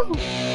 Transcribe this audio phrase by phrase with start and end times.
[0.00, 0.49] cachorro!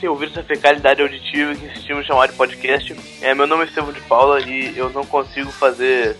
[0.00, 2.96] que insistem em ouvir essa fecalidade auditiva que insistimos em chamar de podcast.
[3.20, 6.16] É, meu nome é Estevão de Paula e eu não consigo fazer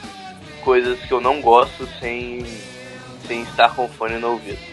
[0.63, 2.45] coisas que eu não gosto sem,
[3.27, 4.59] sem estar com o fone no ouvido.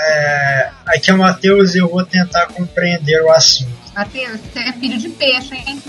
[0.00, 3.70] É, aqui é o Matheus e eu vou tentar compreender o assunto.
[3.94, 5.82] Matheus, você é filho de peixe, hein?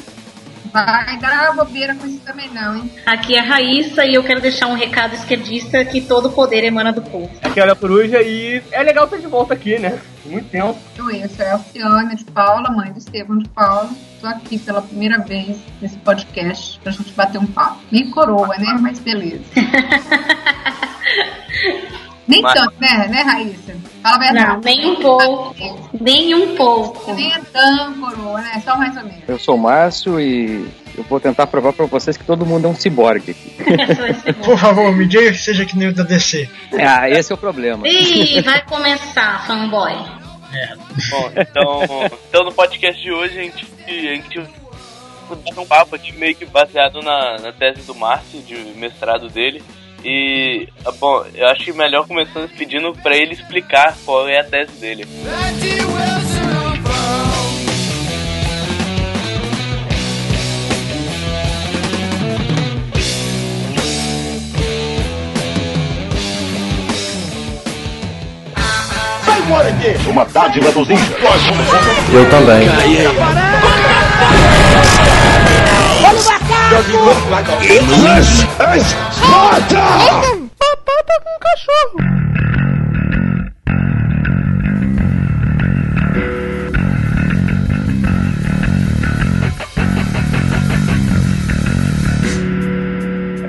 [0.71, 2.91] Vai dar bobeira com isso também não, hein?
[3.05, 6.93] Aqui é a Raíssa e eu quero deixar um recado esquerdista que todo poder emana
[6.93, 7.29] do povo.
[7.41, 9.99] Aqui é a Coruja e é legal estar de volta aqui, né?
[10.25, 10.77] Muito tempo.
[10.97, 13.89] Eu sou a Alcione de Paula, mãe do Estevão de Paula.
[14.15, 17.79] Estou aqui pela primeira vez nesse podcast pra gente bater um papo.
[17.91, 18.77] Nem coroa, né?
[18.79, 19.43] Mas beleza.
[22.27, 23.75] Nem Mas- tanto, né, né, Raíssa?
[24.01, 24.47] Fala a verdade.
[24.47, 25.89] Não, nem um pouco.
[25.99, 27.13] Nem um pouco.
[27.13, 28.61] Nem é tão coroa, né?
[28.63, 29.23] Só mais ou menos.
[29.27, 32.69] Eu sou o Márcio e eu vou tentar provar pra vocês que todo mundo é
[32.69, 33.55] um ciborgue aqui.
[34.43, 36.49] Por favor, me diga que seja que nem o da DC.
[36.79, 37.87] Ah, esse é o problema.
[37.87, 39.93] Ih, vai começar, fanboy.
[41.09, 44.39] Bom, então, então no podcast de hoje a gente, a gente
[45.29, 49.29] vai dar um papo aqui meio que baseado na, na tese do Márcio, de mestrado
[49.29, 49.61] dele.
[50.03, 50.67] E,
[50.99, 55.05] bom, eu acho que melhor começando pedindo pra ele explicar qual é a tese dele.
[69.25, 70.09] Sai fora aqui!
[70.09, 71.09] Uma dádiva dos índios.
[72.13, 72.69] Eu também.
[80.59, 81.97] Batata com cachorro!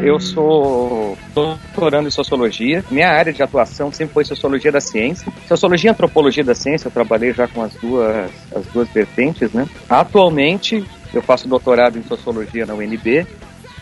[0.02, 2.82] Eu sou doutorando em sociologia.
[2.91, 5.31] Minha área de atuação sempre foi sociologia da ciência.
[5.47, 9.69] Sociologia e antropologia da ciência, eu trabalhei já com as duas, as duas vertentes, né?
[9.91, 10.82] Atualmente,
[11.12, 13.26] eu faço doutorado em sociologia na UNB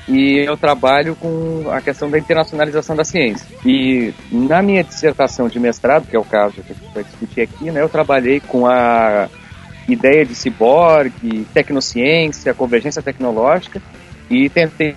[0.09, 3.47] e eu trabalho com a questão da internacionalização da ciência.
[3.65, 7.43] E na minha dissertação de mestrado, que é o caso que a gente vai discutir
[7.43, 9.29] aqui, né, eu trabalhei com a
[9.87, 13.81] ideia de ciborgue, tecnociência, convergência tecnológica
[14.31, 14.97] e tentei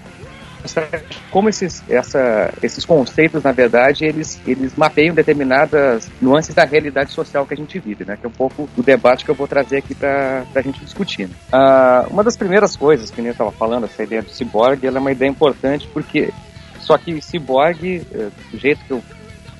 [1.29, 7.45] como esses, essa, esses conceitos, na verdade, eles, eles mapeiam determinadas nuances da realidade social
[7.45, 8.17] que a gente vive, né?
[8.17, 11.27] Que é um pouco o debate que eu vou trazer aqui para a gente discutir.
[11.27, 11.35] né?
[11.51, 15.01] Ah, uma das primeiras coisas que eu estava falando, essa ideia do ciborgue, ela é
[15.01, 16.31] uma ideia importante porque
[16.79, 19.03] só que ciborgue, eh, do jeito que eu,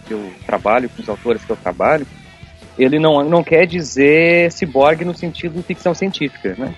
[0.07, 2.05] que eu trabalho, com os autores que eu trabalho,
[2.77, 6.73] ele não, não quer dizer ciborgue no sentido de ficção científica, né?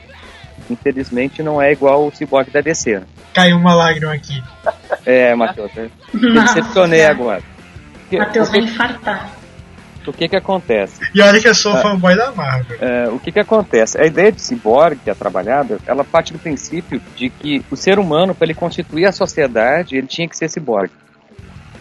[0.70, 3.00] Infelizmente não é igual o ciborgue da DC.
[3.00, 3.06] né?
[3.34, 4.42] Caiu uma lágrima aqui.
[5.06, 5.90] É, Matheus, eu
[6.44, 7.42] decepcionei agora.
[8.12, 9.30] Matheus vai infartar.
[10.06, 11.00] O que que acontece?
[11.16, 11.78] E olha que eu sou Ah.
[11.82, 12.78] fanboy da Marvel.
[12.82, 13.98] É, o que que acontece?
[14.00, 17.98] A ideia de ciborgue, que é trabalhada, ela parte do princípio de que o ser
[17.98, 20.92] humano, para ele constituir a sociedade, ele tinha que ser ciborgue.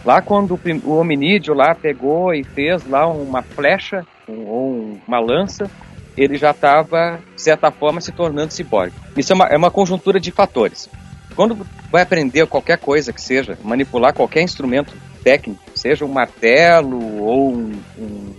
[0.05, 5.69] Lá quando o, hominídeo lá pegou e fez lá uma flecha um- ou uma lança,
[6.17, 8.93] ele já estava, de certa forma, se tornando ciborgue.
[9.17, 10.89] Isso é uma, é uma conjuntura de fatores.
[11.35, 17.51] Quando vai aprender qualquer coisa que seja, manipular qualquer instrumento técnico, seja um martelo ou
[17.53, 18.33] um- um-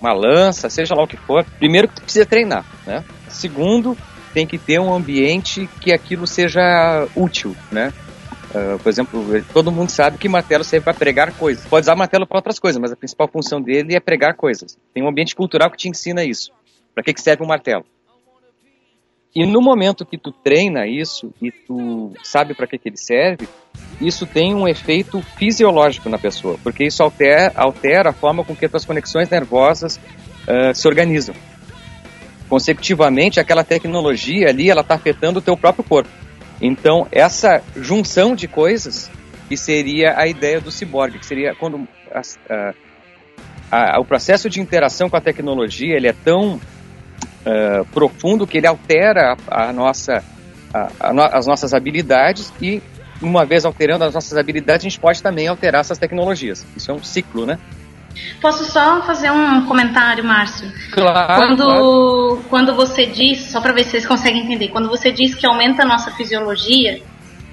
[0.00, 3.04] uma lança, seja lá o que for, primeiro que precisa treinar, né?
[3.28, 3.96] Segundo,
[4.32, 7.92] tem que ter um ambiente que aquilo seja útil, né?
[8.54, 11.64] Ah, por exemplo, todo mundo sabe que martelo serve para pregar coisas.
[11.66, 14.76] Pode usar martelo para outras coisas, mas a principal função dele é pregar coisas.
[14.94, 16.50] Tem um ambiente cultural que te ensina isso.
[17.00, 17.82] Para que, que serve um martelo?
[19.34, 23.48] E no momento que tu treina isso e tu sabe para que, que ele serve,
[23.98, 28.68] isso tem um efeito fisiológico na pessoa, porque isso altera, altera a forma com que
[28.70, 29.98] as conexões nervosas
[30.46, 31.34] ah, se organizam.
[32.50, 36.10] Consecutivamente, aquela tecnologia ali, ela está afetando o teu próprio corpo.
[36.60, 39.10] Então, essa junção de coisas
[39.48, 42.74] que seria a ideia do ciborgue, que seria quando as- a-
[43.70, 46.60] a- o processo de interação com a tecnologia ele é tão
[47.46, 50.22] ah, profundo que ele altera a, a nossa,
[50.72, 52.82] a- a no- as nossas habilidades e
[53.22, 56.66] uma vez alterando as nossas habilidades, a gente pode também alterar essas tecnologias.
[56.76, 57.58] Isso é um ciclo, né?
[58.40, 60.70] Posso só fazer um comentário, Márcio?
[60.90, 61.34] Claro.
[61.36, 62.44] Quando, claro.
[62.48, 65.82] quando você diz, só para ver se vocês conseguem entender, quando você diz que aumenta
[65.82, 67.02] a nossa fisiologia,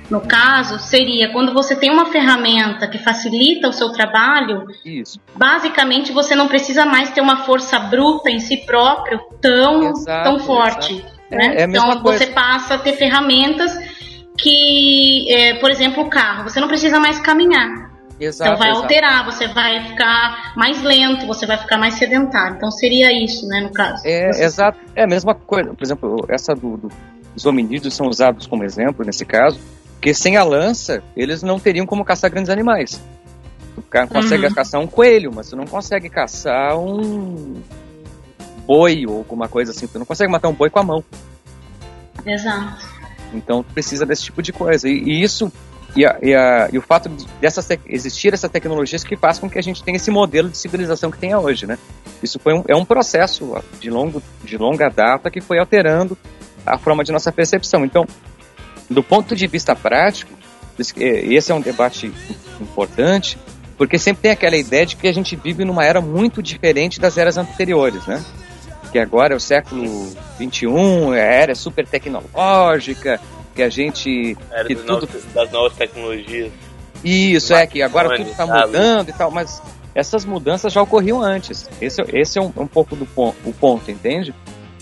[0.09, 5.19] no caso, seria quando você tem uma ferramenta que facilita o seu trabalho, Isso.
[5.35, 10.39] basicamente você não precisa mais ter uma força bruta em si próprio tão, Exato, tão
[10.39, 10.93] forte.
[10.93, 11.17] exato.
[11.29, 11.55] Né?
[11.57, 12.19] É- é então coisa.
[12.25, 13.77] você passa a ter ferramentas
[14.37, 17.87] que, é, por exemplo, o carro, você não precisa mais caminhar.
[18.19, 18.49] Exato.
[18.51, 18.83] Então vai exato.
[18.83, 22.55] alterar, você vai ficar mais lento, você vai ficar mais sedentário.
[22.55, 24.01] Então seria isso, né, no caso.
[24.05, 24.79] É, Você- exato.
[24.95, 25.73] É a mesma coisa.
[25.73, 26.91] Por exemplo, essa do, do-
[27.35, 29.59] dos hominídeos são usados como exemplo nesse caso,
[29.97, 33.01] porque sem a lança eles não teriam como caçar grandes animais.
[33.75, 34.53] Tu consegue Uhum.
[34.53, 37.55] caçar um coelho, mas tu não consegue caçar um
[38.65, 39.87] boi ou alguma coisa assim.
[39.87, 41.03] Tu não consegue matar um boi com a mão.
[42.25, 42.85] Exato.
[43.33, 44.87] Então tu precisa desse tipo de coisa.
[44.87, 45.51] E, e isso
[45.95, 49.39] e, a- e a- e o fato de dessas tec- existir essas tecnologias que faz
[49.39, 51.77] com que a gente tenha esse modelo de civilização que tem hoje, né?
[52.21, 56.17] Isso foi um, é um processo de, longo, de longa data que foi alterando
[56.65, 57.85] a forma de nossa percepção.
[57.85, 58.05] Então,
[58.89, 60.31] do ponto de vista prático,
[60.79, 62.11] esse eh, esse é um debate
[62.61, 63.37] importante,
[63.77, 67.17] porque sempre tem aquela ideia de que a gente vive numa era muito diferente das
[67.17, 68.23] eras anteriores, né?
[68.91, 69.85] Que agora é o século
[70.37, 70.67] XXI,
[71.13, 73.19] a era é super tecnológica,
[73.53, 76.51] que a gente Era que tudo novos- das novas tecnologias.
[77.03, 79.61] isso, é que agora tudo está mudando e tal, mas
[79.93, 81.67] essas mudanças já ocorriam antes.
[81.81, 84.33] Esse, esse é um, um pouco do ponto, o ponto, entende?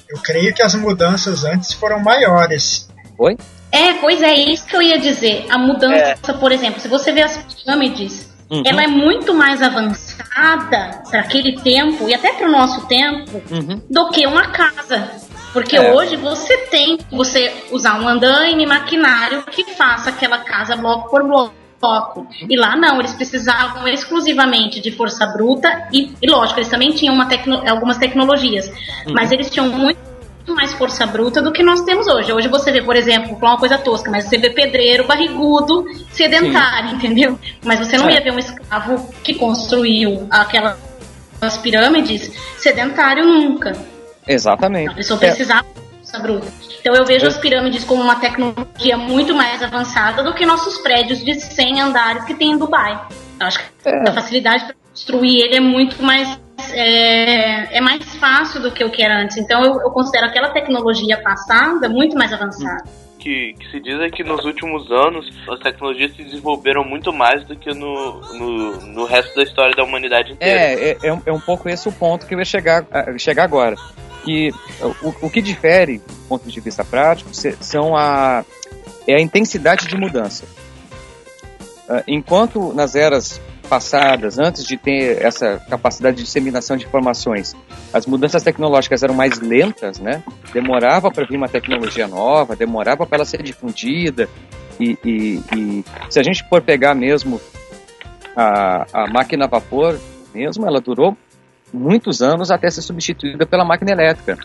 [0.10, 2.88] Eu creio que as mudanças antes foram maiores.
[3.18, 3.38] Oi?
[3.76, 5.46] É, pois é isso que eu ia dizer.
[5.50, 8.62] A mudança, por exemplo, se você vê as pirâmides, Uhum.
[8.66, 13.82] ela é muito mais avançada para aquele tempo e até para o nosso tempo Uhum.
[13.90, 15.12] do que uma casa.
[15.52, 15.94] Porque É.
[15.94, 21.24] hoje você tem que você usar um andaime maquinário que faça aquela casa bloco por
[21.24, 22.28] bloco.
[22.50, 27.16] E lá não, eles precisavam exclusivamente de força bruta e, e lógico, eles também tinham
[27.28, 28.72] tecno- algumas tecnologias,
[29.14, 30.00] mas eles tinham muito
[30.54, 32.32] mais força bruta do que nós temos hoje.
[32.32, 37.40] Hoje você vê, por exemplo, uma coisa tosca, mas você vê pedreiro barrigudo sedentário, entendeu?
[37.64, 38.14] Mas você não É.
[38.16, 40.78] ia ver um escravo que construiu aquelas
[41.62, 43.72] pirâmides sedentário nunca.
[44.28, 44.96] A Exatamente.
[44.96, 46.48] pessoa É, precisava de força bruta.
[46.82, 47.28] Então eu vejo É.
[47.30, 52.24] as pirâmides como uma tecnologia muito mais avançada do que nossos prédios de 100 andares
[52.26, 53.00] que tem em Dubai.
[53.40, 54.10] Eu acho que É.
[54.10, 56.40] a facilidade para construir ele é muito mais
[56.74, 59.38] é, é mais fácil do que o que era antes.
[59.38, 62.84] Então eu, eu considero aquela tecnologia passada muito mais avançada.
[63.20, 67.44] Que, que se diz é que nos últimos anos as tecnologias se desenvolveram muito mais
[67.46, 70.60] do que no, no, no resto da história da humanidade inteira.
[70.60, 72.86] É, é, é, um, é um pouco esse o ponto que eu ia chegar,
[73.18, 73.76] chegar agora.
[74.24, 74.52] Que
[75.02, 78.46] o, o que difere, do ponto de vista prático, se- são a,
[79.08, 80.46] é a intensidade de mudança.
[81.90, 87.56] Ah, Enquanto nas eras passadas, antes de ter essa capacidade de disseminação de informações,
[87.94, 90.24] as mudanças tecnológicas eram mais lentas, né?
[90.54, 94.30] Demorava para vir uma tecnologia nova, demorava para ela ser difundida.
[94.80, 97.40] E, e- e se a gente for pegar mesmo
[98.36, 100.00] a, a máquina a vapor,
[100.34, 101.18] mesmo, ela durou
[101.74, 104.38] muitos anos até ser substituída pela máquina elétrica.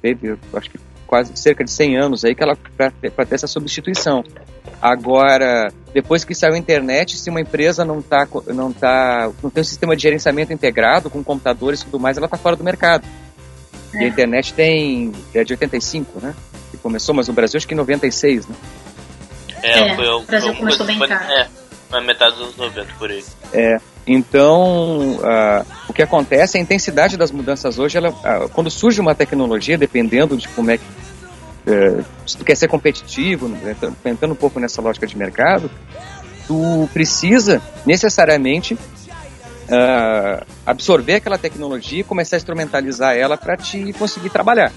[0.00, 2.90] Teve, acho que quase cerca de 100 anos aí que ela para
[3.26, 4.24] ter essa substituição.
[4.80, 9.60] Agora, depois que saiu a internet, se uma empresa não tá, não tá, não tem
[9.60, 13.04] um sistema de gerenciamento integrado com computadores e tudo mais, ela está fora do mercado.
[13.94, 16.34] E a internet tem é de 85, né?
[16.70, 18.54] Que começou, mas no Brasil acho que em 96, né?
[19.62, 21.32] É, foi, o Brasil foi- começou bem foi- tarde.
[21.32, 21.48] É,
[21.90, 23.22] na metade dos anos 90 por aí.
[23.52, 29.00] É, então, ah, o que acontece, a intensidade das mudanças hoje, ela, ah, quando surge
[29.00, 30.84] uma tecnologia, dependendo de como é que.
[31.66, 35.70] Eh, se tu quer ser competitivo, né, tá- entrando um pouco nessa lógica de mercado,
[36.46, 38.76] tu precisa necessariamente
[39.70, 44.72] ah, absorver aquela tecnologia e começar a instrumentalizar ela para te conseguir trabalhar.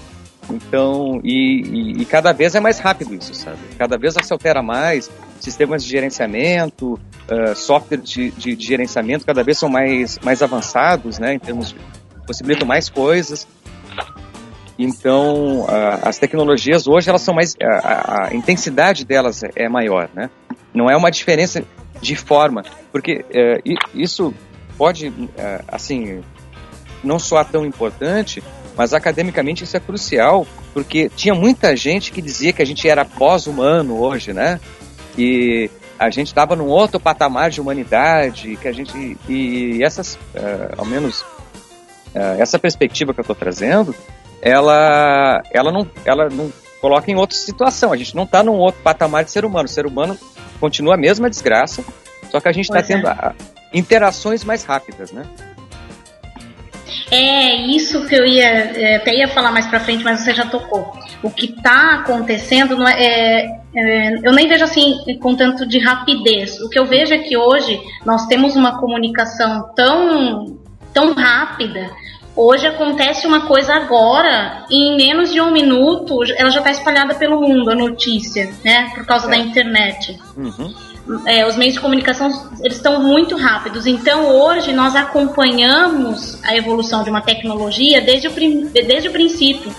[0.48, 1.62] Então, e,
[1.98, 3.58] e- e cada vez é mais rápido isso, sabe?
[3.76, 9.42] Cada vez se altera mais, sistemas de gerenciamento, ah, software de, de- de gerenciamento cada
[9.42, 11.34] vez são mais, mais avançados, né?
[11.34, 11.76] Em termos de
[12.26, 13.46] possibilitam mais coisas.
[14.78, 15.64] Então,
[16.02, 20.28] as tecnologias hoje elas são mais a, a- intensidade delas é, é maior, né?
[20.74, 21.64] Não é uma diferença
[22.02, 23.24] de forma, porque
[23.64, 24.34] i- isso
[24.76, 26.20] pode, eh, assim,
[27.02, 28.42] não soar tão importante,
[28.76, 33.02] mas academicamente isso é crucial, porque tinha muita gente que dizia que a gente era
[33.06, 34.60] pós-humano hoje, né?
[35.14, 40.74] Que a gente estava num outro patamar de humanidade, que a gente e essas, eh,
[40.76, 41.24] ao menos
[42.14, 43.94] eh, essa perspectiva que eu estou trazendo,
[44.42, 47.92] ela, ela não, ela não coloca em outra situação.
[47.92, 49.66] A gente não está num outro patamar de ser humano.
[49.66, 50.18] O ser humano
[50.60, 51.84] continua a mesma desgraça,
[52.30, 52.82] só que a gente está é.
[52.82, 53.34] tendo ah,
[53.72, 55.24] interações mais rápidas, né?
[57.10, 60.46] É isso que eu ia é, até ia falar mais para frente, mas você já
[60.46, 60.92] tocou.
[61.22, 65.78] O que está acontecendo não é, é, é, eu nem vejo assim com tanto de
[65.78, 66.60] rapidez.
[66.60, 70.58] O que eu vejo é que hoje nós temos uma comunicação tão
[70.92, 71.90] tão rápida.
[72.36, 77.14] Hoje acontece uma coisa agora, e em menos de um minuto ela já está espalhada
[77.14, 78.90] pelo mundo, a notícia, né?
[78.94, 80.18] Por causa da internet.
[80.36, 80.74] Uhum.
[81.24, 82.28] É, os meios de comunicação
[82.60, 83.86] eles estão muito rápidos.
[83.86, 88.32] Então hoje nós acompanhamos a evolução de uma tecnologia desde o,
[88.70, 89.74] desde o princípio.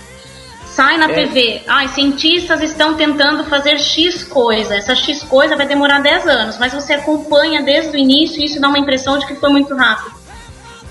[0.64, 1.14] Sai na É.
[1.14, 4.74] TV, ah, cientistas estão tentando fazer X coisa.
[4.74, 8.60] Essa X coisa vai demorar 10 anos, mas você acompanha desde o início e isso
[8.60, 10.17] dá uma impressão de que foi muito rápido.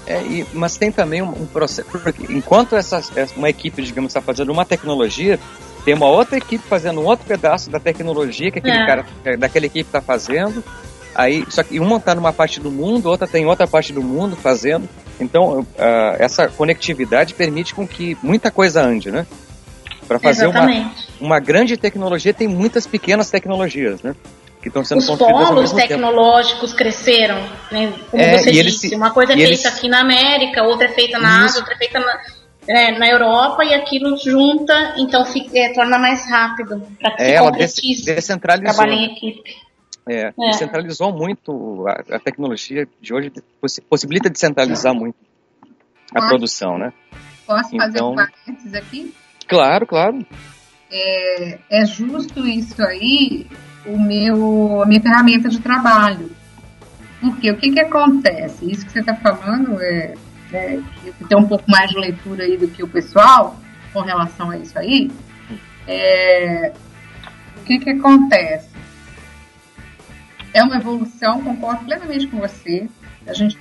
[0.07, 1.87] É, e- mas tem também um, um processo.
[1.89, 3.01] Porque enquanto essa,
[3.35, 5.37] uma equipe, digamos, está fazendo uma tecnologia,
[5.83, 8.85] tem uma outra equipe fazendo um outro pedaço da tecnologia que aquele É.
[8.85, 10.63] cara, que daquela equipe está fazendo.
[11.13, 14.35] Aí, só que uma está numa parte do mundo, outra tem outra parte do mundo
[14.35, 14.87] fazendo.
[15.19, 19.25] Então, ah, essa conectividade permite com que muita coisa ande, né?
[20.07, 21.07] Para fazer uma, Exatamente.
[21.19, 24.15] uma grande tecnologia, tem muitas pequenas tecnologias, né?
[24.61, 25.87] Que estão sendo Os construídas ao polos mesmo tempo.
[25.89, 27.37] tecnológicos cresceram,
[27.71, 27.93] né?
[28.09, 28.89] como É, você disse.
[28.89, 31.45] se- Uma coisa é feita eles- aqui na América, outra é feita na.
[31.45, 32.19] Ásia, outra é feita na,
[32.67, 37.35] é, na Europa e aquilo junta, então fica, é, torna mais rápido para que É,
[37.35, 38.73] ela descentralizou.
[38.73, 39.55] trabalhe em equipe.
[40.09, 40.33] É, É.
[40.51, 45.17] descentralizou muito a, a tecnologia de hoje, possi- possibilita descentralizar muito
[46.15, 46.27] a Ah.
[46.27, 46.91] produção, né?
[47.45, 49.13] Posso fazer Então- um parênteses aqui?
[49.47, 50.25] Claro, claro.
[50.91, 53.45] É, é justo isso aí,
[53.87, 56.31] o meu, a minha ferramenta de trabalho.
[57.19, 58.69] Porque o que, que acontece?
[58.69, 60.13] Isso que você está falando é,
[60.53, 60.79] é
[61.17, 63.57] que tem um pouco mais de leitura aí do que o pessoal
[63.93, 65.09] com relação a isso aí.
[65.87, 66.73] É,
[67.57, 68.69] o que, que acontece?
[70.53, 72.87] É uma evolução, concordo plenamente com você.
[73.25, 73.57] A gente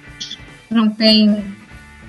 [0.70, 1.44] não tem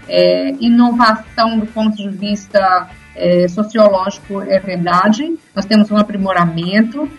[0.08, 5.38] é, inovação do ponto de vista é, sociológico, é verdade.
[5.56, 7.10] Nós temos um aprimoramento.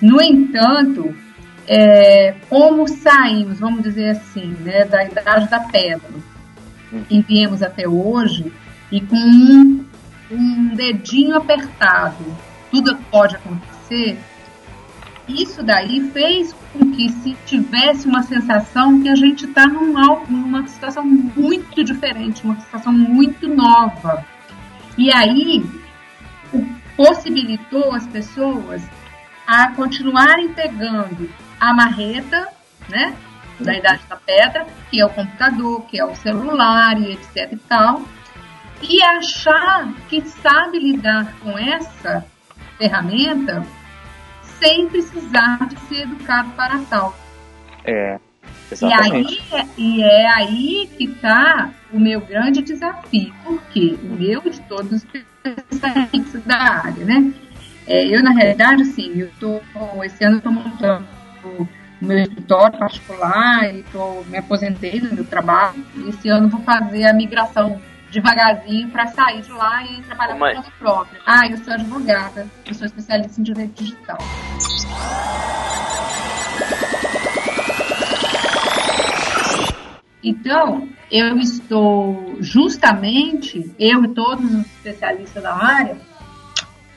[0.00, 1.14] No entanto,
[1.66, 6.10] é, como saímos, vamos dizer assim, né, da idade da pedra
[7.10, 8.52] e viemos até hoje
[8.90, 9.84] e com um,
[10.30, 12.24] um dedinho apertado,
[12.70, 14.18] tudo pode acontecer.
[15.28, 19.92] Isso daí fez com que se tivesse uma sensação que a gente está num,
[20.26, 24.24] numa situação muito diferente, uma situação muito nova.
[24.96, 25.62] E aí
[26.96, 28.82] possibilitou as pessoas
[29.48, 32.48] a continuarem pegando a marreta,
[32.88, 33.16] né,
[33.58, 37.56] da idade da pedra, que é o computador, que é o celular e etc e
[37.56, 38.02] tal,
[38.82, 42.24] e achar que sabe lidar com essa
[42.76, 43.64] ferramenta
[44.60, 47.16] sem precisar de ser educado para tal.
[47.84, 48.18] É,
[48.70, 54.42] E aí, é- e é aí que está o meu grande desafio, porque o meu
[54.42, 55.06] de todos os
[55.70, 57.32] especialistas da área, né?
[57.90, 59.62] É, eu, na realidade, assim, eu tô,
[60.04, 61.08] esse ano eu estou montando
[61.42, 61.66] o
[62.02, 65.82] meu escritório particular e tô, me aposentei do meu trabalho.
[66.06, 67.80] Esse ano eu vou fazer a migração
[68.10, 70.54] devagarzinho para sair de lá e trabalhar mãe.
[70.54, 71.20] por conta própria.
[71.24, 74.18] Ah, eu sou advogada, eu sou especialista em direito digital.
[80.22, 85.96] Então, eu estou justamente, eu e todos os especialistas da área,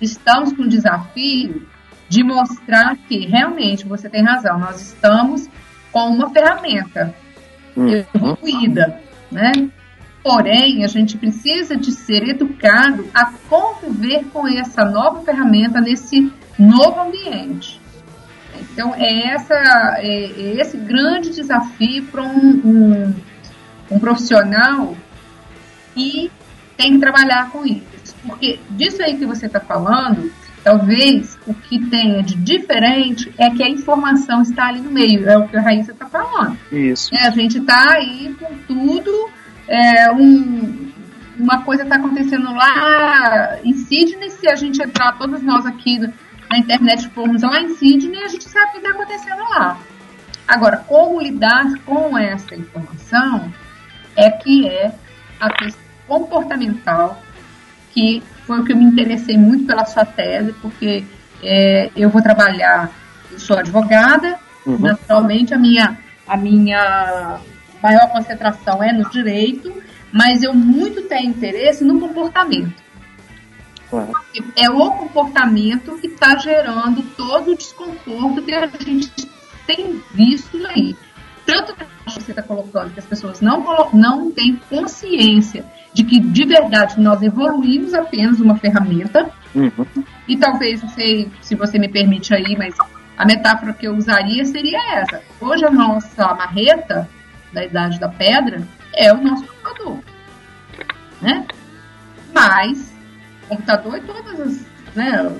[0.01, 1.67] estamos com o desafio
[2.09, 5.47] de mostrar que realmente você tem razão, nós estamos
[5.91, 7.15] com uma ferramenta
[7.75, 8.99] evoluída,
[9.31, 9.51] né?
[10.23, 17.01] Porém, a gente precisa de ser educado a conviver com essa nova ferramenta nesse novo
[17.01, 17.81] ambiente.
[18.59, 19.55] Então, é, essa,
[19.97, 23.15] é, é esse grande desafio para um, um,
[23.89, 24.95] um profissional
[25.95, 26.31] que
[26.77, 27.91] tem que trabalhar com isso.
[28.25, 30.31] Porque disso aí que você está falando,
[30.63, 35.37] talvez o que tenha de diferente é que a informação está ali no meio, é
[35.37, 36.57] o que a Raíssa está falando.
[36.71, 37.13] Isso.
[37.15, 39.29] É, a gente está aí com tudo,
[39.67, 40.91] é, um-
[41.39, 45.97] uma coisa está acontecendo lá em Sydney, se a gente entrar, todos nós aqui
[46.49, 49.79] na internet formos lá em Sydney, a gente sabe o que está acontecendo lá.
[50.47, 53.51] Agora, como lidar com essa informação
[54.15, 54.93] é que é
[55.39, 57.21] a questão comportamental,
[57.93, 61.03] que foi o que eu me interessei muito pela sua tese, porque
[61.43, 62.91] é, eu vou trabalhar,
[63.31, 64.77] eu sou advogada, Uhum.
[64.77, 67.39] naturalmente a minha, a minha
[67.81, 69.73] maior concentração é no direito,
[70.11, 72.73] mas eu muito tenho interesse no comportamento.
[73.89, 74.11] Claro.
[74.55, 79.11] É o comportamento que está gerando todo o desconforto que a gente
[79.67, 80.95] tem visto aí.
[81.45, 81.75] Tanto
[82.19, 86.99] que você está colocando, que as pessoas não, não têm consciência de que de verdade
[86.99, 89.29] nós evoluímos apenas uma ferramenta.
[89.53, 89.85] Uhum.
[90.27, 92.75] E talvez, não sei se você me permite aí, mas
[93.17, 95.21] a metáfora que eu usaria seria essa.
[95.39, 97.09] Hoje a nossa marreta
[97.51, 98.61] da idade da pedra
[98.93, 99.99] é o nosso computador.
[101.21, 101.45] Né?
[102.33, 102.93] Mas
[103.43, 104.71] o computador e todas as.
[104.95, 105.37] Né,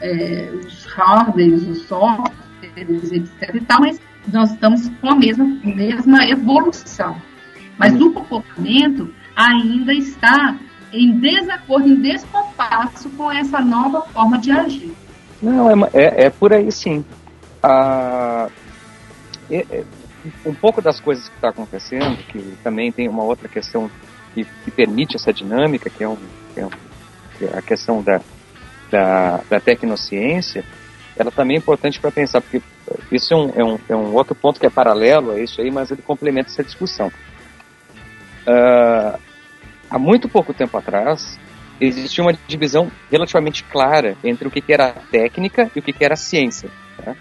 [0.00, 3.54] é, os hardwares, os softwares, etc.
[3.54, 4.00] E tal, mas
[4.32, 7.16] nós estamos com a mesma, mesma evolução.
[7.78, 10.56] Mas o comportamento ainda está
[10.92, 14.92] em desacordo, em descompasso com essa nova forma de agir.
[15.40, 17.04] Não, é, é, é por aí sim.
[17.62, 18.48] Ah,
[19.50, 19.84] é, é,
[20.44, 23.90] um pouco das coisas que está acontecendo, que também tem uma outra questão
[24.34, 26.16] que, que permite essa dinâmica, que é, um,
[26.54, 26.70] que é, um,
[27.38, 28.20] que é a questão da,
[28.90, 30.64] da, da tecnociência,
[31.18, 32.62] ela também é importante para pensar, porque
[33.10, 35.70] isso é um, é, um, é um outro ponto que é paralelo a isso aí,
[35.70, 37.08] mas ele complementa essa discussão.
[38.46, 39.18] Uh,
[39.90, 41.38] há muito pouco tempo atrás,
[41.80, 46.70] existia uma divisão relativamente clara entre o que, era técnica e o que, era ciência.
[47.04, 47.16] Né?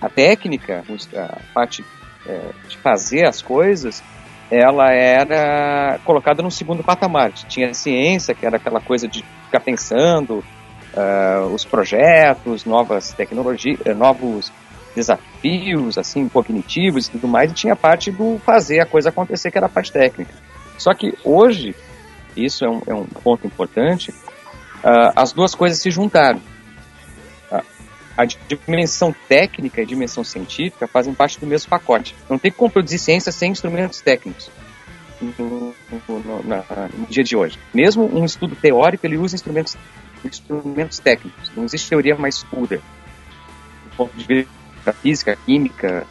[0.00, 0.82] A técnica,
[1.16, 1.84] a parte
[2.26, 4.02] é, de fazer as coisas,
[4.50, 7.32] ela era colocada num segundo patamar.
[7.32, 10.44] Tinha a ciência, que era aquela coisa de ficar pensando
[10.94, 14.52] uh, os projetos, novas tecnologias, eh, novos
[14.94, 19.58] desafios assim cognitivos e tudo mais, e tinha parte do fazer a coisa acontecer, que
[19.58, 20.32] era a parte técnica.
[20.76, 21.74] Só que hoje,
[22.36, 26.40] isso é um, é um ponto importante, uh, as duas coisas se juntaram.
[28.16, 32.14] A dimensão técnica e a dimensão científica fazem parte do mesmo pacote.
[32.28, 34.50] Não tem como produzir ciência sem instrumentos técnicos.
[35.22, 35.74] No,
[36.08, 37.58] no, na, no, dia de hoje.
[37.72, 39.76] Mesmo um estudo teórico, ele usa instrumentos,
[40.24, 41.50] instrumentos técnicos.
[41.56, 42.76] Não existe teoria mais pura.
[42.76, 46.06] Do ponto de vista física, química,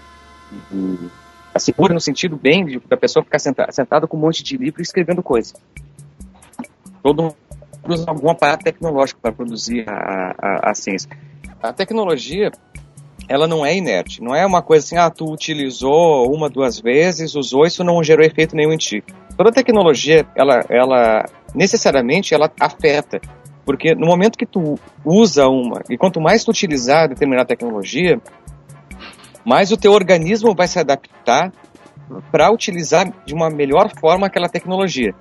[0.72, 1.10] e,
[1.54, 4.58] assim, pura no sentido bem de, da pessoa ficar sentada, sentada com um monte de
[4.58, 5.54] livro escrevendo coisa
[7.02, 7.36] todo mundo
[7.88, 11.10] usa algum aparato tecnológico para produzir a, a, a, ciência.
[11.62, 12.52] A tecnologia,
[13.28, 17.36] ela não é inerte, não é uma coisa assim, ah, tu utilizou uma, duas vezes,
[17.36, 19.04] usou, isso não gerou efeito nenhum em ti.
[19.36, 23.20] Toda tecnologia, ela, ela necessariamente, ela afeta,
[23.70, 28.20] porque no momento que tu usa uma, e quanto mais tu utilizar determinada tecnologia,
[29.46, 31.54] mais o teu organismo vai se adaptar
[32.32, 35.14] para utilizar de uma melhor forma aquela tecnologia.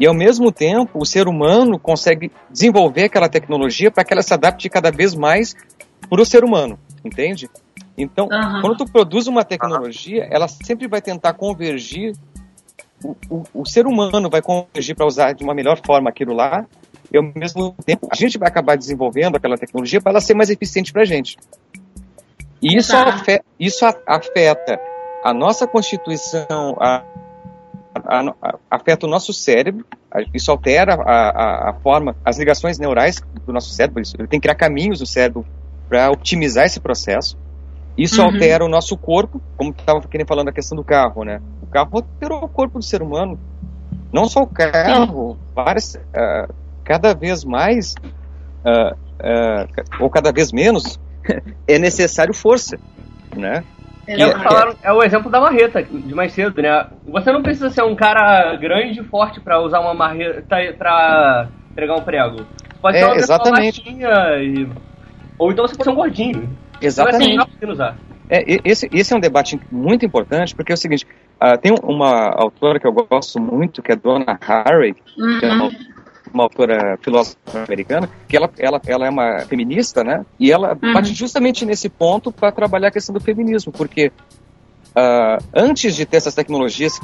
[0.00, 4.32] E ao mesmo tempo, o ser humano consegue desenvolver aquela tecnologia para que ela se
[4.32, 5.54] adapte cada vez mais
[6.08, 7.50] para o ser humano, entende?
[7.94, 8.60] Então, uhum.
[8.62, 12.14] quando tu produz uma tecnologia, ela sempre vai tentar convergir,
[13.04, 16.66] o, o, o ser humano vai convergir para usar de uma melhor forma aquilo lá,
[17.12, 20.50] e ao mesmo tempo a gente vai acabar desenvolvendo aquela tecnologia para ela ser mais
[20.50, 21.36] eficiente para a gente.
[22.60, 24.80] E isso, afeta, isso afeta
[25.24, 27.02] a nossa constituição, a,
[27.94, 29.84] a, a, afeta o nosso cérebro,
[30.32, 34.44] isso altera a, a, forma, as ligações neurais do nosso cérebro, isso, ele tem que
[34.44, 35.44] criar caminhos no cérebro
[35.88, 37.36] para otimizar esse processo.
[37.98, 38.28] Isso uhum.
[38.28, 41.42] altera o nosso corpo, como estava querendo falando da questão do carro, né?
[41.62, 43.38] O carro alterou o corpo do ser humano.
[44.10, 47.94] Não só o carro, várias, uh, cada vez mais,
[48.64, 51.00] uh, uh, ou cada vez menos,
[51.66, 52.78] é necessário força,
[53.36, 53.64] né?
[54.06, 56.86] É, falaram, é o exemplo da marreta de mais cedo, né?
[57.06, 60.42] Você não precisa ser um cara grande e forte para usar uma marreta
[60.76, 62.44] para entregar um prego.
[62.80, 63.82] Pode ser é, uma exatamente.
[63.88, 64.68] E...
[65.38, 66.50] Ou então você pode ser um gordinho.
[66.80, 67.48] Exatamente.
[67.64, 67.96] usar.
[68.28, 71.06] É, esse, esse é um debate muito importante, porque é o seguinte,
[71.40, 75.38] uh, tem uma autora que eu gosto muito, que é Donna Haraway, uhum.
[75.38, 75.70] que é uma
[76.32, 80.24] uma autora filósofa americana, que ela, ela, ela é uma feminista, né?
[80.38, 80.92] E ela uhum.
[80.92, 84.12] bate justamente nesse ponto para trabalhar a questão do feminismo, porque
[84.96, 86.98] uh, antes de ter essas tecnologias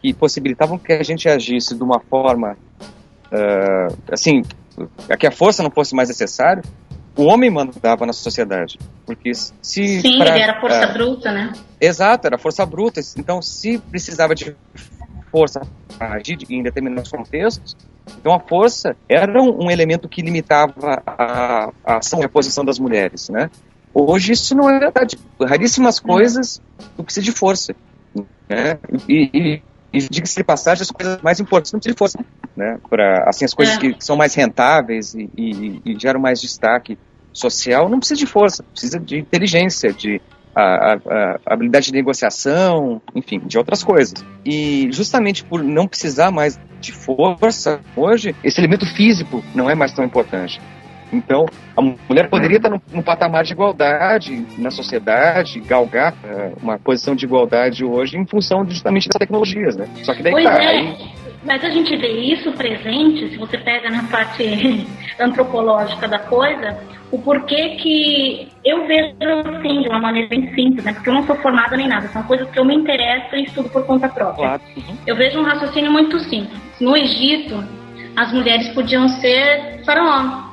[0.00, 2.56] que possibilitavam que a gente agisse de uma forma,
[3.32, 4.42] uh, assim,
[5.18, 6.62] que a força não fosse mais necessária,
[7.16, 8.78] o homem mandava na sociedade.
[9.06, 9.52] Porque se.
[10.00, 11.52] Sim, pra, ele era força uh, bruta, né?
[11.80, 13.00] Exato, era força bruta.
[13.16, 14.54] Então, se precisava de
[15.30, 15.62] força
[15.96, 21.70] para agir em determinados contextos, então a força era um, um elemento que limitava a,
[21.84, 23.50] a, ação e a posição das mulheres, né?
[23.92, 25.18] Hoje isso não é verdade.
[25.40, 26.60] Raríssimas coisas
[26.96, 27.74] tu precisa de força,
[28.48, 28.78] né?
[29.08, 29.62] E, e,
[29.92, 32.18] e diga-se de passagem, as coisas mais importantes não precisam de força,
[32.56, 32.78] né?
[32.90, 33.78] Para assim as coisas é.
[33.78, 36.98] que, que, são mais rentáveis e, e, e geram mais destaque
[37.34, 40.22] social não precisa de força, precisa de inteligência, de
[40.54, 44.14] a, a, a, habilidade de negociação, enfim, de outras coisas.
[44.44, 49.92] E justamente por não precisar mais de força hoje, esse elemento físico não é mais
[49.92, 50.60] tão importante.
[51.12, 56.78] Então, a mulher poderia estar num, num patamar de igualdade na sociedade, galgar uh, uma
[56.78, 59.86] posição de igualdade hoje em função justamente das tecnologias, né?
[60.02, 60.66] Só que daí pois tá, é.
[60.66, 60.96] aí,
[61.44, 64.86] Mas a gente vê isso presente, se você pega na parte
[65.20, 66.78] antropológica da coisa,
[67.12, 69.14] o porquê que eu vejo
[69.56, 70.92] assim, de uma maneira bem simples, né?
[70.94, 73.68] Porque eu não sou formada nem nada, são coisas que eu me interesso e estudo
[73.68, 74.46] por conta própria.
[74.48, 74.62] claro.
[74.76, 74.96] Uhum.
[75.06, 76.58] Eu vejo um raciocínio muito simples.
[76.80, 77.62] No Egito,
[78.16, 80.44] as mulheres podiam ser faraó.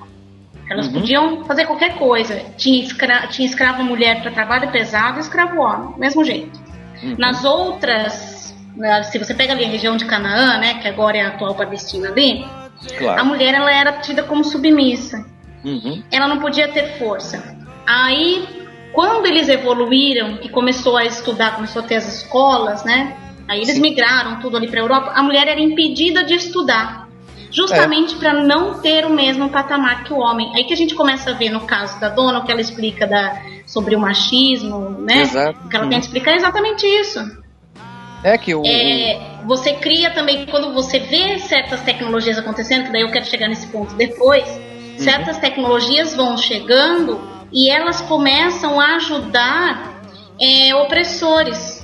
[0.69, 0.93] Elas Uhum.
[0.93, 2.35] podiam fazer qualquer coisa.
[2.57, 6.59] Tinha, escra tinha escravo mulher para trabalho pesado e escravo homem, mesmo jeito.
[7.03, 7.15] Uhum.
[7.17, 8.30] Nas outras,
[8.75, 11.55] né, se você pega ali a região de Canaã, né, que agora é a atual
[11.55, 13.25] Palestina ali, a Claro.
[13.25, 15.23] mulher ela era tida como submissa.
[15.63, 16.01] Uhum.
[16.11, 17.55] Ela não podia ter força.
[17.85, 18.47] Aí,
[18.93, 23.15] quando eles evoluíram e começou a estudar, começou a ter as escolas, né?
[23.47, 23.81] Aí eles Sim.
[23.81, 25.11] migraram tudo ali para Europa.
[25.13, 27.07] A mulher era impedida de estudar,
[27.51, 30.51] justamente para não ter o mesmo patamar que o homem.
[30.55, 33.05] Aí que a gente começa a ver no caso da dona o que ela explica
[33.05, 35.21] da, sobre o machismo, né?
[35.21, 35.59] Exato.
[35.65, 35.99] O que ela tem Uhum.
[36.01, 37.19] que explicar é exatamente isso.
[38.23, 38.63] É que o.
[38.65, 43.47] É, você cria também, quando você vê certas tecnologias acontecendo, que daí eu quero chegar
[43.47, 44.45] nesse ponto depois,
[44.97, 47.19] certas tecnologias vão chegando
[47.51, 50.01] e elas começam a ajudar
[50.39, 51.81] é, opressores.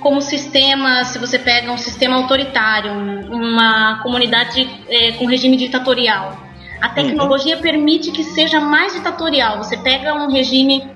[0.00, 6.38] Como sistemas, se você pega um sistema autoritário, um- uma comunidade é, com regime ditatorial,
[6.82, 9.56] a tecnologia permite que seja mais ditatorial.
[9.56, 10.86] Você pega um regime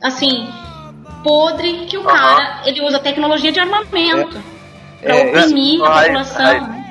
[0.00, 0.46] assim
[1.24, 2.16] podre que o Aham.
[2.16, 4.38] cara ele usa tecnologia de armamento
[5.02, 6.46] para É, oprimir a Ai, população.
[6.46, 6.84] ai.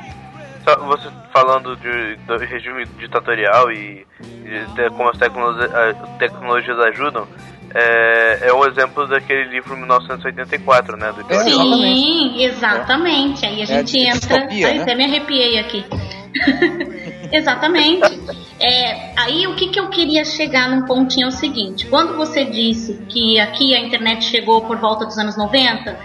[0.65, 4.05] Só você falando de, do regime ditatorial e,
[4.45, 7.27] e de como as tecnologias, as tecnologias ajudam,
[7.75, 11.11] é, é o exemplo daquele livro 1984, né?
[11.11, 11.39] Do É.
[11.39, 13.45] Sim, exatamente.
[13.45, 14.19] Aí a É gente de entra.
[14.19, 14.83] distopia, Aí né?
[14.83, 15.85] até me arrepiei aqui.
[17.37, 18.01] exatamente.
[18.59, 22.45] É, aí o que, que eu queria chegar num pontinho é o seguinte: quando você
[22.45, 25.97] disse que aqui a internet chegou por volta dos anos 90,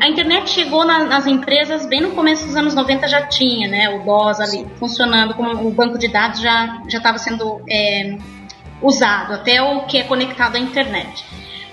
[0.00, 3.88] a internet chegou na- nas empresas bem no começo dos anos 90 já tinha, né?
[3.90, 8.16] O DOS ali funcionando, como o banco de dados já já estava sendo é,
[8.82, 11.24] usado, até o que é conectado à internet.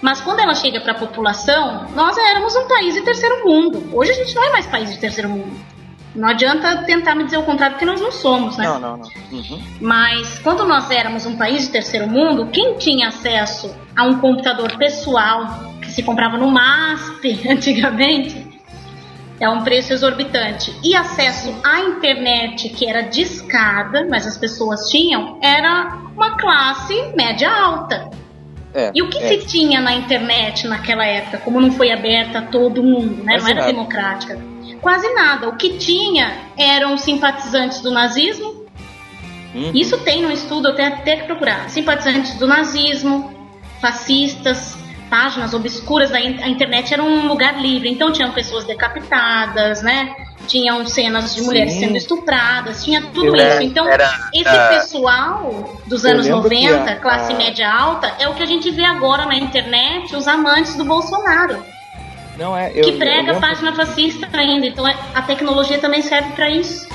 [0.01, 3.89] Mas quando ela chega para a população, nós éramos um país de terceiro mundo.
[3.93, 5.55] Hoje a gente não é mais país de terceiro mundo.
[6.15, 8.65] Não adianta tentar me dizer o contrário, porque nós não somos, né?
[8.65, 9.09] Não, não, não.
[9.31, 9.61] Uhum.
[9.79, 14.77] Mas quando nós éramos um país de terceiro mundo, quem tinha acesso a um computador
[14.77, 18.47] pessoal que se comprava no MASP antigamente
[19.39, 25.39] é um preço exorbitante e acesso à internet que era discada, mas as pessoas tinham,
[25.41, 28.09] era uma classe média alta.
[28.73, 29.27] É, E o que é.
[29.27, 33.37] se tinha na internet naquela época, como não foi aberta a todo mundo, né?
[33.37, 33.67] Não era nada.
[33.67, 34.39] democrática?
[34.75, 35.49] Quase nada.
[35.49, 38.65] O que tinha eram simpatizantes do nazismo.
[39.56, 39.71] Uhum.
[39.73, 41.69] Isso tem no estudo, eu tenho até que procurar.
[41.69, 43.34] Simpatizantes do nazismo,
[43.82, 44.75] fascistas,
[45.10, 47.89] páginas obscuras da in- a internet era um lugar livre.
[47.89, 50.13] Então tinham pessoas decapitadas, né?
[50.47, 51.80] Tinham cenas de mulheres Sim.
[51.82, 53.62] sendo estupradas, tinha tudo Eu- isso.
[53.63, 58.13] Então, era- esse era- pessoal dos Eu anos lembro que 90, a- classe média alta,
[58.19, 61.63] é o que a gente vê agora na internet, os amantes do Bolsonaro,
[62.38, 62.69] Não é.
[62.73, 64.65] Eu, que eu prega lembro- página fascista ainda.
[64.67, 66.88] Então, é- a tecnologia também serve para isso.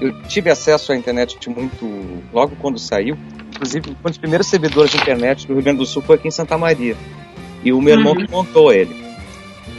[0.00, 3.16] Eu tive acesso à internet muito logo quando saiu.
[3.54, 6.32] Inclusive, um dos primeiros servidores de internet do Rio Grande do Sul foi aqui em
[6.32, 6.96] Santa Maria.
[7.62, 8.26] E o meu irmão Uhum.
[8.26, 8.94] que montou ele.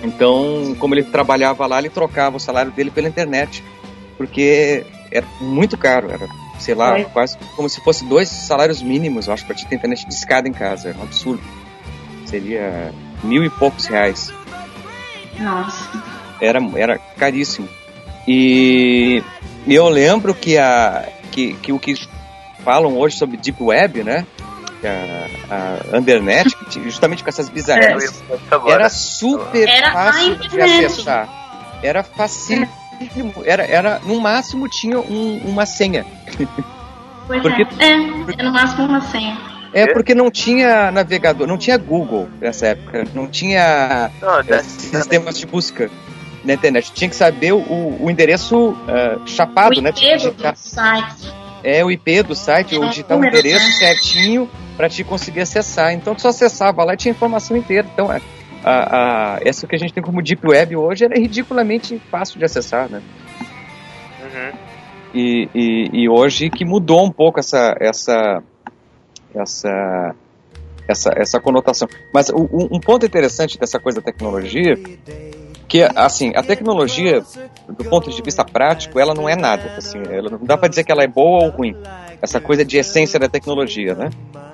[0.01, 3.63] Então, como ele trabalhava lá, ele trocava o salário dele pela internet.
[4.17, 6.25] Porque era muito caro, era,
[6.59, 7.05] sei lá, Foi.
[7.05, 10.53] quase como se fosse dois salários mínimos, eu acho, para te ter internet discada em
[10.53, 10.89] casa.
[10.89, 11.43] Era um absurdo.
[12.25, 14.31] Seria mil e poucos reais.
[15.39, 15.89] Nossa.
[16.41, 17.67] era, era caríssimo.
[18.27, 19.21] E
[19.67, 21.95] eu lembro que, a, que, que o que
[22.63, 24.25] falam hoje sobre Deep Web, né?
[25.49, 28.73] A, a Undernet, tinha- justamente com essas bizarrices, isso agora.
[28.75, 30.85] era super Era a fácil de internet.
[30.85, 31.79] acessar.
[31.83, 32.03] Era
[32.95, 33.33] facílimo.
[33.45, 36.05] Era, era, no máximo tinha um- uma senha.
[37.27, 37.85] Pois Porque- é.
[37.85, 37.93] É,
[38.39, 39.37] é no máximo uma senha.
[39.73, 39.87] É É?
[39.93, 45.37] porque não tinha navegador, não tinha Google nessa época, não tinha Não, é, da- sistemas
[45.37, 45.89] de busca
[46.45, 46.91] na internet.
[46.93, 49.91] Tinha que saber o, o endereço ah, chapado, o né?
[49.91, 51.33] Tinha que digitar, do site.
[51.63, 53.71] é o IP do site, ou digitar o número, endereço né?
[53.73, 55.91] certinho para te conseguir acessar.
[55.93, 57.85] Então tu só acessava lá e tinha informação inteira.
[57.93, 58.09] Então
[58.63, 62.45] a, a, essa que a gente tem como Deep Web hoje era ridiculamente fácil de
[62.45, 63.01] acessar, né?
[64.21, 64.57] Uhum.
[65.13, 68.43] E, e, e hoje que mudou um pouco essa essa
[69.33, 70.15] essa
[70.87, 71.87] essa, essa conotação.
[72.13, 74.75] Mas um, um ponto interessante dessa coisa da tecnologia
[75.67, 77.23] que assim a tecnologia
[77.67, 80.83] do ponto de vista prático ela não é nada assim ela não dá para dizer
[80.83, 81.75] que ela é boa ou ruim
[82.21, 84.09] essa coisa de essência da tecnologia né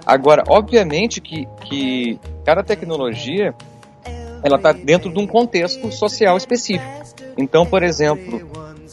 [0.05, 3.53] agora obviamente que que cada tecnologia
[4.43, 6.85] ela está dentro de um contexto social específico
[7.37, 8.41] então por exemplo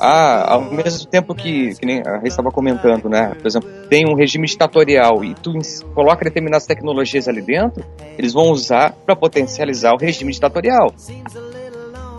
[0.00, 3.34] ah, ao mesmo tempo que, que nem a Rei estava comentando, né?
[3.34, 5.52] Por exemplo, tem um regime ditatorial e tu
[5.92, 7.84] coloca determinadas tecnologias ali dentro,
[8.16, 10.92] eles vão usar para potencializar o regime ditatorial.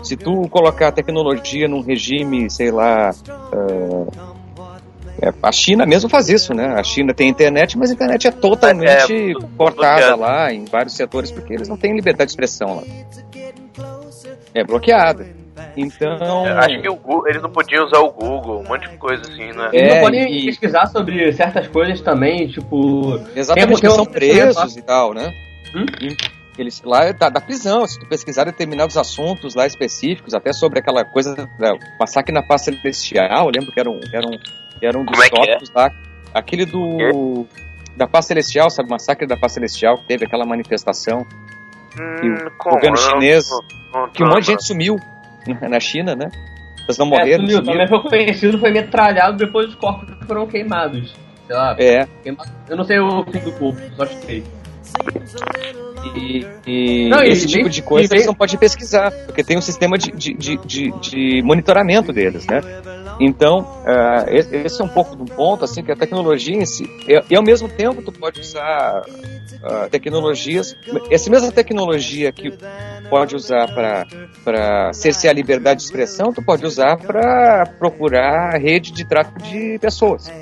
[0.02, 3.10] Se tu colocar tecnologia num regime, sei lá,
[3.52, 4.39] uh,
[5.42, 6.74] a China mesmo faz isso, né?
[6.76, 10.94] A China tem internet, mas a internet é totalmente é, é, cortada lá em vários
[10.94, 12.82] setores porque eles não têm liberdade de expressão lá.
[14.54, 15.26] É bloqueada.
[15.76, 16.46] Então.
[16.46, 19.22] Eu acho que o Google, eles não podiam usar o Google, um monte de coisa
[19.22, 19.70] assim, né?
[19.72, 20.46] Eles não podem e...
[20.46, 23.20] pesquisar sobre certas coisas também, tipo.
[23.34, 25.32] Exatamente, eles são presos e tal, né?
[25.74, 25.86] Hum?
[26.58, 31.04] Eles, lá da, da, prisão, se tu pesquisar determinados assuntos lá específicos, até sobre aquela
[31.04, 34.36] coisa da massacre na paz celestial, eu lembro que era um, era um,
[34.86, 35.78] era um dos Como é tópicos é?
[35.78, 35.90] lá.
[36.34, 37.46] Aquele do.
[37.96, 38.88] Da paz celestial, sabe?
[38.88, 41.26] Massacre da paz celestial, que teve aquela manifestação.
[41.98, 43.48] Hum, o governo chinês.
[43.92, 44.96] Não, não, que um monte de gente sumiu
[45.68, 46.30] na China, né?
[46.84, 47.44] Eles não morreram.
[47.44, 47.64] É, sumiu.
[47.64, 51.14] Também foi conhecido, foi metralhado depois os corpos foram queimados.
[51.46, 51.76] Sei lá.
[51.78, 52.06] É.
[52.22, 52.50] Queimado.
[52.68, 54.44] Eu não sei o fim do corpo, só sei.
[56.16, 58.26] E, e não, esse tipo de coisa vem...
[58.26, 62.60] não pode pesquisar, porque tem um sistema de, de, de, de, de monitoramento deles, né?
[63.20, 67.22] Então, uh, esse é um pouco do ponto, assim, que a tecnologia em si, e,
[67.28, 70.74] e ao mesmo tempo tu pode usar uh, tecnologias,
[71.10, 72.50] essa mesma tecnologia que
[73.10, 79.06] pode usar para cercear a liberdade de expressão, tu pode usar para procurar rede de
[79.06, 80.32] tráfico de pessoas.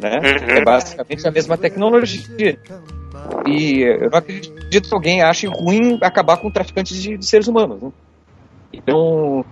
[0.00, 0.18] Né?
[0.58, 2.58] É basicamente a mesma tecnologia.
[3.46, 7.80] E eu não acredito que alguém ache ruim acabar com traficantes de, de seres humanos.
[7.80, 7.92] Né?
[8.72, 9.44] Então,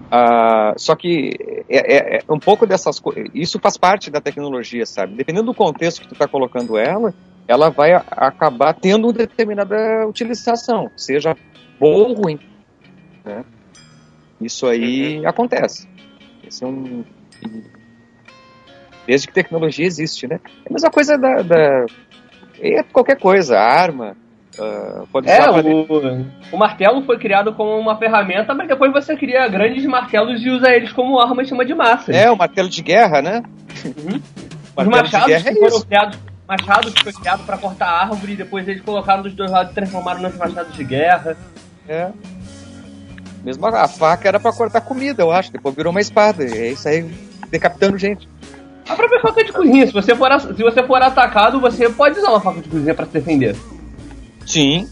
[0.76, 1.30] só que
[1.68, 3.30] é, é, é, um pouco dessas coisas.
[3.34, 5.14] Isso faz parte da tecnologia, sabe?
[5.14, 7.14] Dependendo do contexto que tu está colocando ela,
[7.46, 11.36] ela vai acabar tendo uma determinada utilização, seja
[11.78, 12.38] boa ou ruim.
[13.24, 13.44] Né?
[14.40, 15.28] Isso aí uhum.
[15.28, 15.88] acontece.
[16.46, 17.04] Esse é um.
[19.06, 20.40] Desde que tecnologia existe, né?
[20.64, 21.86] É a mesma coisa da, da
[22.60, 24.16] é qualquer coisa, arma.
[24.58, 29.48] Uh, pode é, o, o, martelo foi criado como uma ferramenta, mas depois você cria
[29.48, 32.12] grandes martelos e usa eles como arma em cima de massa.
[32.12, 33.42] É, o martelo de guerra, né?
[33.84, 34.20] Uhum.
[34.76, 38.68] Os machados que é foram criados, machados que foi criado para cortar árvore e depois
[38.68, 41.36] eles colocaram dos dois lados e transformaram nos machados de guerra.
[41.88, 42.10] É.
[43.42, 45.50] Mesmo a faca era para cortar comida, eu acho.
[45.50, 46.44] Depois virou uma espada.
[46.44, 47.02] É isso aí,
[47.50, 48.28] decapitando gente.
[48.88, 52.30] A própria faca de cozinha, se você for, se você for atacado, você pode usar
[52.30, 53.56] uma faca de cozinha para se defender.
[54.46, 54.88] Sim.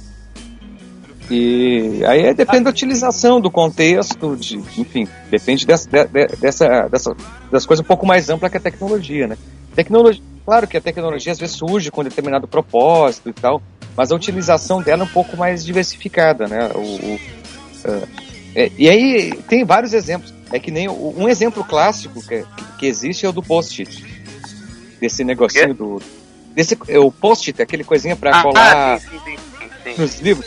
[1.30, 5.88] E aí depende da utilização, do contexto, de, enfim, depende dessa,
[6.40, 7.16] dessa, dessa,
[7.50, 9.38] das coisas um pouco mais amplas que a tecnologia, né?
[9.74, 13.62] Tecnologia, claro que a tecnologia às vezes surge com determinado propósito e tal,
[13.96, 16.70] mas a utilização dela é um pouco mais diversificada, né?
[16.74, 18.08] O, o uh,
[18.54, 20.32] é, e aí tem vários exemplos.
[20.52, 22.44] É que nem um exemplo clássico que,
[22.78, 24.04] que existe é o do post-it.
[25.00, 26.02] Desse negocinho do.
[26.54, 29.36] Desse, é o post-it, aquele coisinha para ah, colar ah, sim, sim,
[29.84, 30.46] sim, nos livros.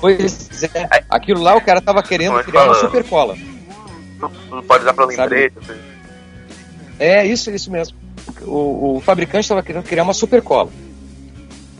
[0.00, 3.36] Pois é, aquilo lá o cara tava querendo criar uma super cola.
[4.50, 5.56] Não pode usar pra lembrete.
[5.58, 5.78] Assim.
[6.98, 7.96] É, isso, isso mesmo.
[8.42, 10.70] O, o fabricante estava querendo criar uma super cola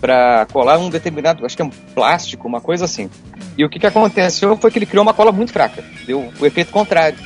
[0.01, 3.11] para colar um determinado, acho que é um plástico, uma coisa assim.
[3.57, 6.47] E o que, que aconteceu foi que ele criou uma cola muito fraca, deu o
[6.47, 7.19] efeito contrário.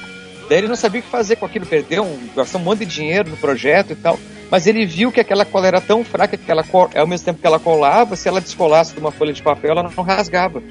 [0.49, 2.87] Daí ele não sabia o que fazer com aquilo, perdeu, um, gastou um monte de
[2.87, 4.19] dinheiro no projeto e tal.
[4.55, 6.65] Mas ele viu que aquela cola era tão fraca que ela,
[6.95, 9.83] ao mesmo tempo que ela colava, se ela descolasse de uma folha de papel, ela
[9.83, 10.63] não rasgava.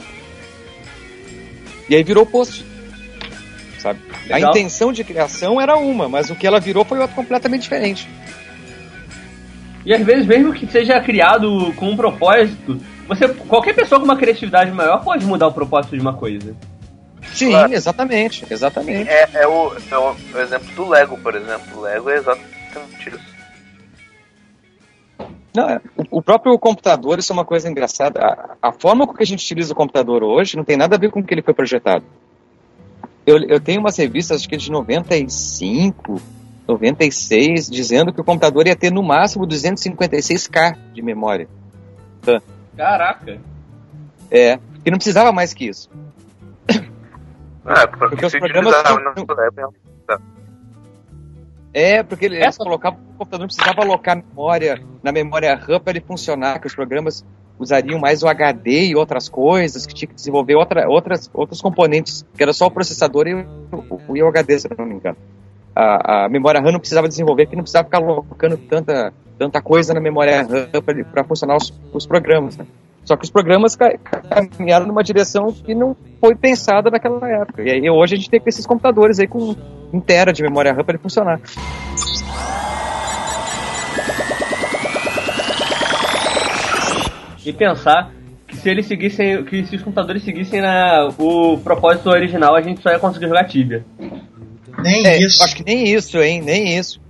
[1.89, 2.65] E aí virou post.
[3.79, 3.99] Sabe?
[4.31, 8.09] A intenção de criação era uma, mas o que ela virou foi outra completamente diferente.
[9.85, 14.15] E às vezes, mesmo que seja criado com um propósito, você qualquer pessoa com uma
[14.15, 16.55] criatividade maior pode mudar o propósito de uma coisa.
[17.33, 17.73] Sim, claro.
[17.73, 19.09] exatamente, exatamente.
[19.09, 21.79] É, é, o, é o, o exemplo do Lego, por exemplo.
[21.79, 23.32] O Lego é exatamente isso.
[25.55, 28.19] Não, é, o, próprio computador, isso é uma coisa engraçada.
[28.19, 30.99] A, a, forma com que a gente utiliza o computador hoje não tem nada a
[30.99, 32.03] ver com o que ele foi projetado.
[33.25, 36.19] Eu, eu tenho umas revistas, acho que de 95,
[36.67, 41.47] 96, dizendo que o computador ia ter no máximo 256K de memória.
[42.75, 43.39] Caraca!
[44.31, 45.89] É, que não precisava mais que isso.
[47.65, 48.73] Ah, porque, porque os programas.
[49.15, 49.73] Não...
[51.73, 55.93] É, porque ele, eles colocavam o computador não precisava alocar memória na memória RAM para
[55.93, 57.25] ele funcionar, que os programas
[57.57, 62.25] usariam mais o HD e outras coisas, que tinha que desenvolver outra, outras, outros componentes,
[62.35, 65.17] que era só o processador e o, e o HD, se não me engano.
[65.75, 69.93] A, a, memória RAM não precisava desenvolver, porque não precisava ficar colocando tanta, tanta coisa
[69.93, 70.69] na memória RAM
[71.11, 72.57] para funcionar os, os programas.
[72.57, 72.65] Né?
[73.05, 77.61] Só que os programas caminharam numa direção que não foi pensada naquela época.
[77.61, 79.53] E aí hoje a gente tem esses computadores aí com
[80.05, 81.39] tera de memória RAM para ele funcionar.
[87.45, 88.11] E pensar
[88.47, 92.81] que se eles seguissem, que se os computadores seguissem na, o propósito original, a gente
[92.81, 93.83] só ia conseguir jogar Tibia.
[94.81, 95.43] Nem é, isso.
[95.43, 96.41] Acho que nem isso, hein?
[96.41, 97.01] Nem isso.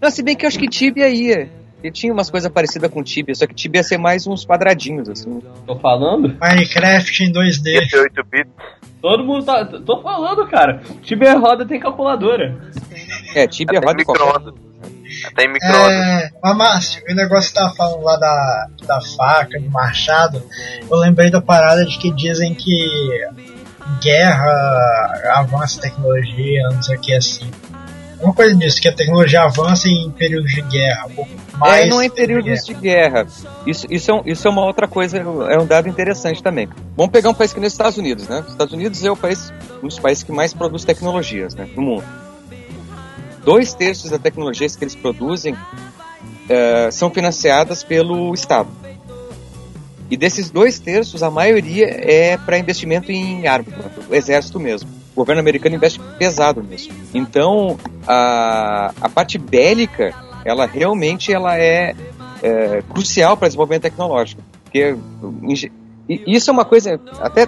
[0.00, 1.59] Não, se bem que eu acho que Tibia ia.
[1.82, 5.08] Ele tinha umas coisas parecidas com Tibia, só que Tibia ia ser mais uns quadradinhos,
[5.08, 5.40] assim.
[5.66, 6.36] Tô falando?
[6.40, 7.78] Minecraft em 2D.
[7.92, 8.52] 8 bits.
[9.00, 9.64] Todo mundo tá.
[9.64, 10.82] Tô falando, cara.
[11.02, 12.58] Tibia roda tem calculadora.
[13.34, 14.52] É, Tibia Até roda qualquer...
[15.26, 15.90] Até em microondas.
[15.90, 20.42] É, mas Márcio, o negócio que tava falando lá da, da faca, do machado,
[20.88, 22.88] eu lembrei da parada de que dizem que
[24.00, 27.50] guerra avança tecnologia, não sei o que assim.
[28.22, 31.08] Uma coisa disso, que a tecnologia avança em períodos de guerra.
[31.56, 33.24] Mais é, não em períodos de guerra.
[33.24, 33.56] De guerra.
[33.66, 36.68] Isso, isso, é um, isso é uma outra coisa, é um dado interessante também.
[36.94, 38.40] Vamos pegar um país que nem os Estados Unidos, né?
[38.40, 39.50] Os Estados Unidos é o país,
[39.82, 42.04] um dos países que mais produz tecnologias né, no mundo.
[43.42, 48.68] Dois terços das tecnologias que eles produzem uh, são financiadas pelo Estado.
[50.10, 53.72] E desses dois terços, a maioria é para investimento em armas,
[54.10, 56.90] o exército mesmo governo americano investe pesado nisso.
[57.14, 61.94] Então, a, a parte bélica, ela realmente ela é,
[62.42, 64.42] é crucial para o desenvolvimento tecnológico.
[64.64, 64.96] Porque
[66.26, 67.46] isso é uma coisa, até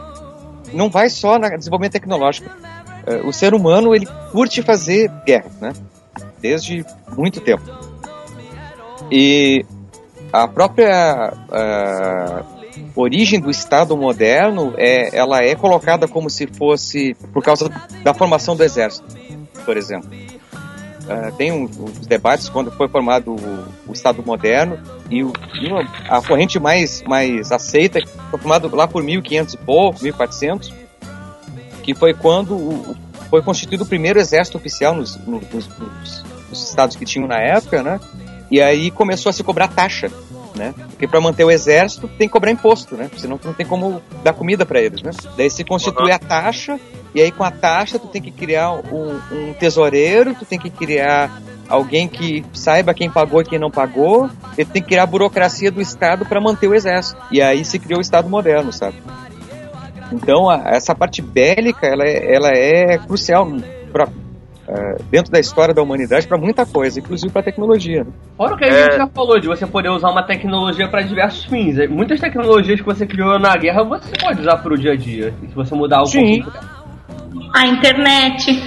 [0.72, 2.50] não vai só no desenvolvimento tecnológico.
[3.06, 5.72] É, o ser humano, ele curte fazer guerra, né?
[6.40, 6.84] Desde
[7.16, 7.62] muito tempo.
[9.10, 9.64] E
[10.32, 11.32] a própria
[12.94, 17.68] origem do Estado moderno é, ela é colocada como se fosse por causa
[18.02, 19.06] da formação do exército,
[19.64, 20.10] por exemplo.
[21.02, 24.78] Uh, tem um, um debates quando foi formado o, o Estado moderno
[25.10, 25.68] e, o, e
[26.08, 27.98] a corrente mais, mais aceita
[28.30, 30.72] foi formado lá por 1500 e pouco, 1400,
[31.82, 32.96] que foi quando o,
[33.28, 37.82] foi constituído o primeiro exército oficial nos, nos, nos, nos estados que tinham na época,
[37.82, 37.98] né?
[38.48, 40.10] E aí começou a se cobrar taxa
[40.54, 40.74] né?
[40.90, 43.10] Porque para manter o exército tem que cobrar imposto, né?
[43.16, 45.10] Senão tu não tem como dar comida para eles, né?
[45.36, 46.78] Daí se constitui a taxa
[47.14, 50.70] e aí com a taxa tu tem que criar um, um tesoureiro, tu tem que
[50.70, 55.06] criar alguém que saiba quem pagou e quem não pagou, ele tem que criar a
[55.06, 57.20] burocracia do Estado para manter o exército.
[57.30, 58.96] E aí se criou o Estado moderno, sabe?
[60.12, 63.48] Então, a, essa parte bélica, ela é, ela é crucial
[63.90, 64.08] para
[64.72, 68.04] é, dentro da história da humanidade para muita coisa, inclusive para tecnologia.
[68.04, 68.10] Né?
[68.36, 68.84] Fora o que a é...
[68.84, 71.78] gente já falou de você poder usar uma tecnologia para diversos fins.
[71.78, 74.96] É, muitas tecnologias que você criou na guerra você pode usar para o dia a
[74.96, 76.42] dia, se você mudar o Sim.
[77.54, 78.62] A internet.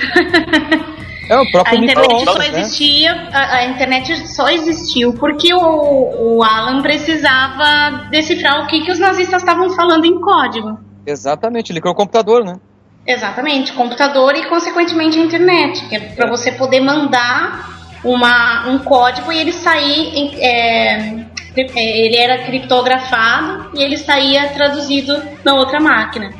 [1.27, 2.47] É o próprio a internet só né?
[2.49, 8.91] existia, a, a, internet só existiu porque o, o Alan precisava decifrar o que, que
[8.91, 10.77] os nazistas estavam falando em código.
[11.03, 12.59] Exatamente, ele criou o computador, né?
[13.07, 17.69] Exatamente, computador e consequentemente a internet, que é para você poder mandar
[18.03, 25.21] uma, um código e ele sair, é, é, ele era criptografado e ele saía traduzido
[25.43, 26.31] na outra máquina.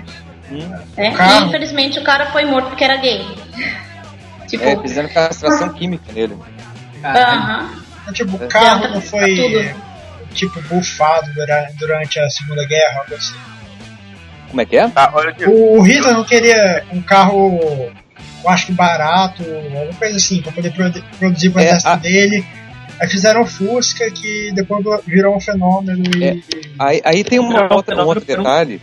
[0.52, 1.10] Hum, é?
[1.10, 3.26] E infelizmente o cara foi morto porque era gay.
[4.48, 6.38] Tipo, é, fizeram castração química nele.
[7.04, 7.70] Aham.
[8.08, 8.14] Uhum.
[8.14, 9.74] Tipo, o carro não foi
[10.34, 11.32] tipo bufado
[11.80, 13.36] durante a Segunda Guerra, algo assim.
[14.56, 14.90] Como é que é?
[14.96, 15.12] Ah,
[15.48, 17.60] o, o Hitler não queria um carro,
[18.42, 20.74] eu acho que barato, alguma coisa assim, para poder
[21.20, 21.96] produzir o é, exército a...
[21.98, 22.46] dele.
[22.98, 26.06] Aí fizeram Fusca, que depois virou um fenômeno.
[26.24, 26.38] É.
[26.80, 28.80] Aí, aí, tem uma outra, um outro detalhe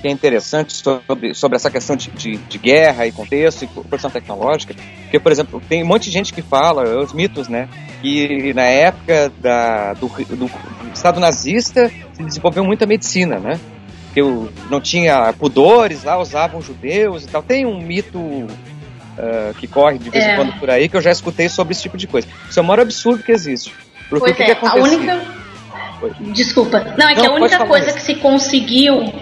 [0.00, 4.10] que é interessante sobre, sobre essa questão de, de, de guerra e contexto e produção
[4.10, 4.74] tecnológica.
[5.02, 7.68] Porque, por exemplo, tem um monte de gente que fala, os mitos, né?
[8.00, 10.50] Que na época da, do, do, do
[10.94, 13.60] Estado nazista se desenvolveu muita medicina, né?
[14.12, 17.42] Que eu não tinha pudores lá, usavam judeus e tal.
[17.42, 20.36] Tem um mito uh, que corre de vez em é.
[20.36, 22.26] quando por aí que eu já escutei sobre esse tipo de coisa.
[22.48, 23.72] Isso é o maior absurdo que existe.
[24.08, 25.20] Porque pois o que, é, que a única.
[26.32, 26.94] Desculpa.
[26.98, 29.12] Não, é não, que a única coisa que se conseguiu,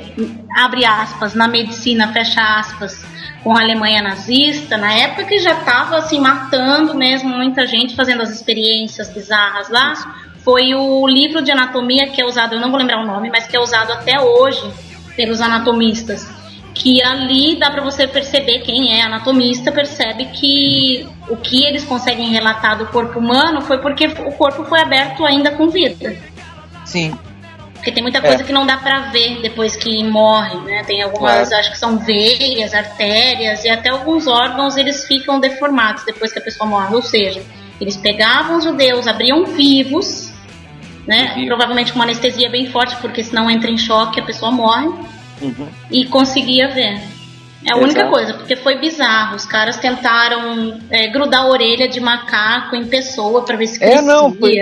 [0.56, 3.04] abre aspas, na medicina, fecha aspas,
[3.42, 8.22] com a Alemanha nazista, na época que já estava assim, matando mesmo muita gente, fazendo
[8.22, 9.92] as experiências bizarras lá,
[10.48, 13.46] foi o livro de anatomia que é usado, eu não vou lembrar o nome, mas
[13.46, 14.62] que é usado até hoje
[15.14, 16.26] pelos anatomistas.
[16.74, 22.30] Que ali dá para você perceber quem é anatomista, percebe que o que eles conseguem
[22.30, 26.16] relatar do corpo humano foi porque o corpo foi aberto ainda com vida.
[26.82, 27.14] Sim.
[27.74, 28.46] Porque tem muita coisa é.
[28.46, 30.82] que não dá pra ver depois que morre, né?
[30.84, 31.60] Tem algumas, claro.
[31.60, 36.42] acho que são veias, artérias e até alguns órgãos eles ficam deformados depois que a
[36.42, 36.94] pessoa morre.
[36.94, 37.42] Ou seja,
[37.78, 40.27] eles pegavam os judeus, abriam vivos,
[41.08, 41.42] né?
[41.46, 44.88] Provavelmente com uma anestesia bem forte, porque senão entra em choque a pessoa morre.
[45.40, 45.68] Uhum.
[45.90, 47.00] E conseguia ver.
[47.64, 47.82] É a Exato.
[47.82, 49.34] única coisa, porque foi bizarro.
[49.34, 53.98] Os caras tentaram é, grudar a orelha de macaco em pessoa para ver se crescia.
[53.98, 54.56] É, não, foi,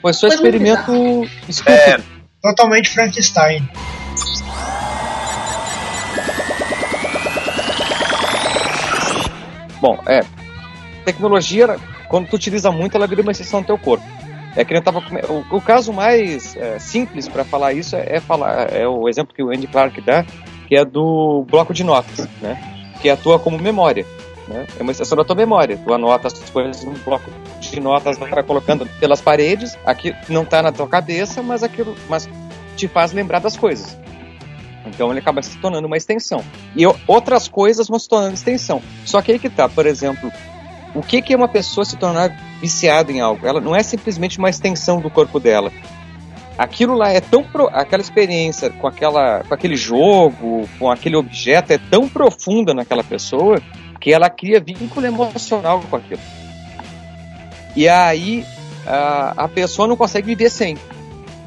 [0.00, 1.28] foi só foi experimento
[1.66, 2.00] É,
[2.42, 3.68] totalmente Frankenstein.
[9.78, 10.24] Bom, é.
[11.04, 11.76] Tecnologia,
[12.08, 14.04] quando tu utiliza muito, ela vira uma exceção no teu corpo.
[14.54, 18.20] É que eu tava, o, o caso mais é, simples para falar isso é, é,
[18.20, 20.24] falar é o exemplo que o Andy Clark dá,
[20.68, 22.60] que é do bloco de notas, né?
[23.00, 24.06] Que atua como memória.
[24.48, 24.66] Né?
[24.78, 25.78] É uma extensão da tua memória.
[25.78, 27.30] Tu anota as coisas num bloco
[27.60, 29.76] de notas, vai colocando pelas paredes.
[29.86, 32.28] Aqui não está na tua cabeça, mas aquilo, mas
[32.76, 33.96] te faz lembrar das coisas.
[34.86, 36.44] Então ele acaba se tornando uma extensão.
[36.76, 38.82] E outras coisas vão se tornando extensão.
[39.04, 40.30] Só que aí que tá, por exemplo,
[40.94, 43.46] o que, que é uma pessoa se tornar viciada em algo?
[43.46, 45.70] Ela não é simplesmente uma extensão do corpo dela
[46.56, 51.72] aquilo lá é tão pro, aquela experiência com aquela com aquele jogo, com aquele objeto
[51.72, 53.60] é tão profunda naquela pessoa
[54.00, 56.20] que ela cria vínculo emocional com aquilo.
[57.74, 58.44] E aí
[58.86, 60.76] a, a pessoa não consegue viver sem,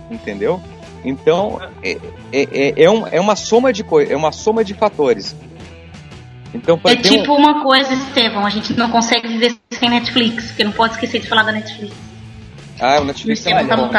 [0.10, 0.62] entendeu?
[1.04, 1.92] Então é,
[2.32, 5.36] é, é, é, um, é uma soma de coisas, é uma soma de fatores.
[6.56, 7.38] Então, é tipo um...
[7.38, 11.28] uma coisa, Estevão, a gente não consegue viver sem Netflix, porque não pode esquecer de
[11.28, 11.94] falar da Netflix.
[12.80, 13.90] Ah, o Netflix é muito bom.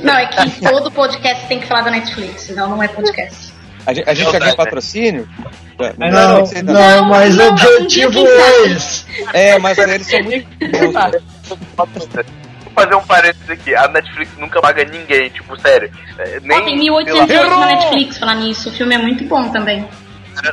[0.00, 3.52] Não, é que todo podcast tem que falar da Netflix, senão não é podcast.
[3.86, 5.28] A gente, a gente já ganha patrocínio?
[5.98, 9.04] Não, não, não, não mas o objetivo é esse.
[9.32, 10.46] É, mas eles são muito.
[11.76, 11.88] Vou
[12.74, 13.74] fazer um parênteses aqui.
[13.74, 15.90] A Netflix nunca paga ninguém, tipo, sério.
[16.18, 18.68] É, nem oh, tem 1808 na Netflix falar nisso.
[18.68, 19.86] O filme é muito bom também.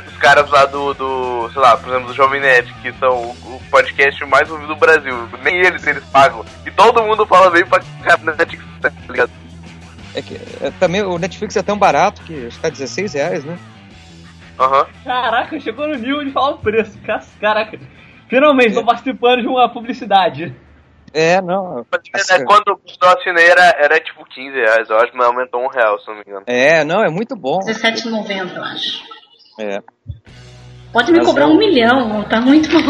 [0.06, 3.60] Os caras lá do, do, sei lá, por exemplo, do Jovem Nerd, que são o
[3.70, 5.28] podcast mais ouvido do Brasil.
[5.42, 6.44] Nem eles eles pagam.
[6.66, 7.80] E todo mundo fala bem pra
[8.36, 9.30] Netflix, tá ligado?
[10.14, 13.44] É que é, também o Netflix é tão barato que acho que tá 16 reais,
[13.44, 13.58] né?
[14.58, 14.80] Aham.
[14.80, 14.86] Uhum.
[15.04, 16.98] Caraca, chegou no nível de falar o preço.
[17.40, 17.78] Caraca.
[18.28, 20.54] Finalmente, tô participando de uma publicidade.
[21.12, 21.80] É, não.
[21.80, 25.98] É, quando eu assinei era, era tipo 15 reais, eu acho, mas aumentou um real,
[25.98, 26.44] se não me engano.
[26.46, 27.58] É, não, é muito bom.
[27.66, 29.02] R$17,90, eu acho.
[29.58, 29.82] É.
[30.92, 32.80] Pode me mas cobrar um milhão, tá muito bom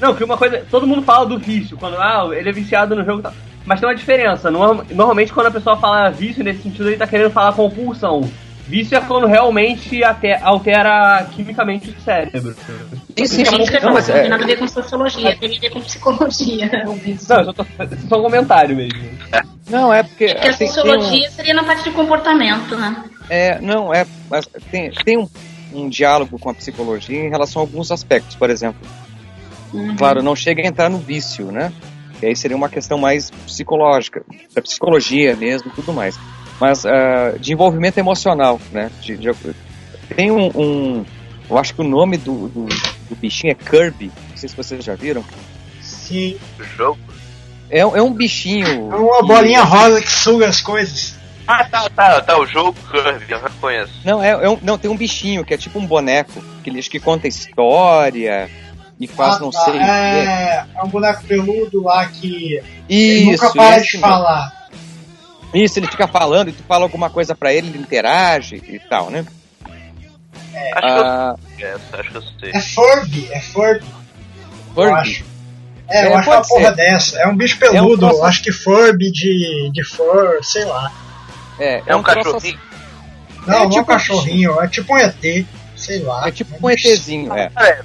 [0.00, 0.64] Não, que uma coisa.
[0.70, 3.32] Todo mundo fala do vício, quando ah, ele é viciado no jogo e tal.
[3.64, 4.50] Mas tem uma diferença.
[4.50, 8.30] Normalmente, quando a pessoa fala vício, nesse sentido, ele tá querendo falar compulsão.
[8.68, 10.00] Vício é quando realmente
[10.42, 12.54] altera quimicamente o cérebro.
[13.16, 13.56] Isso, sim, sim.
[13.82, 14.20] Não, mas é...
[14.20, 16.70] tem nada a ver com sociologia, tem a ver com psicologia.
[16.84, 17.64] Não, eu tô,
[18.08, 18.98] só um comentário mesmo.
[19.68, 20.28] Não, é porque.
[20.28, 21.32] Porque assim, a sociologia um...
[21.32, 23.04] seria na parte de comportamento, né?
[23.30, 24.06] É, não, é.
[24.30, 25.28] Mas tem, tem um,
[25.72, 28.36] um diálogo com a psicologia em relação a alguns aspectos.
[28.36, 28.86] Por exemplo,
[29.72, 29.96] Uhum.
[29.96, 31.72] Claro, não chega a entrar no vício, né?
[32.22, 36.18] E aí seria uma questão mais psicológica, da psicologia mesmo, tudo mais.
[36.60, 38.90] Mas uh, de envolvimento emocional, né?
[39.00, 39.30] De, de,
[40.14, 41.04] tem um, um,
[41.48, 44.10] eu acho que o nome do, do, do, bichinho é Kirby.
[44.30, 45.24] Não sei se vocês já viram.
[45.80, 46.36] Sim.
[46.76, 46.98] Jogo.
[47.70, 48.92] É, é um bichinho.
[48.92, 51.16] É uma bolinha rosa que suga as coisas.
[51.46, 53.92] Ah, tá, tá, tá, o jogo Kirby, eu reconheço.
[54.04, 56.78] Não, é, é um, não, tem um bichinho que é tipo um boneco, que ele
[56.78, 58.50] acho que conta história,
[59.00, 59.64] e faz ah, não tá.
[59.64, 64.57] sei é, é um boneco peludo lá que Isso, nunca para de falar.
[65.52, 69.10] Isso, ele fica falando e tu fala alguma coisa pra ele, ele interage e tal,
[69.10, 69.24] né?
[70.52, 70.70] É.
[70.74, 72.50] Acho, ah, que eu, é, acho que eu sei.
[72.52, 73.86] É Furby, é Furby.
[74.74, 74.90] Furby?
[74.90, 75.24] Eu acho.
[75.88, 77.18] É, eu é, acho uma porra dessa.
[77.18, 80.92] É um bicho peludo, é um acho que Furby de, de fur, sei lá.
[81.58, 82.60] É, é, é um, um cachorrinho.
[83.46, 85.46] Não, é, não tipo é um cachorrinho, é tipo um ET,
[85.76, 86.28] sei lá.
[86.28, 87.50] É tipo um ETzinho, é.
[87.56, 87.82] é.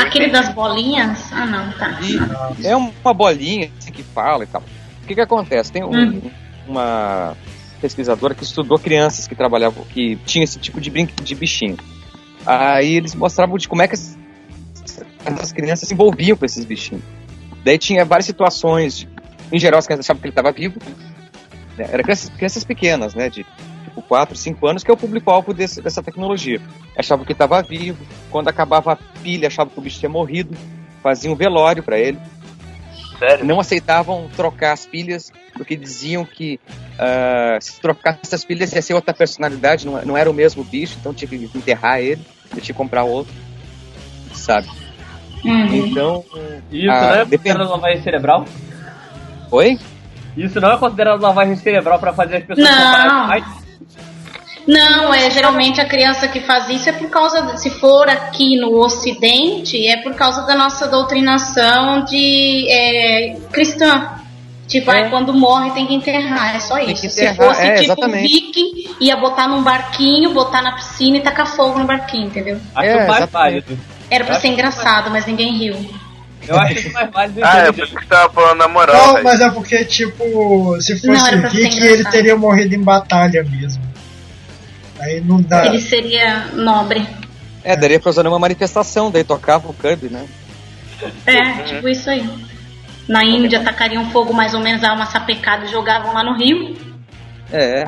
[0.00, 1.30] Aquele das bolinhas?
[1.32, 1.98] Ah, não, tá.
[2.00, 4.62] E é uma bolinha assim, que fala e tal.
[5.02, 5.70] O que que acontece?
[5.70, 6.30] Tem um, hum.
[6.70, 7.36] Uma
[7.80, 11.76] pesquisadora que estudou crianças que trabalhavam, que tinha esse tipo de, brinque, de bichinho.
[12.46, 14.18] Aí eles mostravam de como é que as,
[15.40, 17.02] as crianças se envolviam com esses bichinhos.
[17.64, 19.06] Daí tinha várias situações,
[19.52, 20.78] em geral as crianças achavam que ele estava vivo.
[21.76, 21.86] Né?
[21.86, 23.44] Crianças, crianças pequenas, né, de
[23.84, 26.60] tipo 4, 5 anos, que é o público-alvo dessa tecnologia.
[26.96, 27.98] Achavam que estava vivo,
[28.30, 30.56] quando acabava a pilha, achavam que o bicho tinha morrido,
[31.02, 32.18] faziam um velório para ele.
[33.20, 33.44] Sério?
[33.44, 36.58] Não aceitavam trocar as pilhas, porque diziam que
[36.98, 40.96] uh, se trocasse essas pilhas ia ser outra personalidade, não, não era o mesmo bicho,
[40.98, 43.32] então tinha que enterrar ele, tinha que comprar outro,
[44.32, 44.66] sabe?
[45.44, 45.74] Uhum.
[45.86, 46.24] Então.
[46.72, 48.44] Isso Ah, não é depende- considerado lavagem cerebral?
[49.50, 49.78] Oi?
[50.36, 52.76] Isso não é considerado lavagem cerebral pra fazer as pessoas Não.
[52.84, 53.44] comprarem mais?
[54.70, 58.56] Não, é geralmente a criança que faz isso é por causa, de- se for aqui
[58.56, 64.10] no Ocidente, é por causa da nossa doutrinação de é, cristã.
[64.68, 65.02] Tipo, É.
[65.02, 67.10] aí quando morre tem que enterrar, é só isso.
[67.10, 68.28] Se fosse é, tipo exatamente.
[68.28, 72.60] viking, ia botar num barquinho, botar na piscina e tacar fogo no barquinho, entendeu?
[72.76, 73.76] Acho É, mais válido.
[74.08, 75.76] Era pra Eu ser engraçado, mas ninguém riu.
[76.46, 77.40] Eu acho isso mais válido.
[77.42, 80.80] Ah, é por isso que você tava falando na moral, Não, mas é porque, tipo,
[80.80, 83.89] se Não, fosse pra ser Viking, ele teria morrido em batalha mesmo.
[85.00, 85.66] Aí não dá.
[85.66, 87.06] Ele seria nobre.
[87.62, 90.26] É, daria pra usar uma manifestação, daí tocava o Kirby, né?
[91.26, 92.28] É, tipo isso aí.
[93.08, 96.76] Na Índia tacariam fogo mais ou menos a uma sapecada e jogavam lá no rio.
[97.52, 97.84] É.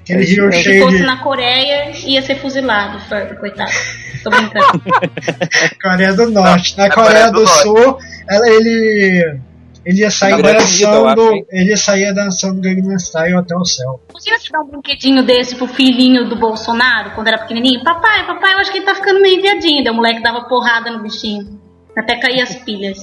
[0.00, 0.52] Aquele É rio mesmo.
[0.52, 1.02] Se cheio fosse de.
[1.04, 2.98] na Coreia, ia ser fuzilado,
[3.38, 3.72] coitado.
[4.22, 4.82] Tô brincando.
[5.82, 6.76] Coreia do Norte.
[6.76, 7.98] Não, Na é Coreia Coreia do, do Sul,
[8.28, 9.40] ela, ele.
[9.84, 11.46] Ele ia sair eu dançando.
[11.50, 14.00] ele ia sair dançando Gangnam Style até o céu.
[14.10, 17.84] Imagina se dar um brinquedinho desse pro filhinho do Bolsonaro, quando era pequenininho.
[17.84, 19.84] Papai, papai, eu acho que ele tá ficando meio viadinho.
[19.84, 21.60] Daí o moleque dava porrada no bichinho.
[21.96, 22.98] Até cair as pilhas.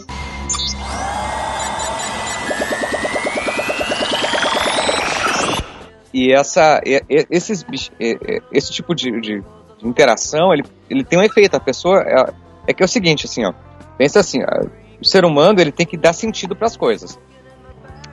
[6.14, 6.82] E essa,
[7.30, 7.66] esses,
[8.52, 9.42] esse tipo de, de-
[9.78, 11.56] de interação, ele, ele tem um efeito.
[11.56, 12.34] A pessoa é,
[12.68, 13.54] é que é o seguinte, assim, ó.
[13.98, 14.68] Pensa assim, ó,
[15.02, 17.20] o ser humano ele tem que dar sentido para as coisas.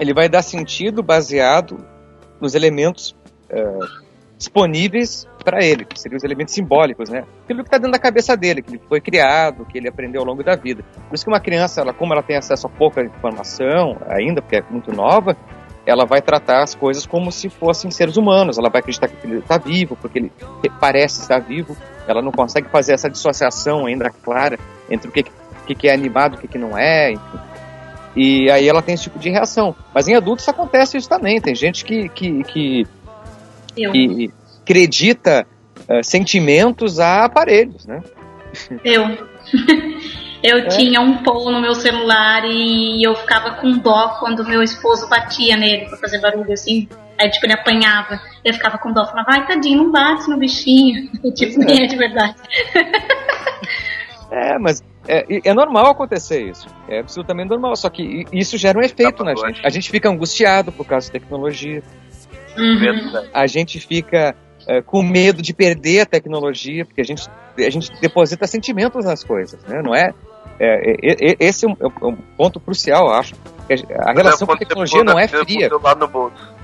[0.01, 1.85] Ele vai dar sentido baseado
[2.41, 3.15] nos elementos
[3.51, 3.79] é,
[4.39, 7.25] disponíveis para ele, que seriam os elementos simbólicos, né?
[7.45, 10.27] Aquilo que está dentro da cabeça dele, que ele foi criado, que ele aprendeu ao
[10.27, 10.85] longo da vida.
[11.09, 14.57] Por isso que uma criança, ela, como ela tem acesso a pouca informação ainda, porque
[14.57, 15.37] é muito nova,
[15.85, 18.59] ela vai tratar as coisas como se fossem seres humanos.
[18.59, 20.33] Ela vai acreditar que ele está vivo, porque ele
[20.79, 21.77] parece estar vivo.
[22.07, 24.59] Ela não consegue fazer essa dissociação ainda clara
[24.91, 25.25] entre o que,
[25.69, 27.13] que, que é animado o que, que não é.
[27.13, 27.39] Enfim.
[28.17, 29.77] E aí ela tem esse tipo de reação.
[29.95, 31.41] Mas em adultos acontece isso também.
[31.41, 32.87] Tem gente que, que, que,
[33.77, 33.93] Eu.
[33.93, 35.47] que acredita
[35.89, 38.03] eh, sentimentos a aparelhos, né?
[38.85, 39.05] Eu.
[40.41, 45.09] Eu tinha um pão no meu celular e eu ficava com dó quando meu esposo
[45.09, 46.89] batia nele pra fazer barulho assim.
[47.21, 48.21] Aí, tipo, ele apanhava.
[48.45, 51.11] Eu ficava com dó, falava, ai, tadinho, não bate no bichinho.
[51.35, 52.37] tipo, nem é de verdade.
[54.31, 56.69] É, mas é, é normal acontecer isso.
[56.89, 57.75] É absolutamente normal.
[57.77, 59.67] Só que isso gera um efeito na gente.
[59.67, 61.83] A gente fica angustiado por causa da tecnologia.
[62.57, 62.79] Uhum.
[62.79, 63.31] Verdade.
[63.33, 64.37] A gente fica
[64.67, 69.25] é, com medo de perder a tecnologia, porque a gente, a gente deposita sentimentos nas
[69.25, 69.81] coisas, né?
[69.83, 70.13] Não é?
[70.59, 73.35] é, é, é- esse é um, é um ponto crucial, eu acho.
[74.01, 75.69] A relação com a tecnologia não é com o fria.
[75.69, 76.55] celular no bolso.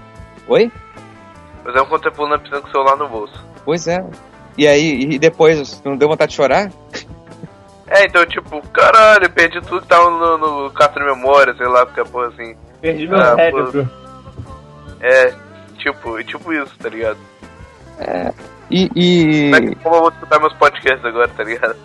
[0.49, 0.71] Oi?
[1.63, 3.45] Quando você pula na piscina com o celular no bolso.
[3.65, 4.05] Pois é.
[4.57, 6.71] E aí, e depois, não deu vontade de chorar?
[7.87, 11.85] É, então, tipo, caralho, perdi tudo que tava no, no cartão de memória, sei lá,
[11.85, 12.57] porque a porra assim.
[12.81, 13.91] Perdi meu Ah, cérebro.
[15.01, 15.35] É,
[15.79, 17.19] tipo, é tipo isso, tá ligado?
[18.71, 21.77] E, e- Como é que como eu vou escutar meus podcasts agora, tá ligado?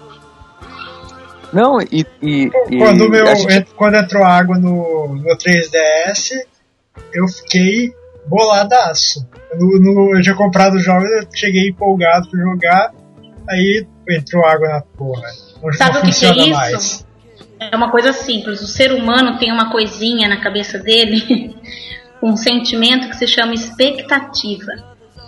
[1.52, 6.32] não, e, e, e Quando, meu, a gente- ent- quando entrou água no, no 3DS,
[7.14, 7.92] eu fiquei
[8.28, 9.28] boladaço.
[9.56, 12.92] No, no- eu tinha comprado o jogo, eu cheguei empolgado pra jogar,
[13.50, 15.28] aí entrou água na porra.
[15.62, 16.56] Não, Sabe não o que, que é funciona isso?
[16.56, 17.10] mais.
[17.60, 18.62] É uma coisa simples.
[18.62, 21.56] O ser humano tem uma coisinha na cabeça dele,
[22.24, 24.72] um sentimento que se chama expectativa.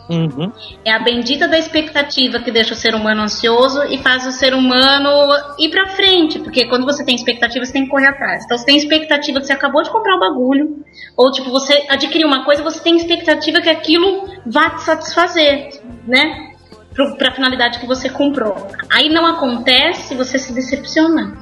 [0.10, 0.52] Uhum.
[0.84, 4.54] É a bendita da expectativa que deixa o ser humano ansioso e faz o ser
[4.54, 5.10] humano
[5.58, 6.40] ir pra frente.
[6.40, 8.44] Porque quando você tem expectativa, você tem que correr atrás.
[8.44, 10.84] Então você tem expectativa que você acabou de comprar o bagulho.
[11.16, 16.51] Ou tipo, você adquiriu uma coisa, você tem expectativa que aquilo vá te satisfazer, né?
[16.94, 18.68] Pro, pra finalidade que você comprou.
[18.90, 21.34] Aí não acontece, você se decepciona.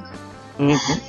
[0.58, 1.00] Uhum.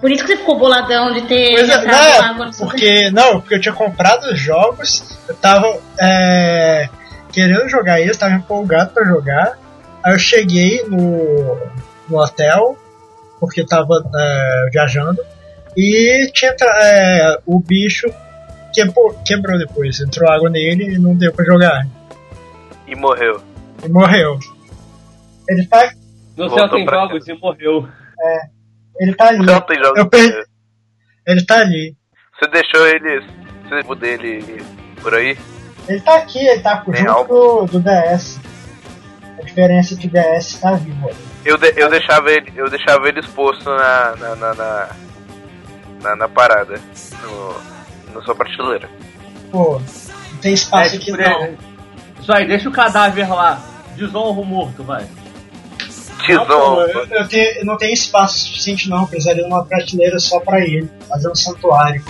[0.00, 2.66] Por isso que você ficou boladão de ter Pois é, entrado não, água no seu
[2.66, 6.88] porque, não, porque eu tinha comprado os jogos, eu tava é,
[7.32, 9.58] querendo jogar eles, tava empolgado pra jogar.
[10.02, 11.56] Aí eu cheguei no,
[12.08, 12.76] no hotel,
[13.40, 15.22] porque eu tava é, viajando,
[15.76, 18.06] e tinha é, o bicho
[18.72, 21.86] quebrou, quebrou depois, entrou água nele e não deu pra jogar.
[22.86, 23.42] E morreu.
[23.84, 24.38] E morreu.
[25.48, 25.90] Ele tá,
[26.36, 27.88] No céu tem jogos e morreu.
[28.98, 29.38] ele tá ali.
[29.46, 29.98] Não tem jogos.
[29.98, 30.44] Eu perdi.
[31.26, 31.96] Ele tá ali.
[32.38, 33.24] Você deixou ele.
[33.68, 34.62] Você dele
[35.02, 35.36] por aí?
[35.88, 38.40] Ele tá aqui, ele tá Tem junto do, do DS.
[39.38, 41.10] A diferença é que o DS tá vivo.
[41.44, 42.52] Eu, de- eu deixava ele.
[42.56, 44.16] Eu deixava ele exposto na.
[44.16, 44.36] na.
[44.36, 44.88] na, na,
[46.02, 46.80] na- na parada.
[47.22, 48.88] No, na sua prateleira.
[49.50, 49.78] Pô,
[50.32, 51.18] não tem espaço É, aqui não.
[51.44, 51.54] é-
[52.26, 53.62] Isso aí, deixa o cadáver lá.
[53.94, 55.06] Desonra o morto, vai.
[56.24, 56.80] Tizão.
[56.80, 60.90] Eu, eu não tenho espaço suficiente não, eu precisaria de uma prateleira só pra ele,
[61.08, 62.04] fazer um santuário.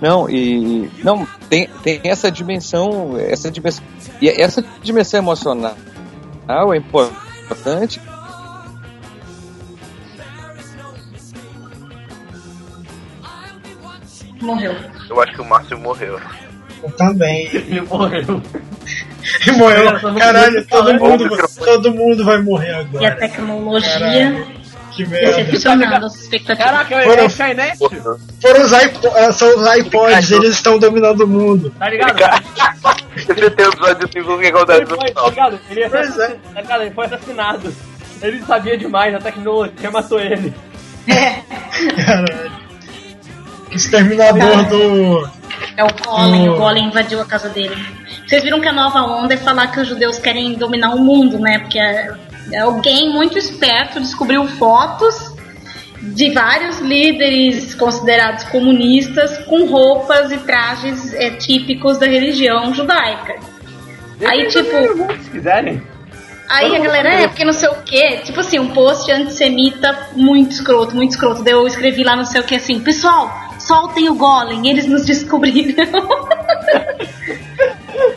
[0.00, 0.90] Não, e.
[1.04, 3.18] Não, tem, tem essa dimensão.
[3.18, 3.84] Essa dimensão.
[4.18, 5.76] E essa dimensão emocional
[6.72, 8.00] é importante.
[14.42, 14.74] Morreu.
[15.08, 16.20] Eu acho que o Márcio morreu.
[16.82, 17.46] Eu também.
[17.54, 18.42] Ele morreu.
[19.46, 20.00] E morreu.
[20.18, 21.28] Caralho, todo mundo,
[21.64, 23.16] todo mundo vai morrer E a agora.
[23.16, 24.46] tecnologia
[24.90, 25.36] Que merda.
[25.44, 26.70] decepcionando as expectativas.
[26.70, 27.78] Caraca, é Foram- Skynet?
[27.78, 31.72] Foram os, iPo eh, são os iPods, eles estão dominando o mundo.
[31.78, 32.18] Tá ligado?
[33.16, 35.30] Você tem o episódio de Simpsons que acontece Ele no tá final.
[35.30, 35.60] ligado?
[35.70, 35.88] Ele, é.
[35.88, 36.82] tá ligado?
[36.82, 37.74] ele foi assassinado.
[38.20, 40.52] Ele sabia demais, a tecnologia matou ele.
[42.04, 42.71] Caralho.
[43.74, 45.30] Exterminador do.
[45.76, 46.52] É o Golem, Hum.
[46.54, 47.76] o Golem invadiu a casa dele.
[48.26, 51.38] Vocês viram que a nova onda é falar que os judeus querem dominar o mundo,
[51.38, 51.58] né?
[51.60, 52.12] Porque é-
[52.52, 55.32] é alguém muito esperto descobriu fotos
[56.00, 63.34] de vários líderes considerados comunistas com roupas e trajes é, típicos da religião judaica.
[64.26, 65.82] Aí, Deixa tipo, Se quiserem.
[66.48, 70.50] Aí a galera, é porque não sei o que, tipo assim, um post antissemita muito
[70.52, 71.42] escroto, muito escroto.
[71.42, 73.32] Daí eu escrevi lá não sei o que assim, pessoal,
[73.66, 75.84] soltem o Golem, eles nos descobriram.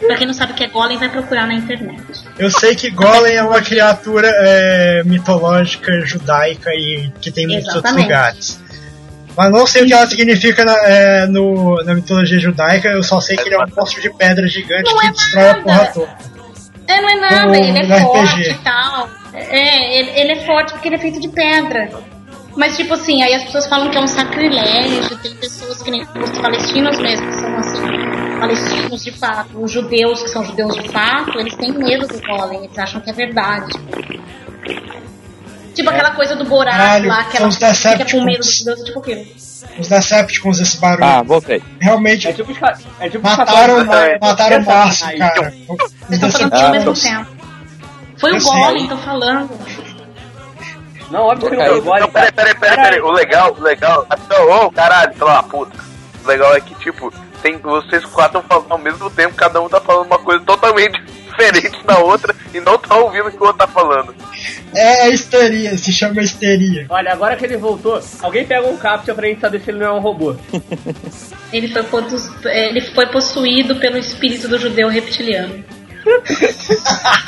[0.08, 2.02] pra quem não sabe o que é Golem, vai procurar na internet.
[2.38, 7.68] Eu sei que Golem é uma criatura é, mitológica judaica e que tem em muitos
[7.76, 8.04] outros Exatamente.
[8.06, 8.60] lugares.
[9.38, 13.20] Mas não sei o que ela significa na, é, no, na mitologia judaica, eu só
[13.20, 15.64] sei que ele é um monstro de pedra gigante Não que é destrói a nada.
[15.64, 16.18] porra toda.
[16.88, 18.50] É, não é nada, No- ele é forte RPG.
[18.52, 19.10] e tal.
[19.34, 21.90] É, ele, ele é forte porque ele é feito de pedra.
[22.56, 26.02] Mas, tipo assim, aí as pessoas falam que é um sacrilégio, tem pessoas que nem
[26.04, 27.82] os palestinos mesmo, que são assim,
[28.40, 32.64] palestinos de fato, os judeus, que são judeus de fato, eles têm medo do golem,
[32.64, 33.74] eles acham que é verdade.
[35.74, 38.80] Tipo aquela coisa do Borat lá, que são ela os fica com medo dos judeus,
[38.84, 39.26] tipo aquilo.
[39.78, 41.04] Os Decepticons, esse barulho.
[41.04, 41.62] Ah, voltei.
[41.82, 42.54] Realmente É tipo.
[43.00, 45.54] É tipo mataram, caras- ma- é, mataram o Márcio, cara.
[46.08, 47.28] Vocês estão falando tudo ao mesmo tempo.
[48.18, 48.52] Foi Eu o sei.
[48.54, 49.50] golem, tô falando.
[51.16, 52.02] Não, óbvio que não Golem.
[52.02, 53.02] Não, peraí, peraí, peraí, peraí.
[53.02, 54.08] O legal, o legal.
[54.50, 55.78] Ô, caralho, sei lá, puta.
[56.24, 57.12] O legal é que, tipo,
[57.42, 61.84] tem, vocês quatro falando ao mesmo tempo, cada um tá falando uma coisa totalmente diferente
[61.86, 64.16] da outra e não tá ouvindo o que o outro tá falando.
[64.74, 66.86] É histeria, se chama histeria.
[66.90, 69.88] Olha, agora que ele voltou, alguém pega um captcha pra gente saber se ele não
[69.88, 70.36] é um robô.
[71.54, 75.64] Ele foi, possu- ele foi possuído pelo espírito do judeu reptiliano.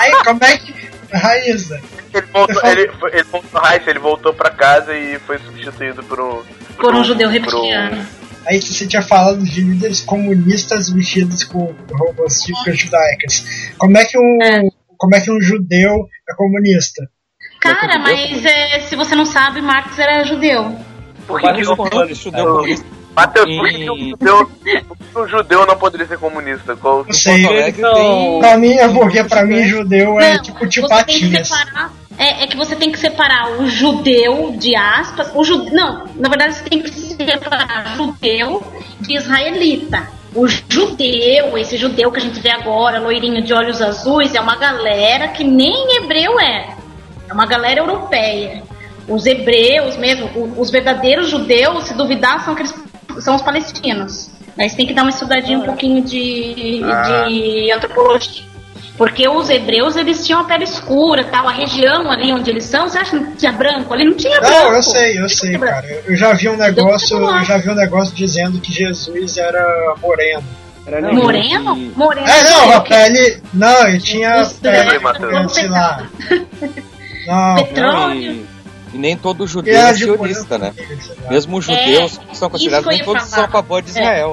[0.00, 0.74] Aí, como é que.
[1.12, 1.80] Raíza,
[2.18, 6.20] Ele voltou, Eu ele, ele voltou, Raíssa, ele voltou pra casa e foi substituído por
[6.20, 6.42] um.
[6.78, 8.06] Por um judeu por reptiliano.
[8.46, 13.44] aí você tinha falado de líderes comunistas vestidos com roupas típicas judaicas.
[13.78, 14.38] Como é que um.
[14.42, 14.62] É.
[14.98, 17.02] Como é que um judeu é comunista?
[17.60, 20.76] Cara, mas é, se você não sabe, Marx era judeu.
[21.26, 22.86] Por que, Quase que Esse judeu comunista
[23.16, 26.76] Matheus, por que, que um judeu, por que um judeu não poderia ser comunista?
[26.76, 27.42] Qual, Não sei.
[27.42, 30.82] Porto Alegre Então- tem- Pra mim é porque pra mim judeu é Não, tipo tio
[30.82, 31.48] você tem que Patinhas.
[31.48, 31.92] separar.
[32.18, 35.30] É, é que você tem que separar o judeu de aspas.
[35.34, 38.62] O ju, não, na verdade você tem que separar judeu
[39.00, 40.08] de israelita.
[40.34, 44.56] O judeu, esse judeu que a gente vê agora, loirinho de olhos azuis, é uma
[44.56, 46.76] galera que nem hebreu é.
[47.28, 48.62] É uma galera europeia.
[49.08, 52.74] Os hebreus mesmo, os verdadeiros judeus, se duvidar, são, aqueles,
[53.20, 54.30] são os palestinos.
[54.56, 58.55] Você tem que dar uma estudadinha um pouquinho de, de antropologia.
[58.96, 61.46] Porque os hebreus, eles tinham a pele escura tal.
[61.46, 63.92] A região ali onde eles são, você acha que tinha branco?
[63.92, 64.54] Ali não tinha branco.
[64.54, 65.86] Não, eu sei, eu sei, cara.
[66.06, 69.94] Eu já vi um negócio, Judeu eu já vi um negócio dizendo que Jesus era
[70.00, 70.42] moreno.
[70.86, 71.76] Era Não, Moreno?
[71.76, 72.26] e- Moreno.
[72.28, 73.42] É, não, a que- pele.
[73.52, 76.06] Não, ele tinha Isso, pele, é, sei lá.
[77.26, 78.46] Não, Petróleo.
[78.94, 80.72] E, nem todo judeu é é sionista, né?
[81.24, 81.30] lá.
[81.30, 83.34] Mesmo os judeus que são considerados, que nem todos falar.
[83.34, 84.24] são a favor de É.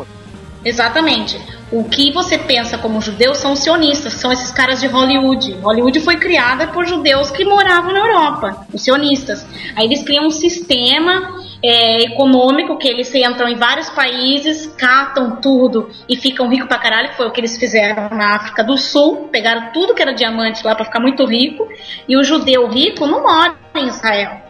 [0.66, 1.40] Exatamente.
[1.72, 5.54] O que você pensa como judeu são os sionistas, são esses caras de Hollywood.
[5.62, 9.46] Hollywood foi criada por judeus que moravam na Europa, os sionistas.
[9.76, 15.90] Aí eles criam um sistema é, econômico que eles entram em vários países, catam tudo
[16.08, 19.30] e ficam ricos pra caralho, que foi o que eles fizeram na África do Sul.
[19.32, 21.68] Pegaram tudo que era diamante lá pra ficar muito rico.
[22.08, 24.42] E o judeu rico não mora em Israel.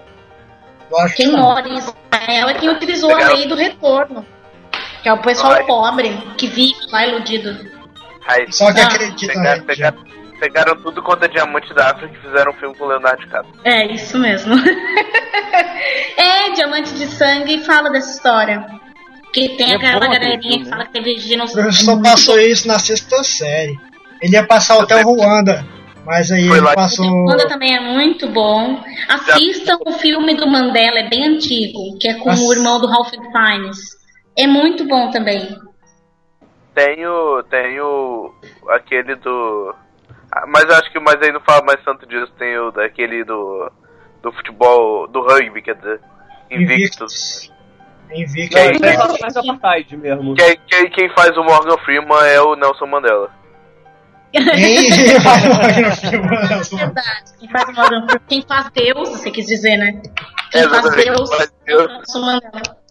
[1.07, 1.39] Que Quem não.
[1.39, 4.25] mora em Israel é quem utilizou a lei do retorno.
[5.03, 5.65] Que é o pessoal Ai.
[5.65, 7.55] pobre, que vive lá iludido.
[8.21, 9.63] Raíssa, Só que Ah, acredita pegaram, né?
[9.67, 9.97] pegaram,
[10.39, 13.53] pegaram tudo quanto é diamante da África e fizeram um filme com o Leonardo DiCaprio.
[13.65, 14.55] É, isso mesmo.
[16.17, 18.65] é, Diamante de Sangue fala dessa história.
[19.33, 20.69] Que tem É aquela aquele galerinha que né?
[20.69, 21.63] fala que teve O dinossauro.
[21.63, 23.77] professor passou isso na sexta série.
[24.21, 25.65] Ele ia passar o Hotel Ruanda,
[26.05, 27.05] mas aí Foi ele lá passou.
[27.05, 28.79] O Wanda também é muito bom.
[29.09, 32.43] Assistam o filme do Mandela, é bem antigo, que é com Nossa.
[32.43, 34.01] o irmão do Ralph Fiennes.
[34.37, 35.47] É muito bom também.
[36.73, 37.43] Tem o.
[37.43, 38.33] Tem o.
[38.69, 39.75] aquele do.
[40.31, 42.31] Ah, Mas eu acho que mas aí não fala mais tanto disso.
[42.39, 43.71] Tem o daquele do.
[44.21, 45.07] do futebol.
[45.07, 46.01] do rugby, quer dizer.
[46.49, 47.51] Invictus.
[48.11, 48.59] Invictus.
[48.61, 50.35] Não, Quem- aí fala mais apartheid mesmo.
[50.35, 53.29] Quem, quem, quem faz o Morgan Freeman é o Nelson Mandela.
[54.33, 56.27] Nem vai no filme.
[56.27, 57.33] Verdade.
[57.39, 60.01] Quem faz, o Morgan Freeman- quem faz Deus, você quis dizer, né?
[60.51, 60.95] Quem É, faz.
[60.95, 61.87] Deus Faz é o Deus.
[61.91, 62.82] Nelson Mandela.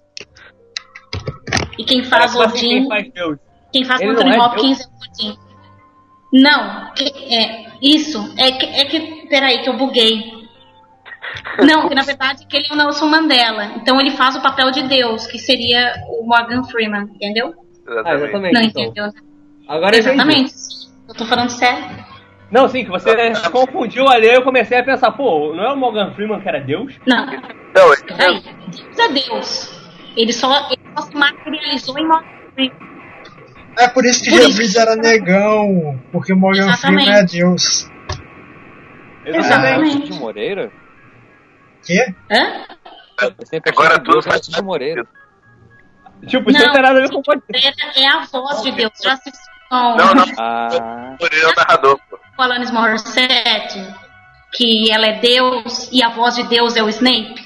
[1.79, 3.39] E quem faz quem Odin, faz Deus?
[3.73, 5.39] quem faz Ele Anthony é Hopkins é o Odin.
[6.33, 8.33] Não, que- é, isso.
[8.39, 9.27] É que, é que.
[9.29, 10.43] Peraí, que eu buguei.
[11.63, 13.65] Não, que na verdade que ele é o Nelson Mandela.
[13.77, 17.55] Então ele faz o papel de Deus, que seria o Morgan Freeman, entendeu?
[17.87, 18.23] Ah, Exatamente.
[18.25, 18.55] exatamente.
[18.55, 18.83] Não então.
[18.83, 19.13] entendeu?
[19.69, 20.09] Agora entendi.
[20.15, 20.55] Exatamente.
[21.09, 21.85] Eu tô falando sério.
[22.51, 23.11] Não, sim, que você
[23.51, 26.95] confundiu ali, eu comecei a pensar, pô, não é o Morgan Freeman que era Deus?
[27.07, 27.97] Não, Não, é-.
[28.05, 29.83] Deus é Deus.
[30.15, 32.93] Ele só, ele só se materializou em Morgan Freeman.
[33.79, 34.79] É por isso que Por Jesus isso.
[34.81, 37.05] era negão, porque Morgan Exatamente.
[37.05, 37.91] Freeman é Deus.
[39.25, 40.07] Exatamente.
[40.09, 40.71] Cid Moreira?
[41.85, 42.15] Quê?
[42.31, 42.65] Hã?
[43.67, 45.07] Agora tudo faz Cid Moreira.
[46.27, 46.73] Tipo, isso não Não.
[46.73, 47.83] tem nada a ver com podcast.
[48.01, 48.93] É a voz de Deus.
[49.03, 50.25] Já assistiu com Não, não.
[50.39, 51.99] Ah, Moreira é o narrador,
[52.37, 53.81] com Alanis Morissette?
[54.55, 57.41] Que ela é Deus e a voz de Deus é o Snape?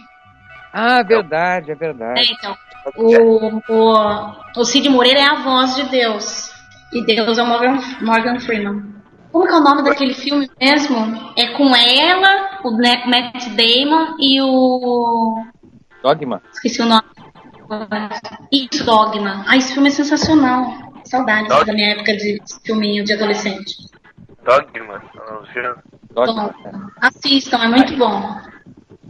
[0.76, 2.32] Ah verdade, é É, verdade.
[2.38, 2.56] então.
[2.96, 6.50] O, o, o Cid Moreira é a voz de Deus.
[6.92, 8.94] E Deus é o Morgan, Morgan Freeman.
[9.32, 10.96] Como que é o nome daquele filme mesmo?
[11.36, 15.44] É com ela, o Matt Damon e o.
[16.02, 16.40] Dogma.
[16.52, 17.02] Esqueci o nome.
[18.52, 19.44] Isso, Dogma.
[19.48, 20.72] Ah, esse filme é sensacional.
[21.04, 21.64] Saudades Dogma?
[21.64, 23.74] da minha época de filminho de adolescente.
[24.44, 25.02] Dogma.
[26.12, 26.54] Dogma.
[27.00, 28.40] Assistam, é muito bom.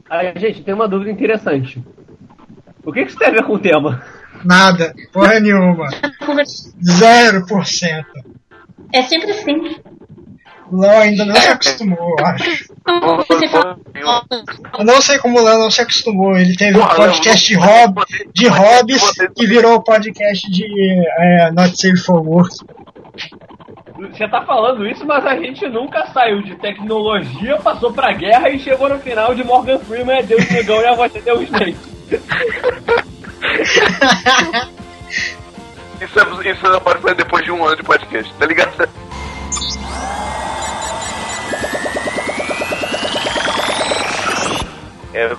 [0.08, 1.82] Ah, gente, tem uma dúvida interessante.
[2.84, 4.02] O que, que isso tem a ver com o tema?
[4.44, 5.88] Nada, porra nenhuma.
[6.82, 8.12] Zero por cento.
[8.92, 9.76] É sempre assim.
[10.70, 12.74] O Léo ainda não se acostumou, eu acho.
[14.78, 16.36] Eu não sei como o Léo não se acostumou.
[16.36, 17.54] Ele teve um podcast de,
[18.32, 19.02] de hobbies
[19.36, 20.64] e virou podcast de
[21.18, 22.56] é, Not Safe for Work.
[23.98, 28.58] Você tá falando isso, mas a gente nunca saiu de tecnologia, passou pra guerra e
[28.58, 31.76] chegou no final de Morgan Freeman é Deus negão e a voz é Deus Snake.
[36.00, 38.86] Isso, é, isso não pode fazer depois de um ano de podcast, tá ligado?
[45.14, 45.38] É, eu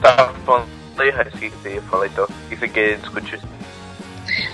[0.00, 0.66] tava falando
[0.96, 2.24] aí, Raíssa, que você ia falar então?
[2.24, 3.38] O que você quer discutir?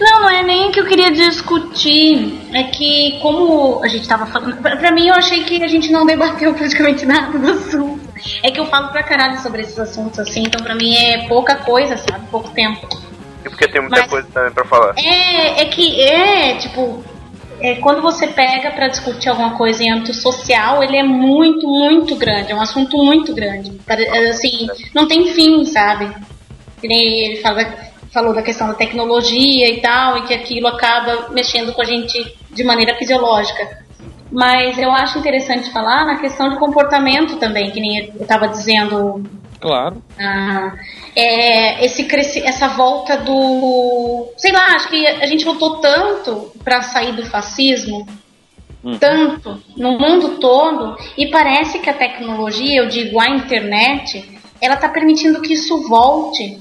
[0.00, 2.38] Não, não é nem que eu queria discutir.
[2.52, 4.56] É que, como a gente tava falando.
[4.60, 8.06] Pra, pra mim, eu achei que a gente não debateu praticamente nada do assunto.
[8.42, 10.42] É que eu falo pra caralho sobre esses assuntos, assim.
[10.42, 12.26] Então, pra mim, é pouca coisa, sabe?
[12.30, 12.86] Pouco tempo.
[13.44, 14.94] E porque tem muita Mas- coisa também pra falar.
[14.98, 17.04] É, é que é, tipo,
[17.60, 22.16] é, quando você pega pra discutir alguma coisa em âmbito social, ele é muito, muito
[22.16, 23.70] grande, é um assunto muito grande.
[23.86, 26.10] Pare- é, Assim, não tem fim, sabe?
[26.82, 27.64] Ele fala,
[28.16, 32.34] falou da questão da tecnologia e tal, e que aquilo acaba mexendo com a gente
[32.50, 33.84] de maneira fisiológica.
[34.32, 39.22] Mas eu acho interessante falar na questão de comportamento também, que nem eu estava dizendo
[39.60, 40.02] Claro.
[40.18, 40.72] ah,
[41.14, 42.06] é, esse
[42.42, 44.32] essa volta do.
[44.38, 48.06] Sei lá, acho que a gente lutou tanto para sair do fascismo,
[48.82, 48.98] Uhum.
[48.98, 54.24] tanto, no mundo todo, e parece que a tecnologia, eu digo a internet,
[54.60, 56.58] ela está permitindo que isso volte.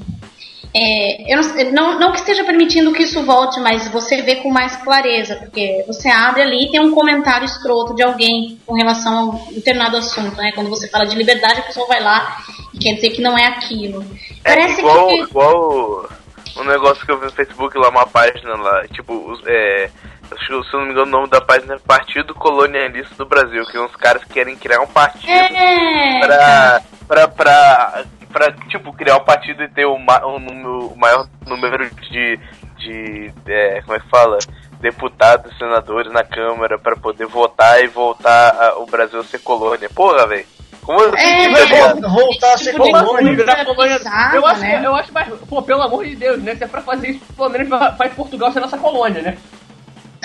[0.77, 4.51] É, eu não, não, não que esteja permitindo que isso volte, mas você vê com
[4.51, 9.17] mais clareza, porque você abre ali e tem um comentário escroto de alguém com relação
[9.17, 10.51] a um determinado assunto, né?
[10.53, 12.37] Quando você fala de liberdade, a pessoa vai lá
[12.73, 14.05] e quer dizer que não é aquilo.
[14.43, 15.21] É Parece igual, que.
[15.21, 16.09] igual
[16.57, 19.89] um negócio que eu vi no Facebook lá, uma página lá, tipo, é,
[20.31, 23.25] acho que, se eu não me engano o nome da página é Partido Colonialista do
[23.25, 26.19] Brasil, que uns caras querem criar um partido É.
[26.19, 28.03] pra, pra, pra,
[28.35, 32.37] pra, tipo, criar um partido e ter o, ma- o número- o maior número de,
[32.77, 34.37] de é, como é que fala?
[34.81, 39.89] Deputados, senadores na Câmara pra poder votar e voltar a- o Brasil a ser colônia.
[39.89, 40.45] Porra, velho.
[40.83, 41.17] Como assim?
[41.17, 41.93] É?
[41.93, 43.33] Vol- Voltar a ser Tipo colônia.
[43.35, 43.99] virar colônia?
[44.33, 44.81] eu, acho, né?
[44.85, 45.29] eu acho mais.
[45.49, 46.55] Pô, pelo amor de Deus, né?
[46.55, 49.37] Se é pra fazer isso, pelo menos fa- faz Portugal ser nossa colônia, né?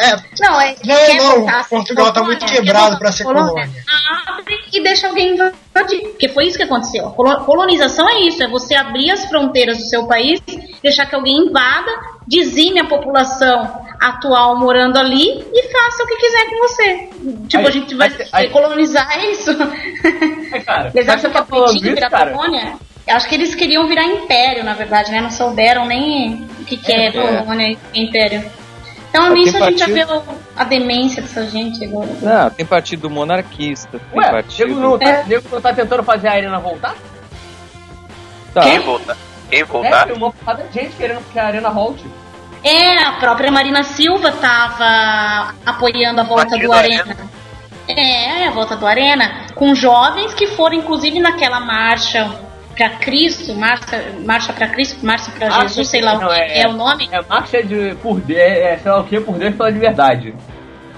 [0.00, 0.74] É, Não, é,
[1.18, 3.84] Não, não, Portugal tá muito quebrado voltar pra a ser colônia, colônia.
[4.26, 6.00] Abre e deixa alguém invadir.
[6.08, 7.10] Porque foi isso que aconteceu.
[7.10, 10.40] Colonização é isso, é você abrir as fronteiras do seu país,
[10.82, 11.90] deixar que alguém invada,
[12.26, 13.70] dizime a população
[14.00, 17.08] atual morando ali e faça o que quiser com você.
[17.48, 19.50] Tipo, Aí- a gente vai aí- aí- colonizar isso.
[20.52, 22.72] É, cara, Eles acham que que é tá bonitinho isso, virar cara, colônia.
[23.06, 25.20] Eu acho que eles queriam virar império, na verdade, né?
[25.20, 27.12] Não souberam nem o que, que é, É.
[27.42, 28.44] colônia e império.
[29.10, 29.86] Então, nisso a gente já
[30.16, 30.22] o-
[30.56, 32.08] a demência dessa gente agora.
[32.22, 34.68] Não, tem partido monarquista, tem Ué, partido.
[34.68, 35.24] nego não, tá, É.
[35.26, 36.94] nego não tá tentando fazer a Arena voltar?
[38.54, 38.62] Tá.
[38.62, 39.16] Quem voltar?
[39.50, 40.06] Quem É, voltar?
[40.06, 42.04] tem uma porrada de gente querendo que a Arena volte.
[42.62, 47.02] É, a própria Marina Silva tava apoiando a volta do Arena.
[47.02, 47.16] Arena.
[47.88, 49.46] É, a volta do Arena.
[49.54, 52.30] Com jovens que foram, inclusive, naquela marcha
[52.80, 56.62] pra Cristo, marcha, marcha pra Cristo, marcha Ah, Jesus, sei lá não, o que é-
[56.62, 57.08] é, o nome.
[57.12, 60.34] É marcha de por Deus, é, sei lá o que, por Deus pela liberdade.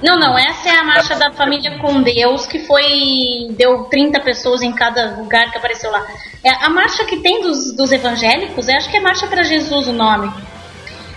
[0.01, 3.49] Não, não, essa é a marcha da família com Deus, que foi.
[3.51, 6.05] deu 30 pessoas em cada lugar que apareceu lá.
[6.45, 9.89] É, a marcha que tem dos, dos evangélicos, eu acho que é Marcha para Jesus
[9.89, 10.33] o nome.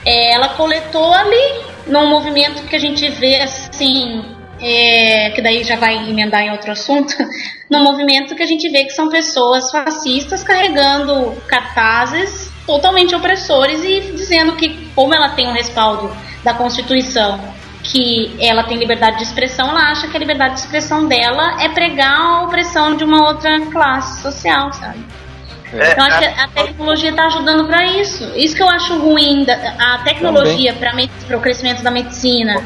[0.06, 4.24] É, ela coletou ali, num movimento que a gente vê assim.
[4.62, 7.14] É, que daí já vai emendar em outro assunto,
[7.70, 14.12] num movimento que a gente vê que são pessoas fascistas carregando cartazes totalmente opressores e
[14.16, 17.40] dizendo que, como ela tem um respaldo da Constituição,
[17.84, 21.70] que ela tem liberdade de expressão, ela acha que a liberdade de expressão dela é
[21.70, 25.00] pregar a opressão de uma outra classe social, sabe?
[25.72, 28.24] É, Eu acho que a- a tecnologia está ajudando para isso.
[28.36, 32.64] Isso que eu acho ruim da a tecnologia para o crescimento da medicina.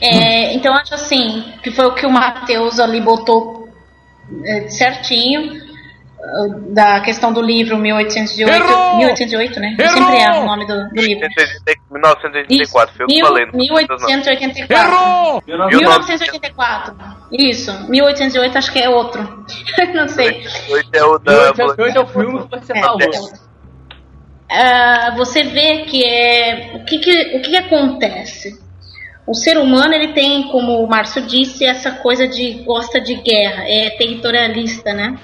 [0.00, 3.68] É, então eu acho assim, que foi o que o Matheus ali botou
[4.44, 5.60] é, certinho
[6.22, 8.96] ah, da questão do livro 1808, Errou!
[8.98, 9.76] 1808, né?
[9.78, 9.96] Eu Errou!
[9.98, 11.28] sempre erro o nome do, do livro.
[11.90, 13.46] 1984, foi eu que Mil- falei.
[13.46, 14.06] não foi vocês, não.
[14.08, 14.94] 1884.
[14.94, 15.42] Errou!
[15.46, 16.96] 1984.
[17.32, 17.90] Isso.
[17.90, 19.44] 1808 acho que é outro.
[19.94, 20.40] Não sei.
[20.40, 21.32] 18 é o da.
[21.32, 23.00] 1808 é o filme que você É, falou.
[23.00, 23.50] é.
[24.52, 28.60] Ah, você vê que é o que, que- o que, que acontece.
[29.30, 33.62] O ser humano ele tem, como o Márcio disse, essa coisa de gosta de guerra,
[33.64, 35.16] é territorialista, né?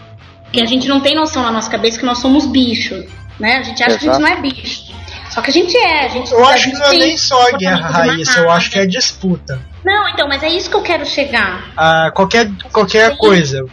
[0.52, 3.04] Que a gente não tem noção na nossa cabeça que nós somos bichos,
[3.40, 3.56] né?
[3.56, 4.94] A gente acha que a gente não é bicho.
[5.30, 7.48] Só que a gente é, a gente Eu a aís que não é nem só
[7.48, 9.60] a guerra, Raíssa, eu acho que é disputa.
[9.84, 11.72] Não, então, mas é isso que eu quero chegar.
[11.76, 13.66] Ah, qualquer, qualquer coisa.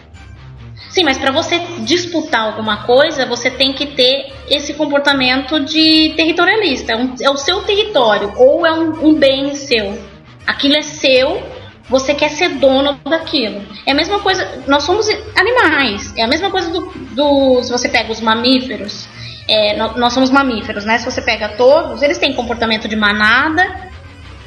[0.90, 6.92] Sim, mas para você disputar alguma coisa, você tem que ter esse comportamento de territorialista.
[6.94, 10.12] É, um- é o seu território, ou é um, um bem seu.
[10.46, 11.42] Aquilo é seu,
[11.90, 13.62] você quer ser dono daquilo.
[13.86, 16.14] É a mesma coisa, nós somos animais.
[16.18, 16.82] É a mesma coisa do,
[17.12, 19.08] do- se você pega os mamíferos.
[19.48, 20.98] é, nó- nós somos mamíferos, né?
[20.98, 23.90] Se você pega todos, eles têm comportamento de manada,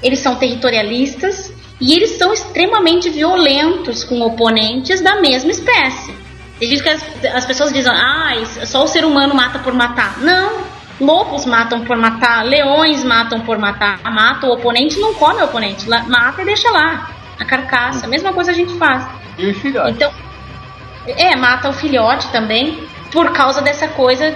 [0.03, 6.15] eles são territorialistas e eles são extremamente violentos com oponentes da mesma espécie.
[6.59, 7.03] Tem gente que as,
[7.35, 8.33] as pessoas dizem, ah,
[8.65, 10.19] só o ser humano mata por matar.
[10.21, 10.63] Não.
[11.01, 15.87] Lobos matam por matar, leões matam por matar, mata o oponente, não come o oponente,
[15.89, 19.07] mata e deixa lá, a carcaça, a mesma coisa a gente faz.
[19.37, 19.95] E os filhotes.
[19.95, 20.11] Então,
[21.07, 24.35] é, mata o filhote também, por causa dessa coisa.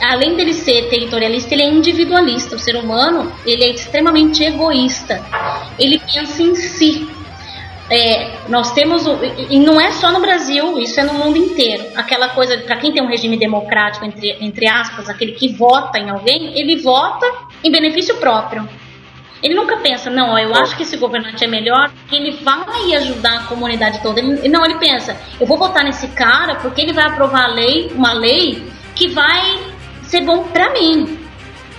[0.00, 2.56] Além dele ser territorialista, ele é individualista.
[2.56, 5.22] O ser humano, ele é extremamente egoísta.
[5.78, 7.08] Ele pensa em si.
[7.90, 9.18] É, nós temos o,
[9.48, 11.86] e não é só no Brasil, isso é no mundo inteiro.
[11.96, 16.10] Aquela coisa para quem tem um regime democrático entre, entre aspas, aquele que vota em
[16.10, 17.26] alguém, ele vota
[17.64, 18.68] em benefício próprio.
[19.42, 23.36] Ele nunca pensa, não, ó, eu acho que esse governante é melhor, ele vai ajudar
[23.36, 24.20] a comunidade toda.
[24.20, 27.90] Ele, não, ele pensa, eu vou votar nesse cara porque ele vai aprovar a lei,
[27.94, 28.62] uma lei
[28.96, 29.58] que vai
[30.02, 31.18] ser bom pra mim.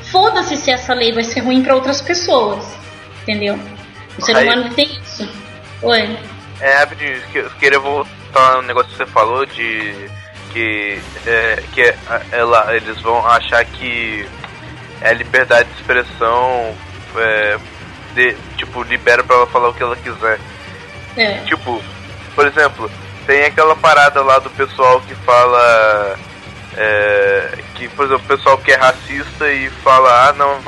[0.04, 2.78] Foda-se se essa lei vai ser ruim pra outras pessoas.
[3.24, 3.60] Entendeu?
[4.18, 5.09] O ser humano tem isso.
[5.82, 6.18] Oi.
[6.60, 10.10] É, rapidinho, eu que- eu queria voltar no negócio que você falou de
[10.52, 11.96] que, é, que é,
[12.32, 14.28] ela, eles vão achar que
[15.02, 16.76] é liberdade de expressão,
[17.16, 17.58] é,
[18.14, 20.40] de- tipo, libera pra ela falar o que ela quiser.
[21.16, 21.38] É.
[21.46, 21.82] Tipo,
[22.36, 22.92] por exemplo,
[23.26, 26.18] tem aquela parada lá do pessoal que fala.
[26.78, 30.60] é, que, por exemplo, o pessoal que é racista e fala, ah não,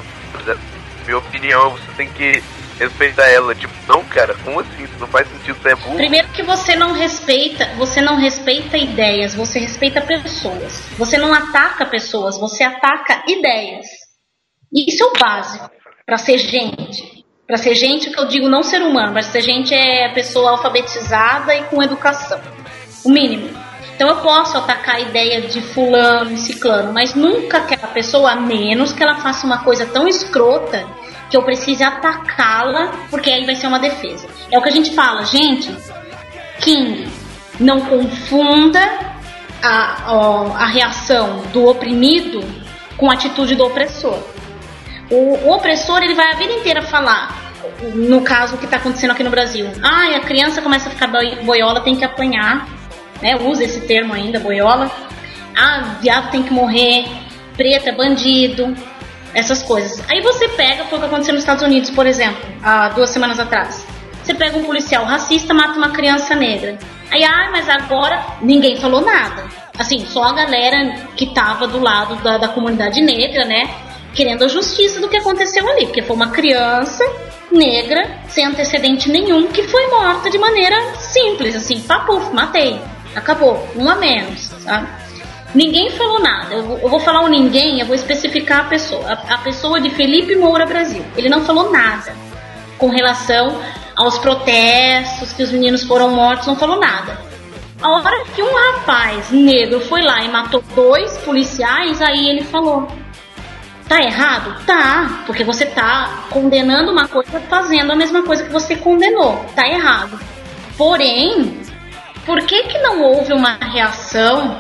[1.05, 2.43] minha opinião, você tem que
[2.82, 3.53] respeitar ela.
[3.53, 4.84] Tipo, não, cara, como assim?
[4.84, 5.95] Isso não faz sentido, você é burro.
[5.95, 10.82] Primeiro que você não respeita, você não respeita ideias, você respeita pessoas.
[10.97, 13.86] Você não ataca pessoas, você ataca ideias.
[14.73, 15.69] Isso é o básico
[16.05, 17.21] para ser gente.
[17.45, 20.51] Para ser gente, o que eu digo não ser humano, mas ser gente é pessoa
[20.51, 22.39] alfabetizada e com educação.
[23.03, 23.49] O mínimo.
[23.95, 28.36] Então eu posso atacar a ideia de fulano e ciclano, mas nunca aquela pessoa, a
[28.36, 30.88] menos que ela faça uma coisa tão escrota
[31.32, 34.27] que eu precise atacá-la, porque aí vai ser uma defesa.
[34.51, 35.73] É o que a gente fala, gente.
[36.59, 37.07] King,
[37.57, 38.82] não confunda
[39.63, 42.43] a, a, a reação do oprimido
[42.97, 44.19] com a atitude do opressor.
[45.09, 47.36] O, o, opressor ele vai a vida inteira falar,
[47.93, 51.07] no caso que está acontecendo aqui no Brasil, ah, a criança começa a ficar
[51.43, 52.67] boiola, tem que apanhar,
[53.21, 53.38] né?
[53.38, 54.91] Usa esse termo ainda, boiola.
[55.57, 57.05] Ah, viado tem que morrer,
[57.55, 58.75] preto é bandido,
[59.34, 60.03] essas coisas.
[60.09, 63.39] Aí você pega, foi o que aconteceu nos Estados Unidos, por exemplo, há duas semanas
[63.39, 63.86] atrás.
[64.23, 66.77] Você pega um policial racista, mata uma criança negra.
[67.09, 69.43] Aí, ah, mas agora ninguém falou nada.
[69.77, 73.69] Assim, só a galera que tava do lado da, da comunidade negra, né?
[74.13, 75.88] Querendo a justiça do que aconteceu ali.
[75.88, 77.03] Porque foi uma criança
[77.51, 82.79] negra, sem antecedente nenhum, que foi morta de maneira simples, assim, papuf, matei.
[83.15, 84.88] Acabou, um a menos, sabe?
[85.54, 86.54] Ninguém falou nada.
[86.54, 89.06] Eu vou, eu vou falar o ninguém, eu vou especificar a pessoa.
[89.06, 91.04] A, a, pessoa de Felipe Moura Brasil.
[91.18, 92.16] Ele não falou nada
[92.78, 93.62] com relação
[93.95, 97.20] aos protestos, que os meninos foram mortos, não falou nada.
[97.82, 102.88] A hora que um rapaz negro foi lá e matou dois policiais, aí ele falou:
[103.88, 104.56] Tá errado?
[104.66, 109.45] Tá, porque você tá condenando uma coisa fazendo a mesma coisa que você condenou.
[109.54, 110.18] Tá errado.
[110.78, 111.60] Porém,
[112.26, 114.58] por que que não houve uma reação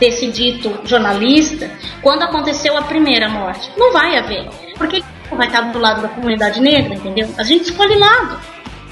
[0.00, 1.70] desse dito jornalista
[2.02, 3.70] quando aconteceu a primeira morte.
[3.76, 4.48] Não vai haver.
[4.76, 7.28] Porque vai estar do lado da comunidade negra, entendeu?
[7.38, 8.40] A gente escolhe lado.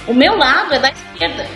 [0.06, 1.46] O meu lado é da esquerda.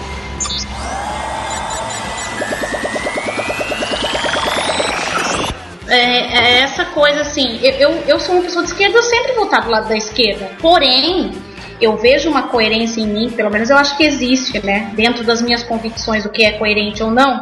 [5.89, 9.33] É, é essa coisa assim, eu, eu, eu sou uma pessoa de esquerda, eu sempre
[9.33, 10.51] vou estar do lado da esquerda.
[10.59, 11.33] Porém,
[11.81, 14.91] eu vejo uma coerência em mim, pelo menos eu acho que existe, né?
[14.95, 17.41] Dentro das minhas convicções, o que é coerente ou não.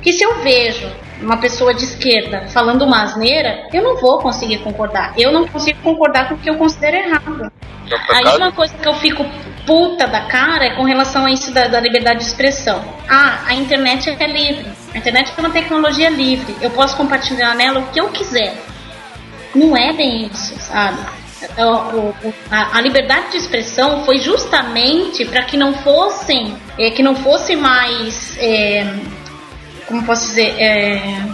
[0.00, 0.88] Que se eu vejo
[1.22, 5.14] uma pessoa de esquerda falando uma asneira, eu não vou conseguir concordar.
[5.16, 7.52] Eu não consigo concordar com o que eu considero errado.
[8.10, 9.24] Aí uma coisa que eu fico
[9.66, 12.82] puta da cara é com relação a isso da, da, liberdade de expressão.
[13.08, 14.66] Ah, a internet é livre.
[14.94, 16.56] A internet é uma tecnologia livre.
[16.60, 18.54] Eu posso compartilhar nela o que eu quiser.
[19.54, 20.98] Não é bem isso, sabe?
[22.50, 28.36] A, liberdade de expressão foi justamente para que não fossem, é, que não fosse mais
[28.38, 28.86] é,
[29.86, 31.26] como posso dizer, é,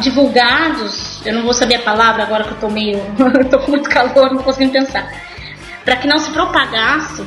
[0.00, 3.00] divulgados, eu não vou saber a palavra agora que eu tô meio,
[3.50, 5.10] tô com muito calor, não consigo pensar,
[5.84, 7.24] para que não se propagasse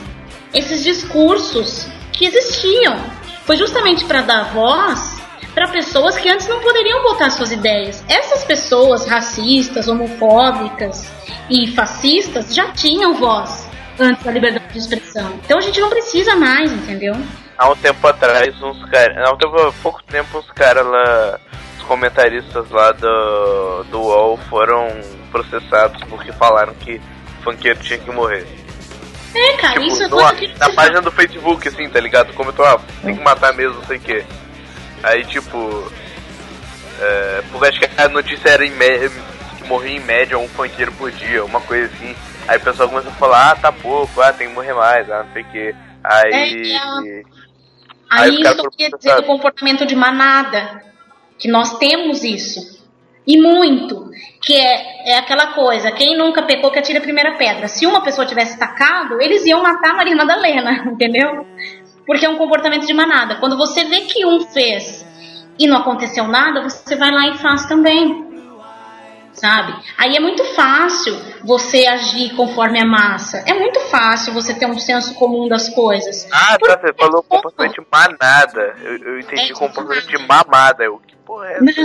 [0.53, 2.97] esses discursos que existiam.
[3.45, 5.21] Foi justamente para dar voz
[5.53, 8.03] para pessoas que antes não poderiam botar suas ideias.
[8.07, 11.05] Essas pessoas racistas, homofóbicas
[11.49, 13.67] e fascistas já tinham voz
[13.99, 15.39] antes da liberdade de expressão.
[15.43, 17.15] Então a gente não precisa mais, entendeu?
[17.57, 19.17] Há um tempo atrás, uns caras.
[19.17, 21.39] Há um tempo, há pouco tempo, uns caras lá.
[21.77, 24.87] Os comentaristas lá do, do UOL foram
[25.31, 27.01] processados porque falaram que
[27.43, 28.47] funkeiro tinha que morrer.
[29.35, 30.47] É, cara, tipo, isso é coisa que.
[30.59, 32.33] Na página do Facebook, assim, tá ligado?
[32.33, 34.23] Comentou, ah, tem que matar mesmo, não sei o que.
[35.01, 35.91] Aí, tipo.
[36.99, 39.11] É, porque acho que a notícia era em média,
[39.57, 42.15] que morria em média um funkeiro por dia, uma coisa assim.
[42.47, 45.23] Aí o pessoal começou a falar, ah, tá pouco, ah, tem que morrer mais, ah,
[45.23, 45.75] não sei o que.
[46.03, 46.75] Aí.
[47.07, 47.23] É,
[48.09, 50.83] Aí, Aí isso quer dizer do comportamento de manada,
[51.37, 52.83] que nós temos isso.
[53.25, 54.11] E muito.
[54.41, 57.67] Que é, é aquela coisa, quem nunca pecou que atira a primeira pedra.
[57.67, 61.45] Se uma pessoa tivesse tacado, eles iam matar a Maria Madalena, entendeu?
[62.05, 63.35] Porque é um comportamento de manada.
[63.35, 65.05] Quando você vê que um fez
[65.57, 68.22] e não aconteceu nada, você vai lá e faz também
[69.43, 69.75] sabe?
[69.97, 73.43] Aí é muito fácil você agir conforme a massa.
[73.45, 76.25] É muito fácil você ter um senso comum das coisas.
[76.31, 78.73] Ah, tá, você falou comportamento de manada.
[78.81, 80.85] Eu, eu entendi é, comportamento de mamada.
[80.85, 81.81] Eu, que porra é essa?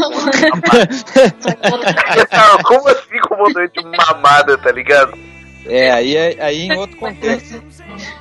[2.36, 2.62] Não.
[2.62, 5.18] Como assim comportamento de mamada, tá ligado?
[5.66, 7.60] É, aí, é, aí em outro contexto.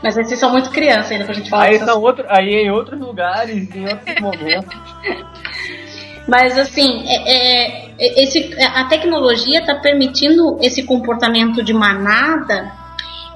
[0.01, 1.65] Mas esses são muito crianças ainda pra gente falar.
[1.65, 4.75] Aí, são outro, aí em outros lugares, em outros momentos.
[6.27, 12.71] Mas assim, é, é, esse, a tecnologia está permitindo esse comportamento de manada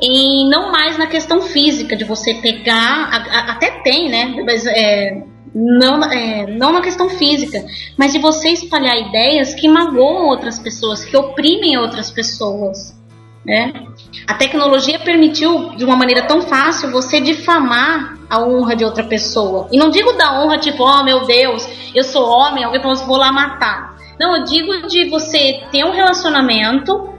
[0.01, 4.43] e não mais na questão física de você pegar, a, a, até tem, né?
[4.45, 5.23] Mas é,
[5.53, 7.63] não, é, não na questão física,
[7.97, 12.99] mas de você espalhar ideias que magoam outras pessoas, que oprimem outras pessoas.
[13.45, 13.73] Né?
[14.27, 19.67] A tecnologia permitiu, de uma maneira tão fácil, você difamar a honra de outra pessoa.
[19.71, 23.31] E não digo da honra tipo, oh meu Deus, eu sou homem, alguém vou lá
[23.31, 23.95] matar.
[24.19, 27.11] Não, eu digo de você ter um relacionamento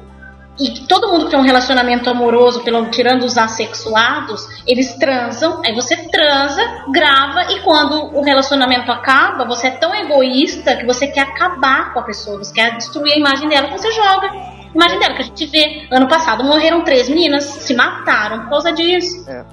[0.60, 5.74] e todo mundo que tem um relacionamento amoroso, pelo, tirando os assexuados, eles transam, aí
[5.74, 6.62] você transa,
[6.92, 12.00] grava e quando o relacionamento acaba, você é tão egoísta que você quer acabar com
[12.00, 14.30] a pessoa, você quer destruir a imagem dela, você joga
[14.74, 15.86] Imagem dela que a gente vê.
[15.90, 19.28] Ano passado morreram três meninas, se mataram por causa disso.
[19.28, 19.44] É.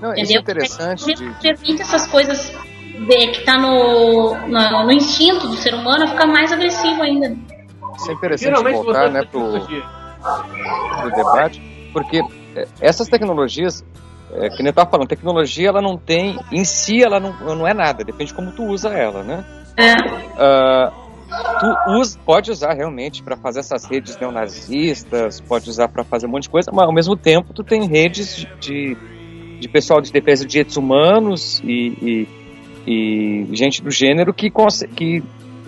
[0.00, 0.22] Não, Entendeu?
[0.24, 1.14] Isso é interessante.
[1.14, 1.30] De...
[1.40, 2.52] Permite essas coisas
[3.06, 7.36] de- que tá no, no, no instinto do ser humano fica mais agressivo ainda.
[7.96, 9.60] Isso é interessante Finalmente voltar né, pro,
[11.00, 12.22] pro debate, porque
[12.56, 13.84] é, essas tecnologias,
[14.32, 17.68] é, que nem eu tava falando, tecnologia ela não tem, em si ela não, não
[17.68, 19.44] é nada, depende de como tu usa ela, né?
[19.76, 19.92] É.
[20.38, 20.92] Ah,
[21.60, 26.30] tu usa, pode usar realmente para fazer essas redes neonazistas, pode usar para fazer um
[26.30, 28.96] monte de coisa, mas ao mesmo tempo tu tem redes de,
[29.60, 32.26] de pessoal de defesa de direitos humanos e,
[32.86, 34.50] e, e gente do gênero que,
[34.96, 35.22] que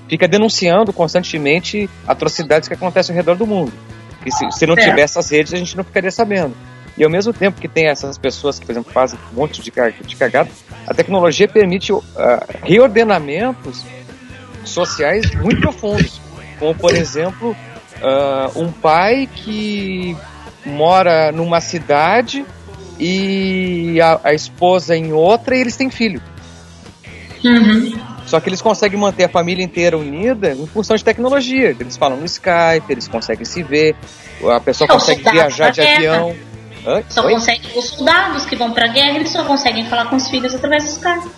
[0.09, 3.73] fica denunciando constantemente atrocidades que acontecem ao redor do mundo.
[4.23, 6.55] Que se, se não tivesse essas redes a gente não ficaria sabendo.
[6.97, 9.71] E ao mesmo tempo que tem essas pessoas que, por exemplo, fazem um monte de,
[9.71, 10.51] ca- de cagada,
[10.87, 13.85] a tecnologia permite ah, reordenamentos
[14.71, 16.21] sociais muito profundos.
[16.59, 17.57] Como, por exemplo,
[18.03, 20.17] ah, um pai que
[20.65, 22.45] mora numa cidade
[22.99, 26.23] e a, a esposa em outra e eles têm filho.
[27.45, 27.93] Uhum.
[28.27, 31.77] Só que eles conseguem manter a família inteira unida em função de tecnologia.
[31.79, 33.97] Eles falam no Skype, eles conseguem se ver,
[34.51, 35.97] a pessoa consegue viajar de guerra.
[35.97, 36.37] avião.
[37.09, 37.35] Só Oi?
[37.35, 40.85] conseguem, os soldados que vão pra guerra, eles só conseguem falar com os filhos através
[40.85, 41.31] dos carros.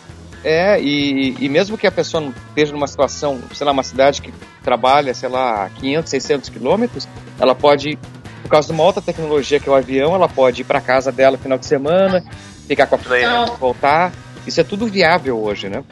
[0.44, 4.20] É, e, e mesmo que a pessoa não esteja numa situação, sei lá, uma cidade
[4.20, 4.30] que
[4.62, 7.08] trabalha, sei lá, 500, 600 quilômetros,
[7.40, 7.98] ela pode,
[8.42, 11.10] por causa de uma outra tecnologia que é o avião, ela pode ir para casa
[11.10, 12.22] dela no final de semana,
[12.68, 13.56] ficar com a família, Não.
[13.56, 14.12] voltar.
[14.46, 15.82] Isso é tudo viável hoje, né?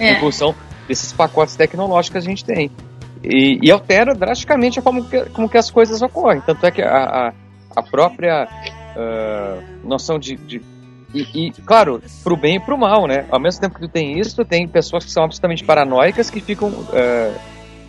[0.00, 0.14] Em É.
[0.20, 0.52] função
[0.88, 2.70] desses pacotes tecnológicos que a gente tem.
[3.22, 6.40] E, e altera drasticamente a forma que, como que as coisas ocorrem.
[6.40, 7.32] Tanto é que a, a,
[7.76, 8.48] a própria
[8.96, 10.60] ah, noção de, de
[11.34, 13.26] e, e, claro, pro bem e pro mal, né?
[13.30, 16.40] Ao mesmo tempo que tu tem isso, tu tem pessoas que são absolutamente paranoicas que
[16.40, 17.32] ficam eh,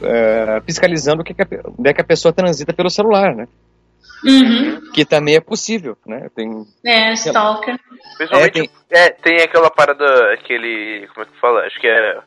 [0.02, 1.48] eh, fiscalizando o que que a
[1.78, 3.48] onde é que a pessoa transita pelo celular, né?
[4.26, 4.92] Uhum.
[4.94, 6.28] Que também é possível, né?
[6.36, 6.50] Tem,
[6.86, 7.78] É, Stalker.
[8.18, 11.62] Principalmente, É, tem- é, tem aquela parada, aquele, como é que fala?
[11.62, 12.18] Acho que é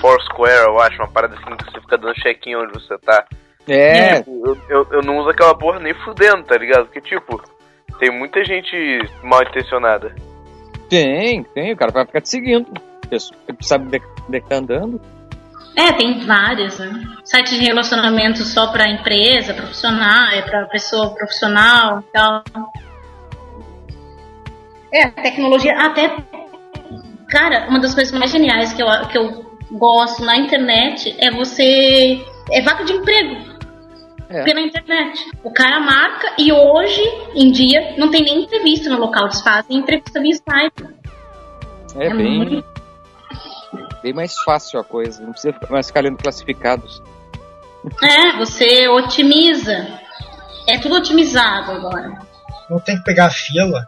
[0.00, 3.26] Foursquare, eu acho, uma parada assim que você fica dando check-in onde você tá.
[3.68, 6.86] é, Eu, eu, eu não uso aquela porra nem fudendo, tá ligado?
[6.86, 7.42] Porque, tipo,
[7.98, 8.74] tem muita gente
[9.22, 10.14] mal intencionada.
[10.88, 12.66] Tem, tem, o cara vai ficar te seguindo.
[13.10, 15.00] Tu sabe onde é que- tá andando.
[15.76, 17.02] É, tem vários, né?
[17.24, 22.44] Sites de relacionamento só pra empresa, profissional, é pra pessoa profissional e tal.
[24.92, 26.16] É, tecnologia, até.
[27.28, 32.24] Cara, uma das coisas mais geniais que eu, que eu gosto na internet é você.
[32.52, 33.53] É vaga de emprego.
[34.34, 34.42] É.
[34.42, 35.30] Pela internet.
[35.44, 37.00] O cara marca e hoje
[37.34, 40.94] em dia não tem nem entrevista no local, eles fazem entrevista via Skype.
[41.96, 42.64] É, É bem, muito-
[44.02, 45.22] bem mais fácil a coisa.
[45.22, 47.00] Não precisa ficar- mais ficar lendo classificados.
[48.02, 49.86] É, você otimiza.
[50.66, 52.18] É tudo otimizado agora.
[52.68, 53.86] Não tem que pegar fila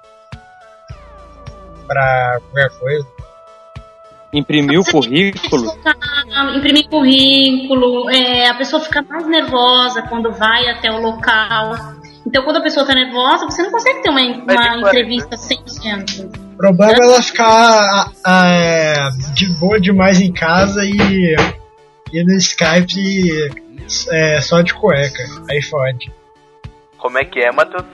[1.88, 3.06] pra qualquer coisa.
[4.36, 5.72] Imprimir o currículo.
[6.56, 11.74] imprimir currículo, é, a pessoa fica mais nervosa quando vai até o local.
[12.26, 16.24] Então, quando a pessoa tá nervosa, você não consegue ter uma, uma Mas, entrevista 100%.
[16.54, 18.94] O problema é ela ficar a- a- é,
[19.34, 21.36] de boa demais em casa e,
[22.12, 23.52] e no Skype
[24.10, 25.22] é, só de cueca.
[25.48, 26.10] Aí fode.
[26.98, 27.84] Como é que é, Matheus?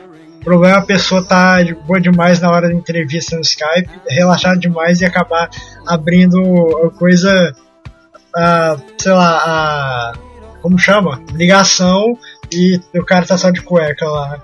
[0.43, 3.89] O problema é a pessoa tá de boa demais na hora da entrevista no Skype,
[4.09, 5.49] relaxar demais e acabar
[5.87, 6.41] abrindo
[6.85, 7.55] a coisa,
[8.35, 10.13] a, sei lá, a.
[10.61, 11.23] Como chama?
[11.33, 12.19] Ligação
[12.53, 14.39] e o cara tá só de cueca lá.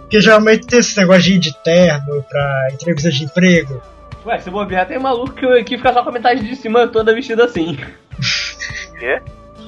[0.00, 3.80] Porque geralmente tem esse negócio de ir de terno pra entrevista de emprego.
[4.26, 7.14] Ué, se bobear, tem maluco que, que fica só com a metade de cima toda
[7.14, 7.78] vestida assim.
[8.98, 9.22] Quê?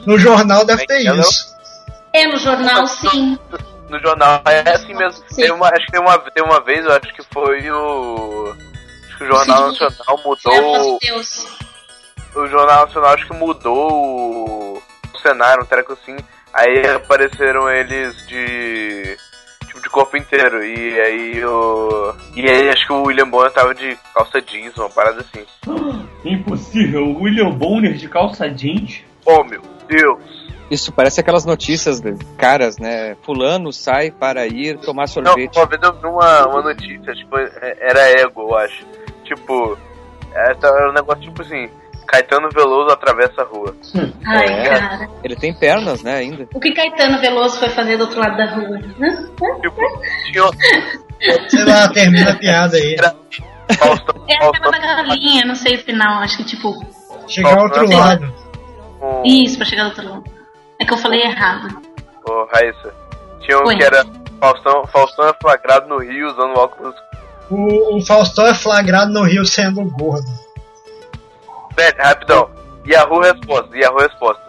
[0.07, 1.57] No jornal deve é ter é, isso.
[2.13, 3.39] É, no jornal, sim.
[3.89, 5.23] No jornal é assim mesmo.
[5.29, 5.43] Sim.
[5.43, 8.55] Tem uma, acho que tem uma, tem uma vez, eu acho que foi o.
[9.07, 9.85] Acho que o Jornal Sim.
[9.85, 10.99] Nacional mudou.
[10.99, 11.47] de Deus.
[12.35, 14.83] O Jornal Nacional acho que mudou o,
[15.15, 16.17] o cenário, um treco assim.
[16.53, 19.17] Aí apareceram eles de.
[19.67, 20.65] Tipo, de corpo inteiro.
[20.65, 22.15] E aí o.
[22.35, 25.47] E aí acho que o William Bonner tava de calça jeans, uma parada assim.
[26.25, 29.03] Impossível, o William Bonner de calça jeans.
[29.25, 30.46] Oh meu Deus!
[30.71, 33.17] Isso parece aquelas notícias de caras, né?
[33.23, 35.57] Fulano sai para ir tomar Não, sorvete.
[35.57, 38.85] uma vez eu vi uma, uma notícia, tipo, é- era ego, eu acho.
[39.25, 39.79] Tipo,
[40.35, 41.69] era um negócio tipo assim,
[42.07, 43.77] Caetano Veloso atravessa a rua.
[44.27, 44.69] Ai, É.
[44.69, 45.09] cara.
[45.23, 46.49] Ele tem pernas, né, ainda.
[46.55, 48.79] O que Caetano Veloso foi fazer do outro lado da rua?
[49.61, 50.01] Tipo,
[50.33, 52.95] tinha Sei lá, termina a piada aí.
[52.99, 53.15] era
[53.79, 56.23] Faustão, É aquela Faustão da galinha, não sei o final.
[56.23, 56.73] Acho que tipo.
[57.29, 58.35] Chegar ao outro lado.
[59.25, 60.36] Isso, pra chegar do outro lado.
[60.81, 61.83] É que eu falei errado.
[62.29, 62.95] o Raíssa.
[63.41, 63.77] Tinha um Oi.
[63.77, 64.05] que era
[64.41, 66.95] Faustão, Faustão é flagrado no Rio usando óculos.
[67.51, 70.27] O, o Faustão é flagrado no Rio sendo gordo.
[71.77, 72.51] Velho, rapidão.
[72.87, 74.47] Yahoo Respostas, Yahoo Respostas.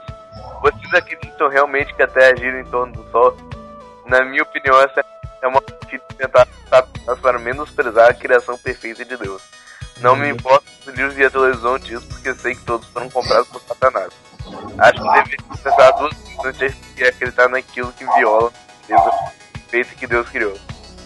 [0.61, 3.35] Vocês acreditam realmente que a Terra gira em torno do Sol?
[4.05, 5.03] Na minha opinião, essa
[5.41, 6.47] é uma mentira tentar
[7.21, 9.41] para menosprezar a criação perfeita de Deus.
[10.01, 13.09] Não me importa se os livros e a televisão diz, porque sei que todos foram
[13.09, 14.09] comprados por Satanás.
[14.77, 18.51] Acho que deveria pensar duas vezes de acreditar naquilo que viola
[18.91, 19.31] a
[19.69, 20.57] feita que Deus criou.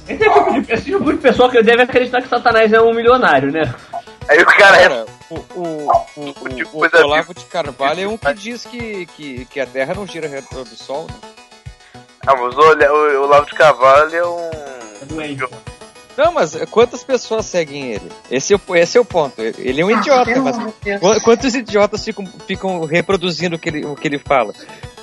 [0.07, 2.81] Esse é o tipo de, esse tipo de pessoa que deve acreditar que Satanás é
[2.81, 3.73] um milionário, né?
[4.27, 4.84] Aí o cara é.
[4.84, 5.88] Cara, o, o,
[6.18, 6.22] o,
[6.76, 10.05] o, o Olavo de Carvalho é um que diz que, que, que a Terra não
[10.05, 11.15] gira redor do Sol, né?
[12.26, 14.49] Ah, mas o, o, o Olavo de Carvalho é um.
[15.01, 15.43] É doente.
[16.23, 18.11] Não, mas quantas pessoas seguem ele?
[18.30, 19.41] Esse é o, esse é o ponto.
[19.41, 21.23] Ele é um Ah, idiota, mas Deus.
[21.23, 24.53] quantos idiotas ficam, ficam reproduzindo o que, ele, o que ele fala?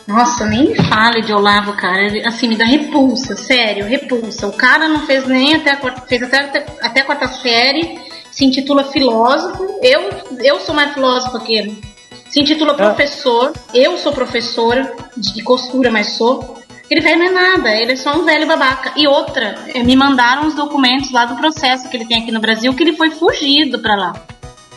[0.06, 2.06] Nossa, nem me fale de Olavo, cara.
[2.06, 4.46] Ele, assim, me dá repulsa, sério, repulsa.
[4.46, 7.98] O cara não fez nem até a quarta, fez até, até, até quarta série,
[8.30, 9.80] se intitula filósofo.
[9.82, 10.08] Eu,
[10.42, 11.82] eu sou mais filósofo que ele.
[12.30, 13.52] Se intitula professor.
[13.74, 16.56] Eu sou professora de costura, mas sou.
[16.90, 18.92] Ele velho não é nada, ele é só um velho babaca.
[18.96, 22.40] E outra, eh, me mandaram os documentos lá do processo que ele tem aqui no
[22.40, 24.12] Brasil, que ele foi fugido pra lá.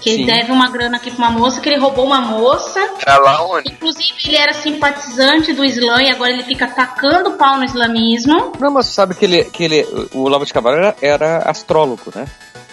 [0.02, 0.26] Que ele Sim.
[0.26, 2.80] deve uma grana aqui pra uma moça, que ele roubou uma moça.
[3.06, 3.72] Tá lá onde?
[3.72, 8.52] Inclusive, ele era simpatizante do Islã e agora ele fica tacando pau no islamismo.
[8.60, 12.26] Não, mas sabe que ele, que ele o Olavo de Carvalho era, era astrólogo, né?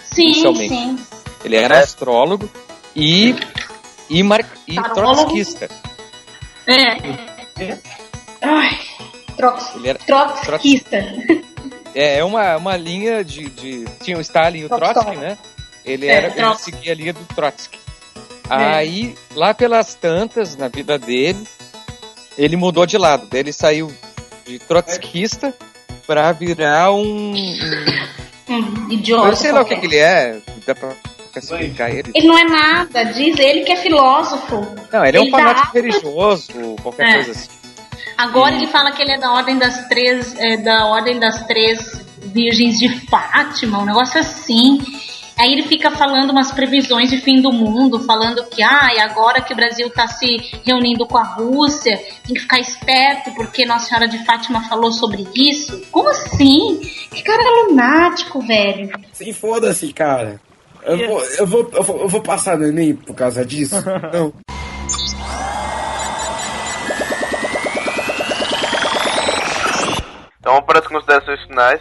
[0.03, 0.97] Sim, sim.
[1.45, 1.83] Ele era É.
[1.83, 2.49] astrólogo
[2.95, 3.35] e,
[4.09, 5.69] e, mar, e trotskista.
[6.67, 6.97] É.
[8.41, 8.79] Ai,
[9.39, 10.97] trox, Ele era, trotskista.
[11.95, 13.85] é é uma, uma linha de, de.
[14.01, 14.93] Tinha o Stalin e o Trotsky.
[14.93, 15.37] Trotsky, né?
[15.85, 16.71] Ele, É, era, ele Trotsky.
[16.71, 17.79] seguia a linha do Trotsky.
[18.49, 21.39] Aí, lá pelas tantas, na vida dele,
[22.37, 23.27] ele mudou de lado.
[23.29, 23.91] Daí ele saiu
[24.45, 25.53] de trotskista
[26.07, 27.33] pra virar um.
[28.49, 29.27] um idiota.
[29.29, 30.39] eu sei lá o que, que ele é.
[30.65, 30.93] Dá pra
[31.31, 32.11] classificar ele.
[32.13, 34.75] Ele não é nada, diz ele que é filósofo.
[34.91, 36.51] Não, ele é um ele dá fanático aula- religioso,
[36.81, 37.13] qualquer É.
[37.13, 37.49] coisa assim.
[38.19, 42.05] Agora ele fala que ele é da ordem das três, é, da ordem das três
[42.21, 44.77] virgens de Fátima, um negócio assim.
[45.39, 49.39] Aí ele fica falando umas previsões de fim do mundo, falando que ah, e agora
[49.39, 50.35] que o Brasil está se
[50.65, 55.25] reunindo com a Rússia, tem que ficar esperto porque Nossa Senhora de Fátima falou sobre
[55.33, 55.81] isso.
[55.89, 56.81] Como assim?
[57.09, 58.89] Que cara lunático, velho.
[59.13, 60.41] Sim, foda-se, cara.
[60.83, 63.77] Eu vou, eu, vou, eu, vou, eu vou passar no Enem por causa disso?
[64.11, 64.33] Não.
[70.49, 71.79] Então, para as considerações finais.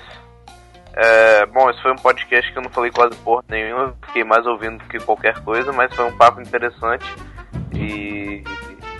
[0.94, 4.44] É, bom, esse foi um podcast que eu não falei quase porra nenhuma, fiquei mais
[4.44, 7.06] ouvindo do que qualquer coisa, mas foi um papo interessante.
[7.72, 8.44] E.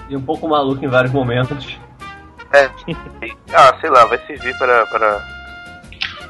[0.09, 1.78] E um pouco maluco em vários momentos.
[2.51, 4.86] É, e- ah, sei lá, vai servir para.
[4.86, 5.23] para.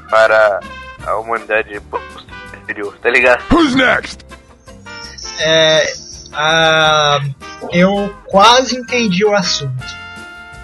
[0.09, 0.59] para
[1.07, 3.41] a humanidade posterior, tá ligado?
[3.53, 4.25] Who's next?
[5.39, 5.83] É,
[6.33, 7.21] ah,
[7.71, 9.99] eu quase entendi o assunto.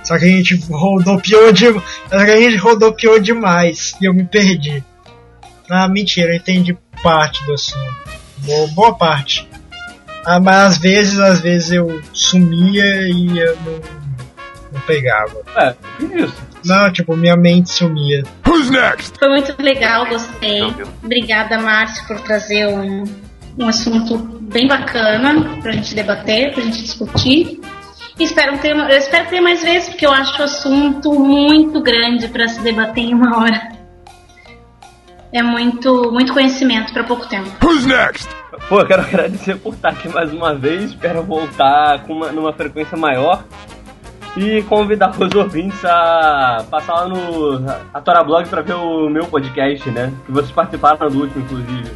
[0.06, 1.66] Só que a gente rodopiou de,
[2.10, 4.84] que a gente rodopiou demais e eu me perdi.
[5.70, 7.96] Ah, mentira, eu entendi parte do assunto.
[8.38, 9.48] Boa, boa parte.
[10.26, 13.82] Ah, mas às vezes, às vezes eu sumia e eu não,
[14.74, 15.42] não pegava.
[15.56, 16.36] É, isso.
[16.64, 18.24] Não, tipo, minha mente sumia.
[18.48, 19.18] Who's next?
[19.20, 20.64] Foi muito legal, gostei.
[21.04, 23.04] Obrigada, Márcio, por trazer um,
[23.60, 27.60] um assunto bem bacana pra gente debater, pra gente discutir.
[28.20, 32.48] Espero ter, eu espero ter mais vezes, porque eu acho o assunto muito grande para
[32.48, 33.76] se debater em uma hora.
[35.34, 37.50] É muito, muito conhecimento para pouco tempo.
[37.62, 38.30] Who's next?
[38.70, 40.92] Pô, eu quero agradecer por estar aqui mais uma vez.
[40.92, 43.44] Espero voltar com uma, numa frequência maior.
[44.38, 49.90] E convidar os ouvintes a passar lá no Atora Blog pra ver o meu podcast,
[49.90, 50.14] né?
[50.26, 51.92] Que vocês participaram do último, inclusive.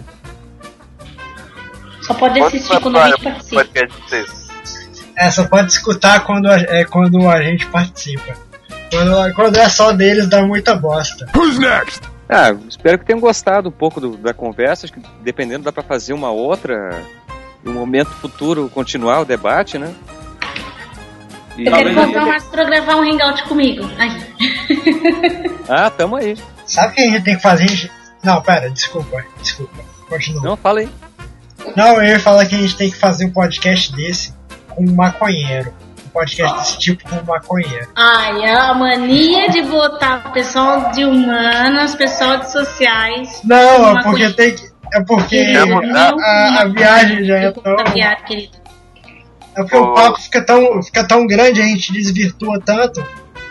[2.02, 3.62] Só pode assistir quando a gente participa.
[3.62, 4.49] Podcast vocês.
[5.20, 8.34] É, só pode escutar quando a, é, quando a gente participa.
[8.92, 11.28] Quando, quando é só deles, dá muita bosta.
[11.36, 12.02] Who's next?
[12.30, 14.86] Ah, espero que tenham gostado um pouco do- da conversa.
[14.86, 17.04] Acho que dependendo dá pra fazer uma outra,
[17.66, 19.94] em um momento futuro, continuar o debate, né?
[21.58, 23.84] E- Eu quero encontrar o Márcio pra gravar um hangout comigo.
[23.98, 24.10] Ai.
[25.68, 26.36] Ah, tamo aí.
[26.66, 27.92] Sabe o que a gente tem que fazer?
[28.24, 29.78] Não, pera, desculpa, desculpa.
[30.10, 30.42] Continua.
[30.44, 30.90] Não, fala aí.
[31.76, 34.34] Não, eu ia falar que a gente tem que fazer um podcast desse
[34.86, 35.74] com um maconheiro.
[36.06, 37.88] Um podcast desse tipo com um maconheiro.
[37.96, 43.42] Ai, a mania de botar o pessoal de humanas, pessoal de sociais.
[43.44, 44.70] Não, é porque tem que.
[44.92, 47.76] É porque Querido, a, a- a viagem já é tão.
[49.56, 53.06] É porque o papo fica tão, fica tão grande, a gente desvirtua tanto,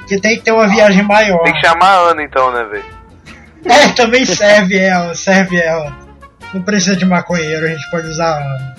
[0.08, 1.42] que tem que ter uma viagem maior.
[1.44, 2.84] Tem que chamar a Ana então, né, velho?
[3.64, 5.96] É, também serve ela, serve ela.
[6.54, 8.74] Não precisa de maconheiro, a gente pode usar a Ana.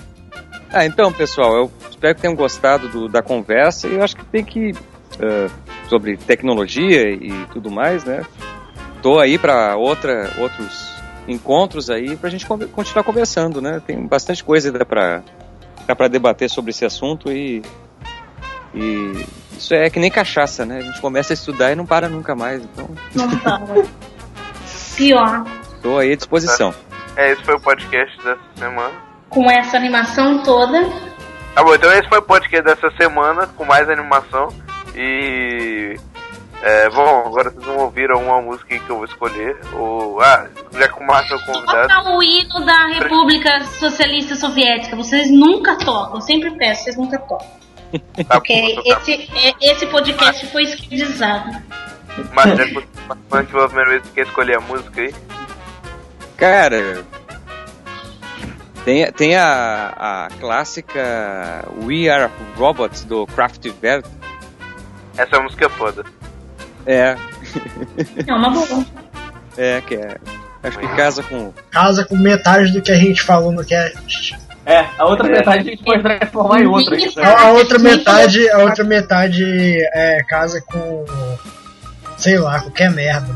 [0.72, 4.24] Ah, então, pessoal, eu espero que tenham gostado do- da conversa e eu acho que
[4.24, 4.72] tem que.
[5.18, 5.48] eh,
[5.88, 8.24] sobre tecnologia e tudo mais, né?
[9.02, 10.94] Tô aí para outra, outros
[11.28, 13.82] encontros aí pra gente conver- continuar conversando, né?
[13.84, 15.22] Tem bastante coisa ainda pra,
[15.86, 17.60] dá pra debater sobre esse assunto e.
[18.72, 19.26] E
[19.58, 20.78] isso é que nem cachaça, né?
[20.78, 22.62] A gente começa a estudar e não para nunca mais.
[22.62, 23.60] Então, Não para.
[24.96, 25.44] Pior.
[25.82, 26.72] tô aí à disposição.
[27.16, 28.94] É, esse foi o podcast dessa semana.
[29.28, 30.88] Com essa animação toda.
[31.54, 34.48] Tá bom, então esse foi o podcast dessa semana, com mais animação.
[34.94, 35.96] E.
[36.62, 39.56] É, bom, agora vocês vão ouvir alguma música aí que eu vou escolher.
[39.72, 40.20] Ou.
[40.20, 42.10] Ah, já que o Márcio é o convidado.
[42.10, 44.94] O hino da República Socialista Soviética.
[44.94, 46.16] Vocês nunca tocam.
[46.16, 47.60] Eu sempre peço, vocês nunca tocam.
[48.28, 51.50] Tá Porque bom, tá esse, é- esse podcast foi esquerdizado.
[52.32, 55.14] Mas já que você tá participando pela primeira vez, você quer escolher a música aí?
[56.36, 57.04] Cara,
[58.84, 64.08] tem, tem a, a clássica We Are Robots do Kraftwerk.
[65.16, 66.04] Essa música é foda.
[66.86, 67.16] É,
[68.26, 68.84] É uma boa.
[69.56, 70.16] é, que é.
[70.62, 71.52] Acho que casa com.
[71.70, 74.38] Casa com metade do que a gente falou no cast.
[74.66, 76.96] É, a outra metade a gente pode transformar em outra.
[77.22, 81.04] A, a outra metade, a outra metade é, casa com.
[82.18, 83.34] sei lá, qualquer merda.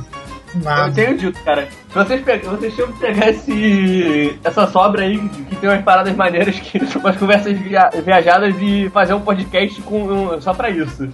[0.56, 0.93] Eu Nada.
[0.93, 1.66] tenho dito, cara.
[1.89, 5.18] Se vocês, vocês tinham que pegar esse, essa sobra aí,
[5.48, 10.40] que tem umas paradas maneiras, que umas conversas via- viajadas, e fazer um podcast com,
[10.40, 11.09] só pra isso.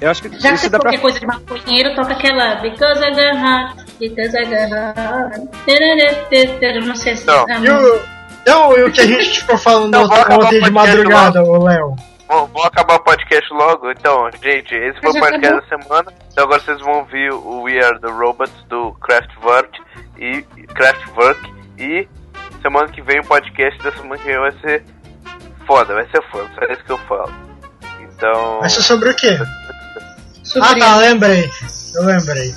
[0.00, 0.90] Eu acho que Já que isso você dá pra.
[0.90, 5.48] qualquer coisa de maconheiro, toca aquela Because I got hot, because I got hot.
[6.60, 7.26] Eu não sei se.
[7.26, 7.46] Não.
[7.64, 8.00] E o,
[8.46, 11.96] não, e o que a gente ficou falando ontem o de madrugada, ô Léo?
[12.26, 13.90] Bom, vamos acabar o podcast logo.
[13.90, 15.60] Então, gente, esse foi o podcast acabou?
[15.60, 16.12] da semana.
[16.32, 19.80] Então agora vocês vão ouvir o We Are the Robots do Kraftwerk
[20.18, 20.42] e
[20.74, 21.40] Kraftwerk
[21.78, 22.08] e
[22.62, 24.84] semana que vem o podcast da semana que vem vai ser
[25.66, 27.32] foda, vai ser foda, só isso que eu falo.
[28.00, 28.60] Então.
[28.60, 29.38] Vai ser sobre o quê?
[30.46, 30.78] Ah surpresa.
[30.78, 31.50] tá, lembrei.
[31.96, 32.54] Eu lembrei.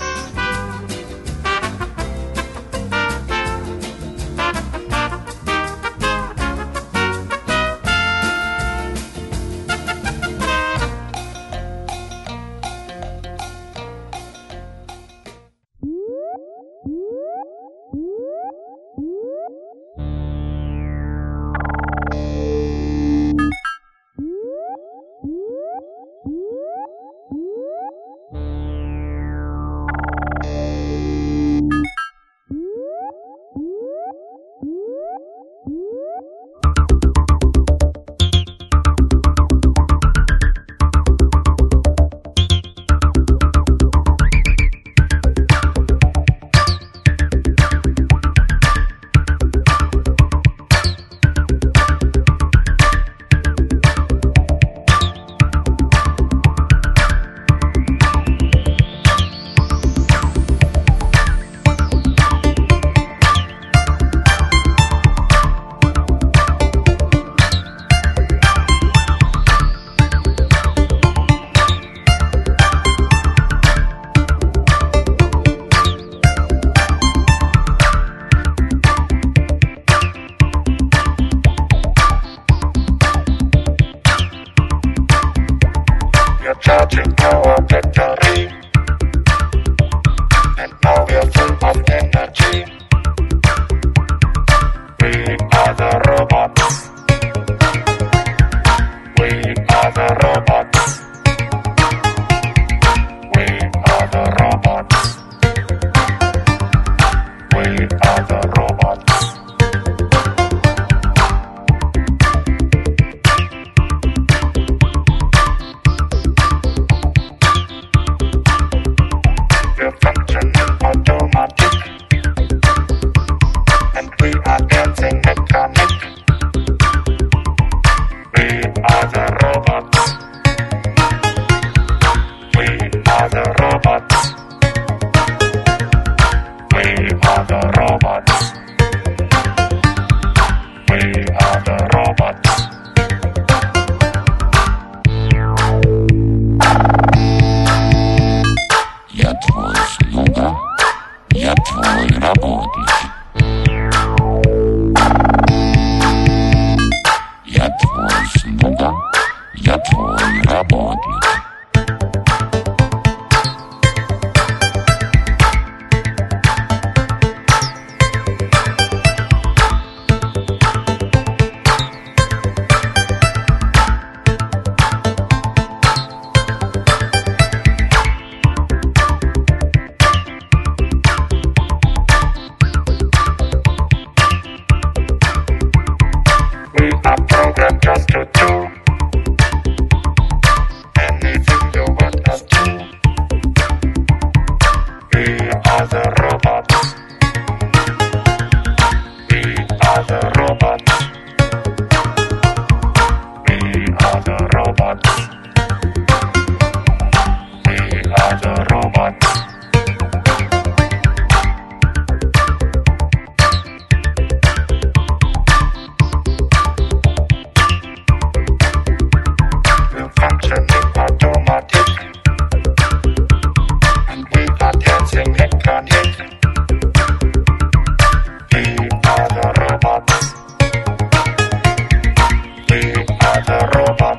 [233.58, 234.19] ropa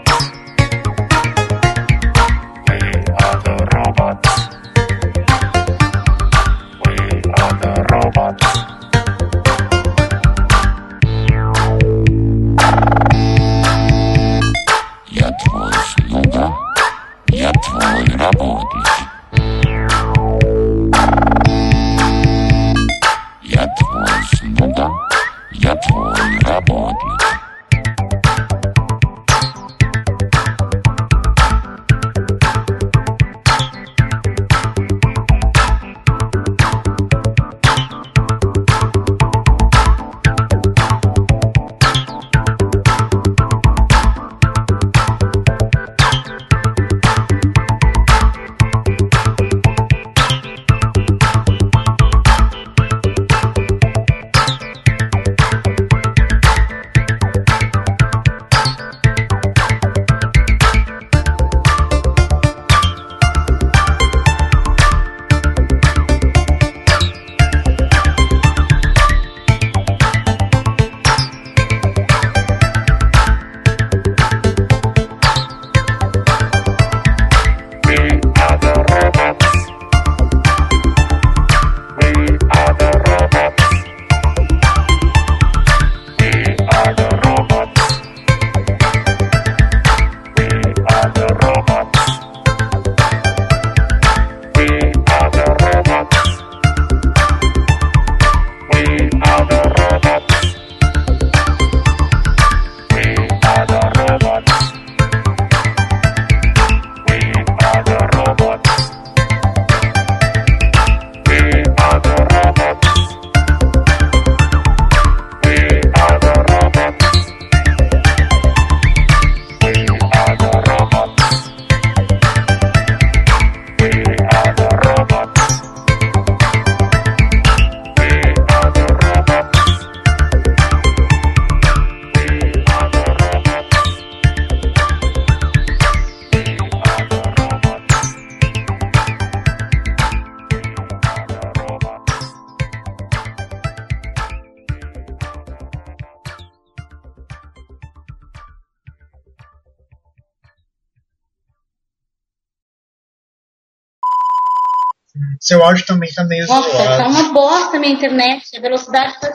[155.51, 157.10] Seu áudio também tá meio Nossa, tá zoado.
[157.10, 159.32] uma bosta a minha internet, a velocidade tá...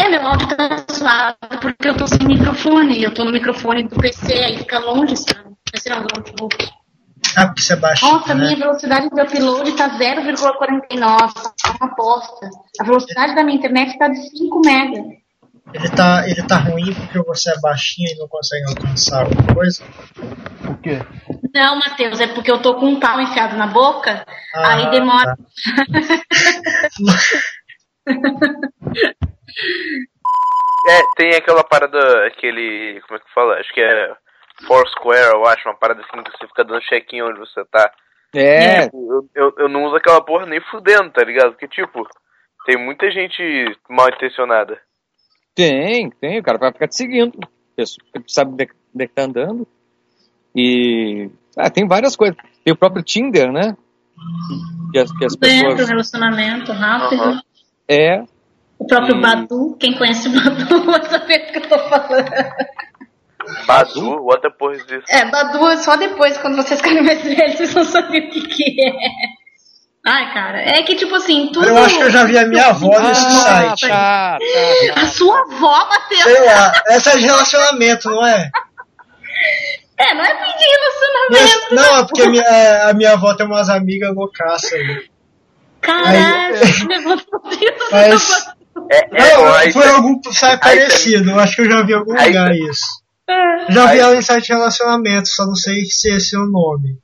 [0.00, 3.02] É, meu áudio tá zoado porque eu tô sem microfone.
[3.02, 5.50] Eu tô no microfone do PC, aí fica longe, sabe?
[5.72, 6.70] PC não, do notebook.
[7.36, 8.44] Ah, porque você baixou, Nossa, a né?
[8.44, 11.32] minha velocidade de upload tá 0,49.
[11.32, 12.48] Tá uma bosta.
[12.78, 15.02] A velocidade da minha internet tá de 5 mega.
[15.74, 19.82] Ele tá, ele tá ruim porque você é baixinho e não consegue alcançar alguma coisa?
[20.64, 21.00] Por quê?
[21.54, 24.24] Não, Matheus, é porque eu tô com um pau enfiado na boca,
[24.54, 25.36] Ah, aí demora.
[30.88, 33.00] É, tem aquela parada, aquele.
[33.06, 33.54] Como é que fala?
[33.58, 34.14] Acho que é
[34.66, 37.92] Foursquare, eu acho, uma parada assim que você fica dando check-in onde você tá.
[38.34, 41.50] É, Tipo, eu, eu, eu não uso aquela porra nem fudendo, tá ligado?
[41.52, 42.06] Porque, tipo,
[42.64, 43.42] tem muita gente
[43.88, 44.80] mal intencionada.
[45.54, 46.38] tem, tem.
[46.38, 47.38] O cara vai ficar te seguindo.
[47.76, 49.66] Pessoa- Sabe é onde é que tá andando.
[50.54, 51.28] E.
[51.56, 52.36] Ah, tem várias coisas.
[52.64, 53.76] Tem o próprio Tinder, né?
[54.92, 55.88] Que as, que as Dentro, pessoas.
[55.88, 57.40] relacionamento rápido.
[57.88, 58.22] É.
[58.78, 62.30] O próprio E- Badu, quem conhece o Badu vai saber do que eu tô falando.
[63.66, 65.04] Badu, what the porra is this?
[65.10, 68.40] É, Badu é só depois, quando vocês ficarem mais velhos, vocês vão saber o que,
[68.46, 68.92] que é.
[70.06, 71.66] Ai, cara, é que tipo assim, tudo.
[71.66, 73.88] Eu acho que eu já vi a minha avó nesse Ah, site.
[73.88, 75.00] tá, tá, tá.
[75.02, 76.22] A sua avó, Matheus.
[76.22, 78.50] Sei lá, essa é de relacionamento, não é?
[80.00, 80.66] É, não é pedir
[81.30, 81.74] Minha- relacionamento.
[81.74, 85.10] não, é porque a minha, a minha avó tem umas amigas loucaças aí.
[85.80, 86.54] Caralho,
[86.88, 87.42] levantou
[87.92, 88.46] Mas-
[88.92, 91.96] É, é, Não, aí, foi algum site parecido, eu acho que eu já vi em
[91.96, 92.84] algum Aí- lugar isso.
[93.68, 96.98] Já vi ela em site de relacionamento, só não sei se esse é o nome.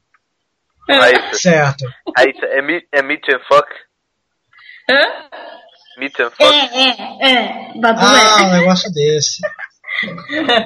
[0.89, 1.85] aí, Certo.
[2.17, 3.69] aí, é, meet, é meet and fuck?
[4.91, 5.01] Hã?
[5.99, 6.55] Meet and É, fuck?
[6.79, 7.81] é, é.
[7.81, 8.59] Badu Ah, um é.
[8.61, 9.41] negócio desse.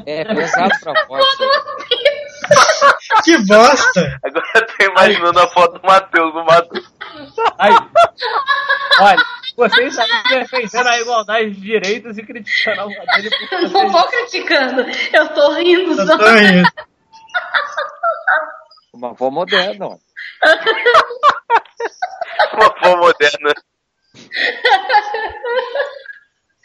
[0.06, 1.24] É pesado pra voz.
[3.24, 4.18] Que bosta!
[4.24, 6.94] Agora eu tô imaginando a foto do Matheus, do Matheus.
[7.58, 7.72] Aí.
[9.00, 9.24] Olha,
[9.56, 12.86] vocês aí defendendo a igualdade de direitos e criticando a
[13.16, 14.82] dele porque Eu não vocês tô criticando,
[15.12, 16.18] eu tô rindo Eu só.
[16.18, 16.68] tô rindo.
[18.94, 19.96] Uma avó moderna, ó.
[22.52, 23.52] Uma avó moderna.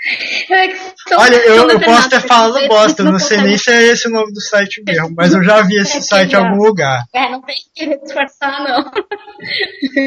[0.07, 4.07] É Olha, eu, eu posso ter falado bosta, que não sei nem se é esse
[4.07, 7.03] o nome do site mesmo, mas eu já vi esse site em algum lugar.
[7.13, 8.91] É, não tem que disfarçar, não.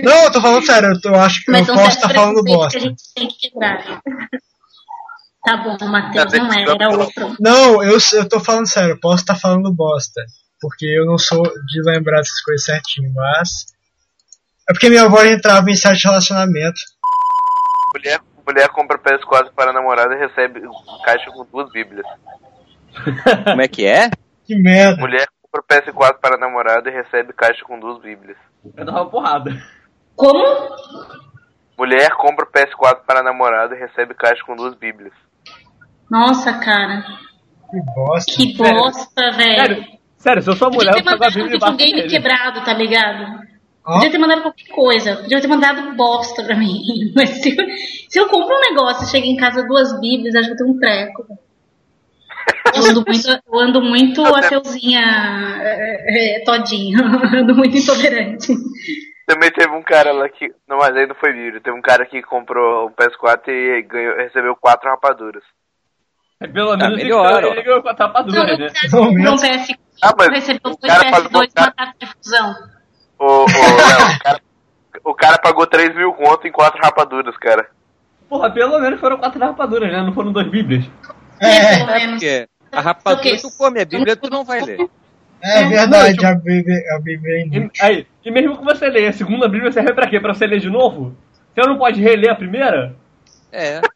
[0.05, 2.57] Não, eu tô falando sério, eu, tô, acho que eu posso estar falando preconceitos que
[2.57, 2.79] bosta.
[2.79, 4.03] a gente tem que quebrar.
[5.45, 7.37] Tá bom, Matheus, não é, era outro.
[7.41, 10.23] Não, eu, eu tô falando sério, eu posso estar falando bosta.
[10.61, 13.67] Porque eu não sou de lembrar dessas coisas certinho, mas.
[14.69, 16.81] É porque minha avó entrava em site de relacionamento.
[17.95, 20.63] Mulher, mulher compra PS4 para a namorada e recebe
[21.05, 22.07] caixa com duas bíblias.
[23.45, 24.09] Como é que é?
[24.47, 24.99] Que merda.
[24.99, 28.39] Mulher compra PS4 para a namorada e recebe caixa com duas bíblias.
[28.75, 29.51] Eu dava uma porrada.
[30.17, 30.43] Como?
[31.77, 35.13] Mulher compra PS4 para a namorada e recebe caixa com duas bíblias.
[36.11, 37.05] Nossa, cara.
[37.71, 38.33] Que bosta.
[38.35, 39.59] Que bosta, velho.
[39.59, 39.85] Sério,
[40.17, 42.09] sério, se eu sou mulher, eu mandado um Bíblia e bato videogame nele.
[42.09, 43.47] quebrado, tá ligado?
[43.89, 45.17] Ó, Podia ter mandado qualquer coisa.
[45.17, 46.79] Podia ter mandado bosta pra mim.
[47.17, 47.65] Mas se eu,
[48.09, 50.71] se eu compro um negócio e chego em casa duas bíblias, acho que eu tenho
[50.71, 51.27] um treco.
[52.75, 55.01] Eu ando muito, eu ando muito ateuzinha
[55.63, 56.99] é, é, todinho.
[57.01, 58.49] Eu ando muito intolerante.
[59.27, 60.49] Também teve um cara lá que.
[60.69, 61.61] Não, mas aí não foi vídeo.
[61.61, 65.43] Teve um cara que comprou o PS4 e ganhou, recebeu quatro rapaduras.
[66.53, 68.69] Pelo menos ele melhor, ele ganhou com a tapa Não, dura, o né?
[68.93, 69.37] Não, um mesmo.
[69.37, 72.55] PS4, Ah, mas recebeu dois cara pagou- PS2 e uma taxa de fusão.
[73.19, 74.41] O, o, não, o, cara,
[75.05, 77.67] o cara pagou 3 mil conto em quatro rapaduras, cara.
[78.29, 80.03] Porra, pelo menos foram quatro rapaduras, né?
[80.03, 80.85] Não foram duas bíblias.
[81.41, 82.11] É, Pelo É menos.
[82.15, 84.87] porque a rapadura tu come, a Bíblia tu não vai ler.
[85.43, 87.71] é verdade, a Bíblia, a Bíblia é inútil.
[87.75, 90.21] E, aí, e mesmo que você leia a segunda bíblia, serve pra quê?
[90.21, 91.17] Pra você ler de novo?
[91.55, 92.95] Você não pode reler a primeira?
[93.53, 93.81] É.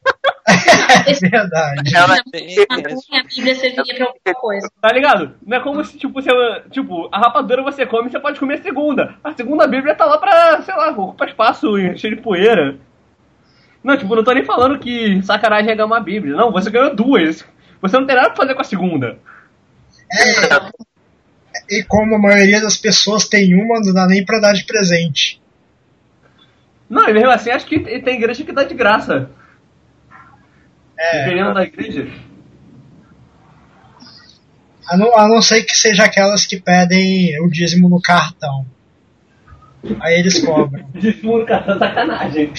[1.07, 1.97] É verdade.
[1.97, 4.71] Ela, Tem- A minha Bíblia servia pra alguma coisa.
[4.81, 5.35] Tá ligado?
[5.45, 6.31] Não é como se, tipo, você,
[6.71, 9.15] tipo, a rapadura você come, você pode comer a segunda.
[9.25, 11.67] A segunda bíblia tá lá pra, sei lá, ocupar espaço
[11.97, 12.77] cheio de poeira.
[13.83, 16.37] Não, tipo, não tô nem falando que sacanagem é ganhar uma bíblia.
[16.37, 17.45] Não, você ganhou duas.
[17.81, 19.19] Você não tem nada pra fazer com a segunda.
[21.71, 25.41] E como a maioria das pessoas tem uma, não dá nem pra dar de presente.
[26.89, 29.31] Não, e mesmo assim, acho que tem igreja que dá de graça.
[31.11, 32.07] É, Dependendo da igreja.
[34.89, 38.67] a não, a não ser que seja aquelas que pedem o dízimo no cartão.
[40.01, 40.85] Aí eles cobram.
[40.95, 42.53] Dízimo no cartão, sacanagem.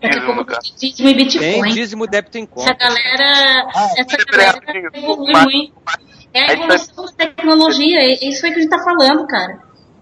[0.00, 0.60] Daqui a Dízimo, pouco cara.
[0.62, 1.72] tem dízimo e Tem Bitcoin.
[1.72, 2.74] dízimo débito em Essa conta.
[2.74, 3.66] galera,
[3.96, 4.90] essa Peraí, galera
[5.32, 5.72] Mas- muito.
[6.32, 9.26] É a Aí tá- evolução da tecnologia, é isso aí que a gente tá falando,
[9.26, 9.58] cara.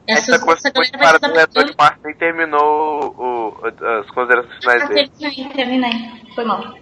[0.06, 4.58] Essa, Essa coisa essa foi galera vai para o nem terminou o, o- as considerações
[4.60, 5.08] finais Ah, dele.
[5.18, 6.10] terminei, terminei.
[6.34, 6.74] Foi mal.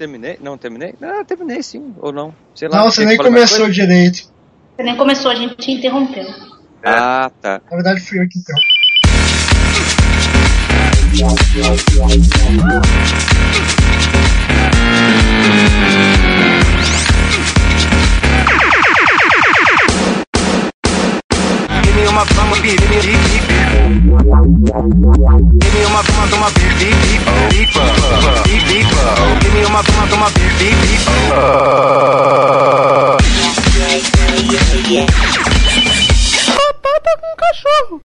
[0.00, 0.38] Terminei?
[0.40, 0.94] Não, terminei?
[0.98, 2.34] Não, terminei sim, ou não.
[2.54, 2.78] Sei lá.
[2.78, 4.32] Não, você nem começou direito.
[4.74, 6.24] Você nem começou, a gente te interrompeu.
[6.82, 7.60] Ah, tá.
[7.70, 8.56] Na verdade, fui eu que então.
[22.00, 23.44] Give me uma fama, give me Give
[25.74, 26.50] me uma fama, toma.
[29.38, 30.70] Give me uma fama, toma deep.
[36.56, 37.98] Batata com cachorro.